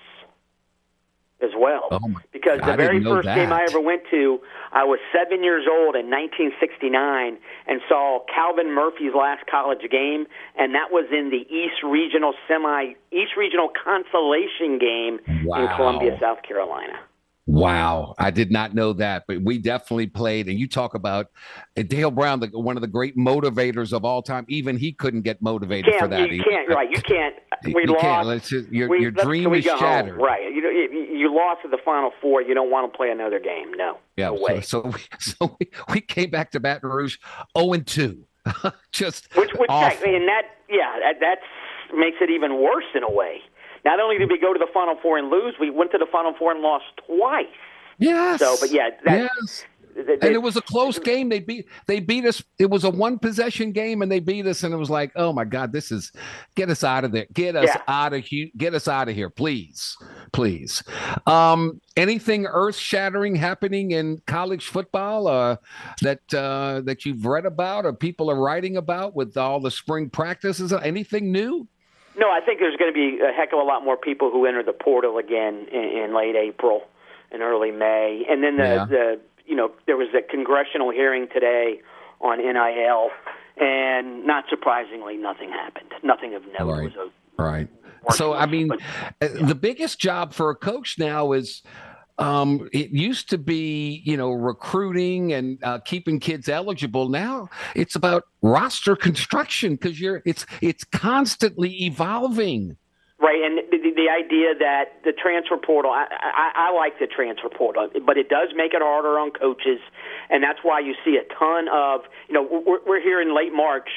[1.42, 1.88] As well.
[1.90, 4.40] Oh my, because the very first game I ever went to,
[4.72, 7.36] I was seven years old in 1969
[7.66, 10.26] and saw Calvin Murphy's last college game,
[10.56, 16.42] and that was in the East Regional semi East Regional consolation game in Columbia, South
[16.42, 16.98] Carolina.
[17.46, 20.48] Wow, I did not know that, but we definitely played.
[20.48, 21.28] And you talk about
[21.78, 24.44] uh, Dale Brown, the, one of the great motivators of all time.
[24.48, 26.28] Even he couldn't get motivated for that.
[26.32, 26.90] you can't, right?
[26.90, 27.34] You can't.
[27.64, 28.00] We you lost.
[28.02, 28.26] can't.
[28.28, 29.80] Let's just, your we, your dream is go home?
[29.80, 30.20] shattered.
[30.20, 30.52] Right.
[30.52, 32.42] You, know, you, you lost at the Final Four.
[32.42, 33.72] You don't want to play another game.
[33.74, 33.96] No.
[34.16, 34.28] Yeah.
[34.28, 34.60] No so way.
[34.60, 37.16] so we, so we, we came back to Baton Rouge,
[37.56, 38.26] zero and two.
[38.92, 39.98] just Which, which awful.
[39.98, 43.40] that, and that, yeah, that that's, makes it even worse in a way.
[43.86, 46.06] Not only did we go to the Final Four and lose, we went to the
[46.10, 47.46] Final Four and lost twice.
[47.98, 48.40] yes.
[48.40, 49.64] So, but yeah, that, yes.
[49.94, 51.28] th- th- and it was a close game.
[51.30, 52.42] They beat they beat us.
[52.58, 54.62] It was a one possession game, and they beat us.
[54.64, 56.12] And it was like, oh my god, this is
[56.56, 57.26] get us out of there.
[57.32, 57.80] Get us Yeah.
[57.88, 58.48] out of here.
[58.58, 59.96] Get us out of here, please,
[60.32, 60.82] please.
[61.26, 65.56] Um, anything earth shattering happening in college football uh,
[66.02, 70.10] that uh, that you've read about or people are writing about with all the spring
[70.10, 70.72] practices?
[70.72, 71.66] Anything new?
[72.18, 74.46] No, I think there's going to be a heck of a lot more people who
[74.46, 76.82] enter the portal again in, in late April
[77.30, 78.24] and early May.
[78.28, 78.84] And then the, Yeah.
[78.88, 81.80] the you know there was a congressional hearing today
[82.20, 83.10] on NIL,
[83.58, 85.90] and not surprisingly, nothing happened.
[86.02, 86.70] Nothing of note.
[86.72, 86.96] Right.
[86.96, 87.68] Was Right.
[88.10, 88.80] So I mean, but-
[89.20, 91.62] uh, the biggest job for a coach now is.
[92.18, 97.08] Um, it used to be, you know, recruiting and uh, keeping kids eligible.
[97.08, 102.76] Now it's about roster construction because you're it's it's constantly evolving.
[103.18, 107.48] Right, and the, the- idea that the transfer portal, I, I, I like the transfer
[107.50, 109.78] portal, but it does make it harder on coaches,
[110.30, 113.52] and that's why you see a ton of, you know, we're, we're here in late
[113.52, 113.88] March,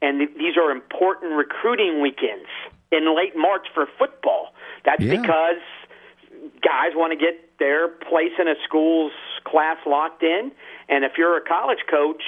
[0.00, 2.46] and th- these are important recruiting weekends
[2.92, 4.54] in late March for football.
[4.84, 5.20] That's Yeah.
[5.20, 5.62] because
[6.62, 9.12] guys want to get their place in a school's
[9.44, 10.52] class locked in.
[10.88, 12.22] And if you're a college coach,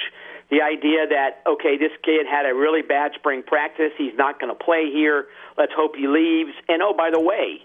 [0.49, 4.55] the idea that, okay, this kid had a really bad spring practice, he's not going
[4.55, 5.27] to play here,
[5.57, 6.51] let's hope he leaves.
[6.69, 7.59] And oh, by the way,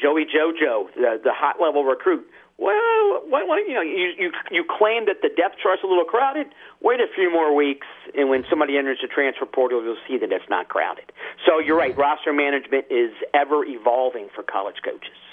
[0.00, 2.26] Joey Jojo, the, the hot level recruit,
[2.58, 6.04] well, what, what, you know, you, you you claim that the depth chart's a little
[6.04, 6.46] crowded.
[6.80, 7.86] Wait a few more weeks,
[8.16, 11.12] and when somebody enters the transfer portal, you'll see that it's not crowded.
[11.44, 11.96] So you're right.
[11.96, 15.25] Roster management is ever evolving for college coaches.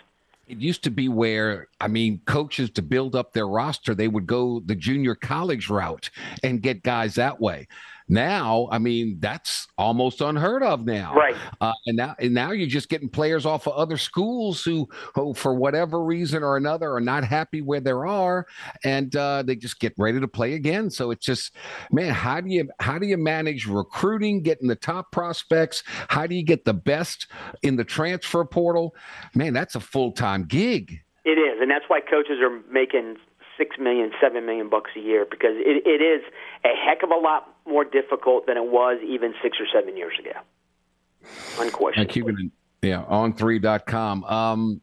[0.47, 4.27] It used to be where, I mean, coaches to build up their roster, they would
[4.27, 6.09] go the junior college route
[6.43, 7.67] and get guys that way.
[8.09, 11.13] Now, I mean, that's almost unheard of now.
[11.15, 11.35] Right.
[11.61, 15.33] Uh, and now, and now you're just getting players off of other schools who, who,
[15.33, 18.45] for whatever reason or another, are not happy where they are,
[18.83, 20.89] and uh, they just get ready to play again.
[20.89, 21.55] So it's just,
[21.91, 25.83] man, how do you how do you manage recruiting, getting the top prospects?
[26.07, 27.27] How do you get the best
[27.61, 28.95] in the transfer portal?
[29.35, 30.99] Man, that's a full time gig.
[31.25, 33.15] It is, and that's why coaches are making
[33.57, 36.23] six million, seven million bucks a year because it, it is
[36.65, 40.13] a heck of a lot more difficult than it was even six or seven years
[40.19, 40.39] ago.
[41.59, 42.51] Unquestionably.
[42.81, 44.23] Yeah, on3.com.
[44.25, 44.81] Um,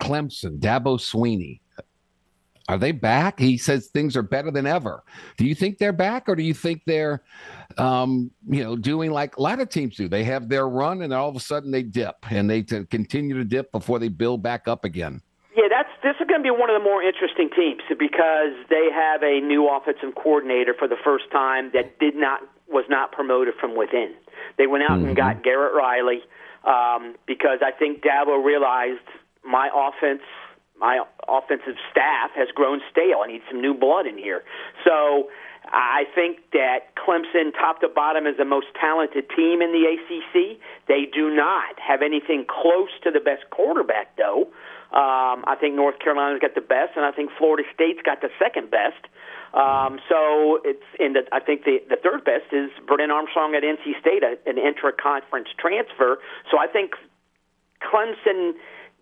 [0.00, 1.60] Clemson, Dabo Swinney.
[2.66, 3.38] Are they back?
[3.38, 5.02] He says things are better than ever.
[5.36, 7.22] Do you think they're back, or do you think they're,
[7.76, 10.08] um, you know, doing like a lot of teams do?
[10.08, 13.44] They have their run, and all of a sudden they dip, and they continue to
[13.44, 15.20] dip before they build back up again.
[16.04, 19.40] This is going to be one of the more interesting teams because they have a
[19.40, 24.12] new offensive coordinator for the first time that did not was not promoted from within.
[24.58, 26.20] They went out and got Garrett Riley
[26.64, 29.04] um, because I think Dabo realized
[29.44, 30.20] my offense,
[30.78, 33.24] my offensive staff has grown stale.
[33.24, 34.44] I need some new blood in here.
[34.84, 35.28] So
[35.72, 40.60] I think that Clemson, top to bottom, is the most talented team in the ACC.
[40.86, 44.48] They do not have anything close to the best quarterback, though.
[44.94, 48.30] Um, I think North Carolina's got the best, and I think Florida State's got the
[48.38, 49.02] second best.
[49.50, 51.26] Um, so it's in the.
[51.32, 56.18] I think the the third best is Brennan Armstrong at NC State, an intra-conference transfer.
[56.50, 56.94] So I think
[57.82, 58.54] Clemson,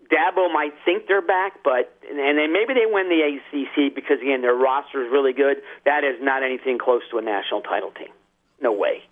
[0.08, 4.40] Dabo might think they're back, but and then maybe they win the ACC because again
[4.40, 5.60] their roster is really good.
[5.84, 8.12] That is not anything close to a national title team.
[8.62, 9.04] No way.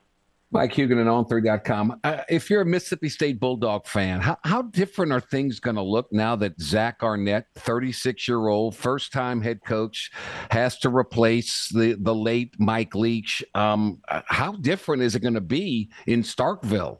[0.53, 2.01] Mike Huguenin on3.com.
[2.03, 5.83] Uh, if you're a Mississippi State Bulldog fan, how, how different are things going to
[5.83, 10.11] look now that Zach Arnett, 36 year old, first time head coach,
[10.51, 13.45] has to replace the, the late Mike Leach?
[13.55, 16.99] Um, uh, how different is it going to be in Starkville?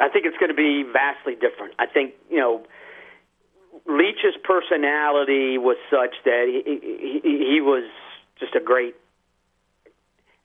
[0.00, 1.74] I think it's going to be vastly different.
[1.78, 2.64] I think you know
[3.86, 7.84] Leach's personality was such that he, he, he was
[8.38, 8.94] just a great.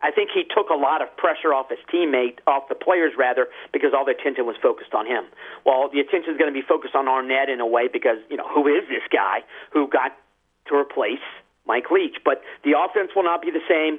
[0.04, 3.48] I think he took a lot of pressure off his teammate, off the players rather,
[3.72, 5.24] because all the attention was focused on him.
[5.66, 8.36] Well, the attention is going to be focused on Arnett in a way because you
[8.36, 10.12] know who is this guy who got
[10.68, 11.24] to replace
[11.66, 12.18] Mike Leach?
[12.24, 13.98] But the offense will not be the same.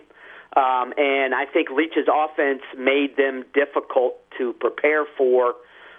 [0.55, 5.55] Um, and I think Leach's offense made them difficult to prepare for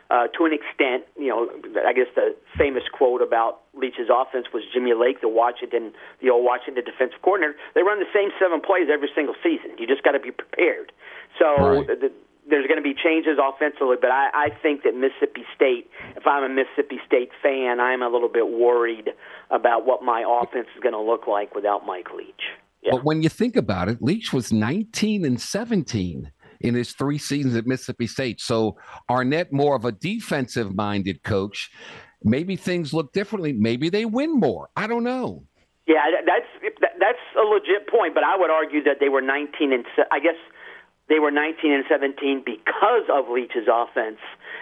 [0.09, 1.49] uh, to an extent, you know,
[1.81, 6.45] I guess the famous quote about Leach's offense was Jimmy Lake, the Washington, the old
[6.45, 7.57] Washington defensive coordinator.
[7.73, 9.77] They run the same seven plays every single season.
[9.79, 10.91] You just got to be prepared.
[11.39, 11.87] So right.
[11.87, 12.11] the,
[12.47, 16.43] there's going to be changes offensively, but I, I think that Mississippi State, if I'm
[16.43, 19.09] a Mississippi State fan, I'm a little bit worried
[19.49, 22.53] about what my offense is going to look like without Mike Leach.
[22.83, 22.91] Yeah.
[22.91, 26.31] But when you think about it, Leach was 19 and 17
[26.65, 28.41] in his three seasons at Mississippi State.
[28.41, 28.77] So
[29.09, 31.71] Arnett, more of a defensive minded coach.
[32.23, 33.53] Maybe things look differently.
[33.53, 34.69] Maybe they win more.
[34.75, 35.43] I don't know.
[35.87, 39.85] Yeah, that's that's a legit point, but I would argue that they were 19 and
[40.11, 40.35] I guess
[41.07, 44.17] they were 19 and 17 because of Leach's offense,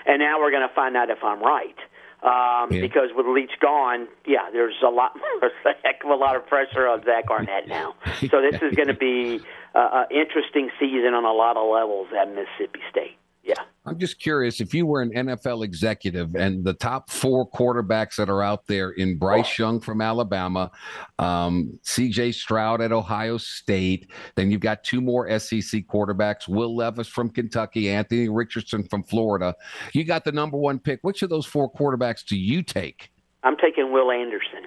[0.05, 1.77] and now we're going to find out if I'm right.
[2.23, 2.81] Um, yeah.
[2.81, 5.11] Because with Leach gone, yeah, there's a lot,
[5.41, 7.95] there's a heck of a lot of pressure on Zach Arnett now.
[8.29, 9.41] So this is going to be
[9.75, 13.17] uh, interesting season on a lot of levels at Mississippi State.
[13.43, 13.55] Yeah.
[13.85, 18.29] I'm just curious if you were an NFL executive and the top four quarterbacks that
[18.29, 19.59] are out there in Bryce.
[19.59, 20.71] Young from Alabama,
[21.19, 27.09] um, CJ Stroud at Ohio State, then you've got two more SEC quarterbacks, Will Levis
[27.09, 29.53] from Kentucky, Anthony Richardson from Florida.
[29.91, 30.99] You got the number one pick.
[31.01, 33.11] Which of those four quarterbacks do you take?
[33.43, 34.63] I'm taking Will Anderson.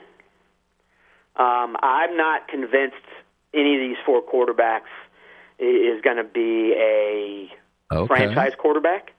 [1.36, 2.96] Um, I'm not convinced
[3.56, 4.92] any of these four quarterbacks
[5.58, 7.50] is going to be a
[7.94, 8.06] okay.
[8.06, 9.12] franchise quarterback.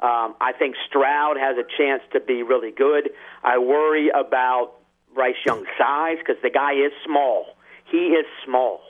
[0.00, 3.10] Um, I think Stroud has a chance to be really good.
[3.42, 4.74] I worry about
[5.14, 7.46] Bryce Young's size because the guy is small.
[7.90, 8.80] He is small,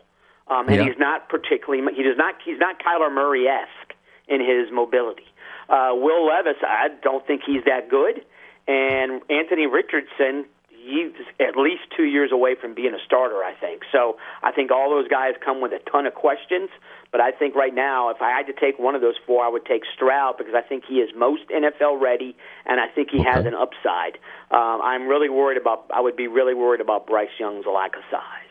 [0.49, 0.85] um, and yeah.
[0.85, 1.85] he's not particularly.
[1.95, 2.37] He does not.
[2.45, 3.95] He's not Kyler Murray esque
[4.29, 5.27] in his mobility.
[5.69, 8.25] Uh, Will Levis, I don't think he's that good,
[8.67, 10.47] and Anthony Richardson
[10.85, 13.83] he's at least two years away from being a starter, I think.
[13.91, 16.69] So I think all those guys come with a ton of questions.
[17.11, 19.49] But I think right now, if I had to take one of those four, I
[19.49, 22.37] would take Stroud because I think he is most NFL ready,
[22.67, 23.31] and I think he okay.
[23.31, 24.19] has an upside.
[24.51, 25.87] Um, I'm really worried about.
[25.95, 28.45] I would be really worried about Bryce Young's lack of size.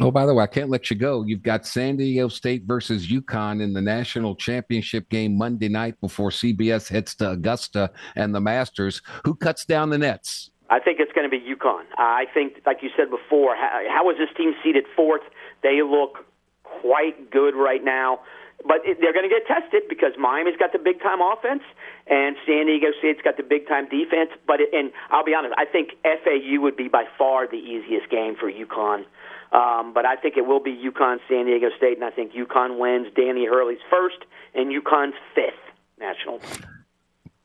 [0.00, 1.24] Oh, by the way, I can't let you go.
[1.24, 6.30] You've got San Diego State versus UConn in the national championship game Monday night before
[6.30, 9.02] CBS heads to Augusta and the Masters.
[9.24, 10.50] Who cuts down the nets?
[10.70, 11.84] I think it's going to be UConn.
[11.96, 15.22] I think, like you said before, how, how was this team seeded fourth?
[15.62, 16.26] They look
[16.62, 18.20] quite good right now,
[18.66, 21.62] but it, they're going to get tested because Miami's got the big time offense
[22.06, 24.30] and San Diego State's got the big time defense.
[24.46, 28.10] But it, and I'll be honest, I think FAU would be by far the easiest
[28.10, 29.04] game for UConn.
[29.52, 32.78] Um, but I think it will be UConn, San Diego State, and I think UConn
[32.78, 33.08] wins.
[33.16, 34.18] Danny Hurley's first,
[34.54, 35.64] and UConn's fifth
[35.98, 36.40] national.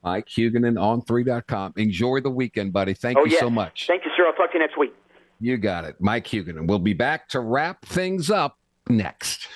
[0.03, 1.73] Mike Huguenin on 3.com.
[1.77, 2.93] Enjoy the weekend, buddy.
[2.93, 3.87] Thank oh, you so much.
[3.87, 4.27] Thank you, sir.
[4.27, 4.93] I'll talk to you next week.
[5.39, 5.95] You got it.
[5.99, 6.67] Mike Huguenin.
[6.67, 8.57] We'll be back to wrap things up
[8.89, 9.47] next.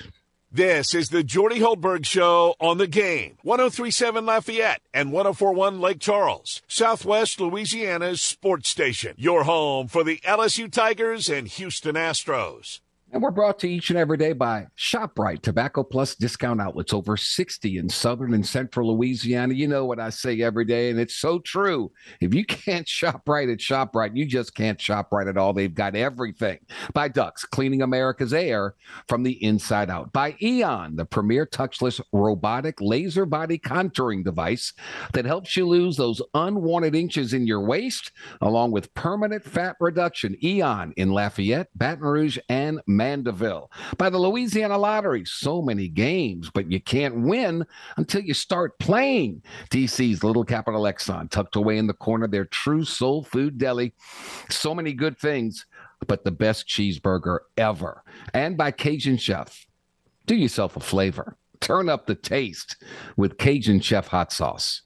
[0.50, 3.36] This is the Jordy Hultberg Show on the game.
[3.42, 9.14] 1037 Lafayette and 1041 Lake Charles, Southwest Louisiana's sports station.
[9.18, 12.80] Your home for the LSU Tigers and Houston Astros.
[13.10, 17.16] And we're brought to each and every day by ShopRite Tobacco Plus discount outlets, over
[17.16, 19.54] 60 in southern and central Louisiana.
[19.54, 21.90] You know what I say every day, and it's so true.
[22.20, 25.54] If you can't shop right at ShopRite, you just can't shop right at all.
[25.54, 26.58] They've got everything.
[26.92, 28.74] By Ducks, cleaning America's air
[29.08, 30.12] from the inside out.
[30.12, 34.74] By Eon, the premier touchless robotic laser body contouring device
[35.14, 38.12] that helps you lose those unwanted inches in your waist,
[38.42, 40.36] along with permanent fat reduction.
[40.44, 43.70] Eon in Lafayette, Baton Rouge, and Mandeville.
[43.96, 47.64] By the Louisiana Lottery, so many games, but you can't win
[47.96, 49.42] until you start playing.
[49.70, 53.94] DC's Little Capital Exxon, tucked away in the corner, their true soul food deli.
[54.50, 55.64] So many good things,
[56.06, 58.02] but the best cheeseburger ever.
[58.34, 59.66] And by Cajun Chef.
[60.26, 61.38] Do yourself a flavor.
[61.60, 62.76] Turn up the taste
[63.16, 64.82] with Cajun Chef hot sauce.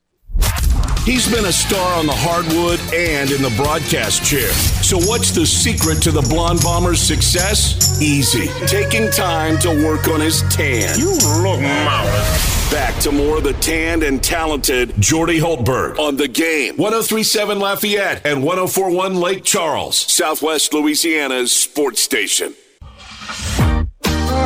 [1.04, 4.48] He's been a star on the hardwood and in the broadcast chair.
[4.84, 8.00] So, what's the secret to the Blonde Bomber's success?
[8.00, 8.46] Easy.
[8.68, 10.96] Taking time to work on his tan.
[11.00, 11.10] You
[11.42, 12.70] look marvelous.
[12.70, 16.76] Back to more of the tanned and talented Jordy Hultberg on the game.
[16.76, 22.54] 1037 Lafayette and 1041 Lake Charles, Southwest Louisiana's sports station.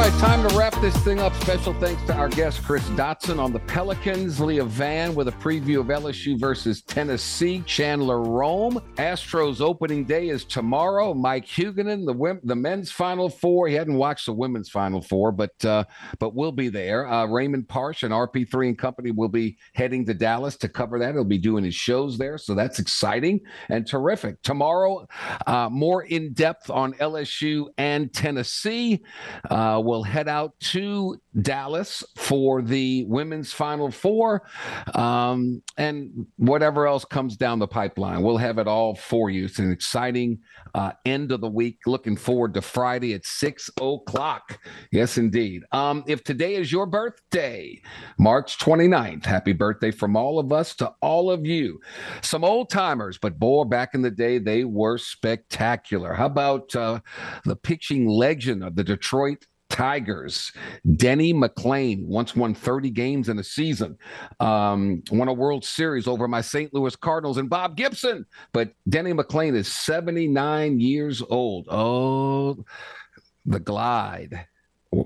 [0.06, 1.34] Right, time to wrap this thing up.
[1.34, 5.80] Special thanks to our guest, Chris Dotson, on the Pelicans, Leah Vann with a preview
[5.80, 8.80] of LSU versus Tennessee, Chandler Rome.
[8.98, 11.12] Astros opening day is tomorrow.
[11.12, 13.66] Mike Huguenin, the the men's Final Four.
[13.66, 15.82] He hadn't watched the women's Final Four, but uh,
[16.20, 17.08] but we'll be there.
[17.08, 21.14] Uh, Raymond Partsch and RP3 and company will be heading to Dallas to cover that.
[21.14, 24.40] He'll be doing his shows there, so that's exciting and terrific.
[24.42, 25.08] Tomorrow,
[25.48, 29.02] uh, more in depth on LSU and Tennessee.
[29.50, 34.42] Uh, we'll head out to Dallas for the women's Final Four,
[34.94, 38.22] um, and whatever else comes down the pipeline.
[38.22, 39.46] We'll have it all for you.
[39.46, 40.38] It's an exciting
[40.74, 41.78] uh, end of the week.
[41.86, 44.58] Looking forward to Friday at six o'clock.
[44.92, 45.62] Yes, indeed.
[45.72, 47.80] Um, if today is your birthday,
[48.18, 51.80] March 29th, happy birthday from all of us to all of you.
[52.20, 56.12] Some old timers, but boy, back in the day, they were spectacular.
[56.12, 57.00] How about uh,
[57.46, 60.52] the pitching legend of the Detroit Tigers.
[60.96, 63.98] Denny McLain once won 30 games in a season,
[64.40, 66.72] um, won a World Series over my St.
[66.72, 68.26] Louis Cardinals and Bob Gibson.
[68.52, 71.66] But Denny McLain is 79 years old.
[71.70, 72.64] Oh,
[73.44, 74.46] the glide.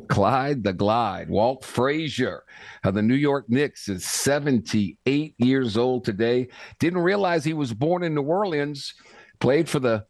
[0.08, 1.28] Clyde the Glide.
[1.28, 2.44] Walt Frazier
[2.84, 6.48] of the New York Knicks is 78 years old today.
[6.78, 8.94] Didn't realize he was born in New Orleans,
[9.40, 10.04] played for the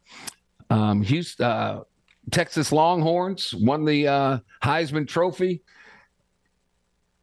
[0.69, 1.81] um, Houston, uh,
[2.31, 5.61] Texas Longhorns won the uh, Heisman Trophy.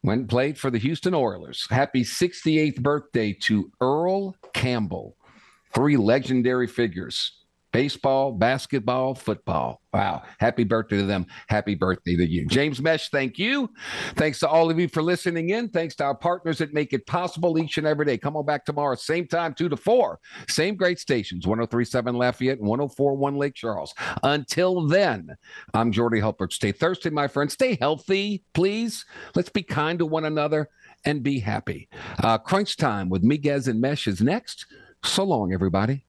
[0.03, 1.67] Went and played for the Houston Oilers.
[1.69, 5.17] Happy 68th birthday to Earl Campbell.
[5.73, 7.38] Three legendary figures
[7.71, 9.81] baseball, basketball, football.
[9.93, 10.23] Wow.
[10.39, 11.25] Happy birthday to them.
[11.47, 12.45] Happy birthday to you.
[12.47, 13.69] James Mesh, thank you.
[14.15, 15.69] Thanks to all of you for listening in.
[15.69, 18.17] Thanks to our partners that make it possible each and every day.
[18.17, 20.19] Come on back tomorrow, same time, 2 to 4.
[20.47, 23.93] Same great stations, 1037 Lafayette and 1041 Lake Charles.
[24.23, 25.35] Until then,
[25.73, 26.53] I'm Jordy Hultberg.
[26.53, 27.51] Stay thirsty, my friend.
[27.51, 29.05] Stay healthy, please.
[29.35, 30.69] Let's be kind to one another
[31.05, 31.89] and be happy.
[32.21, 34.65] Uh, crunch time with Miguez and Mesh is next.
[35.03, 35.97] So long, everybody.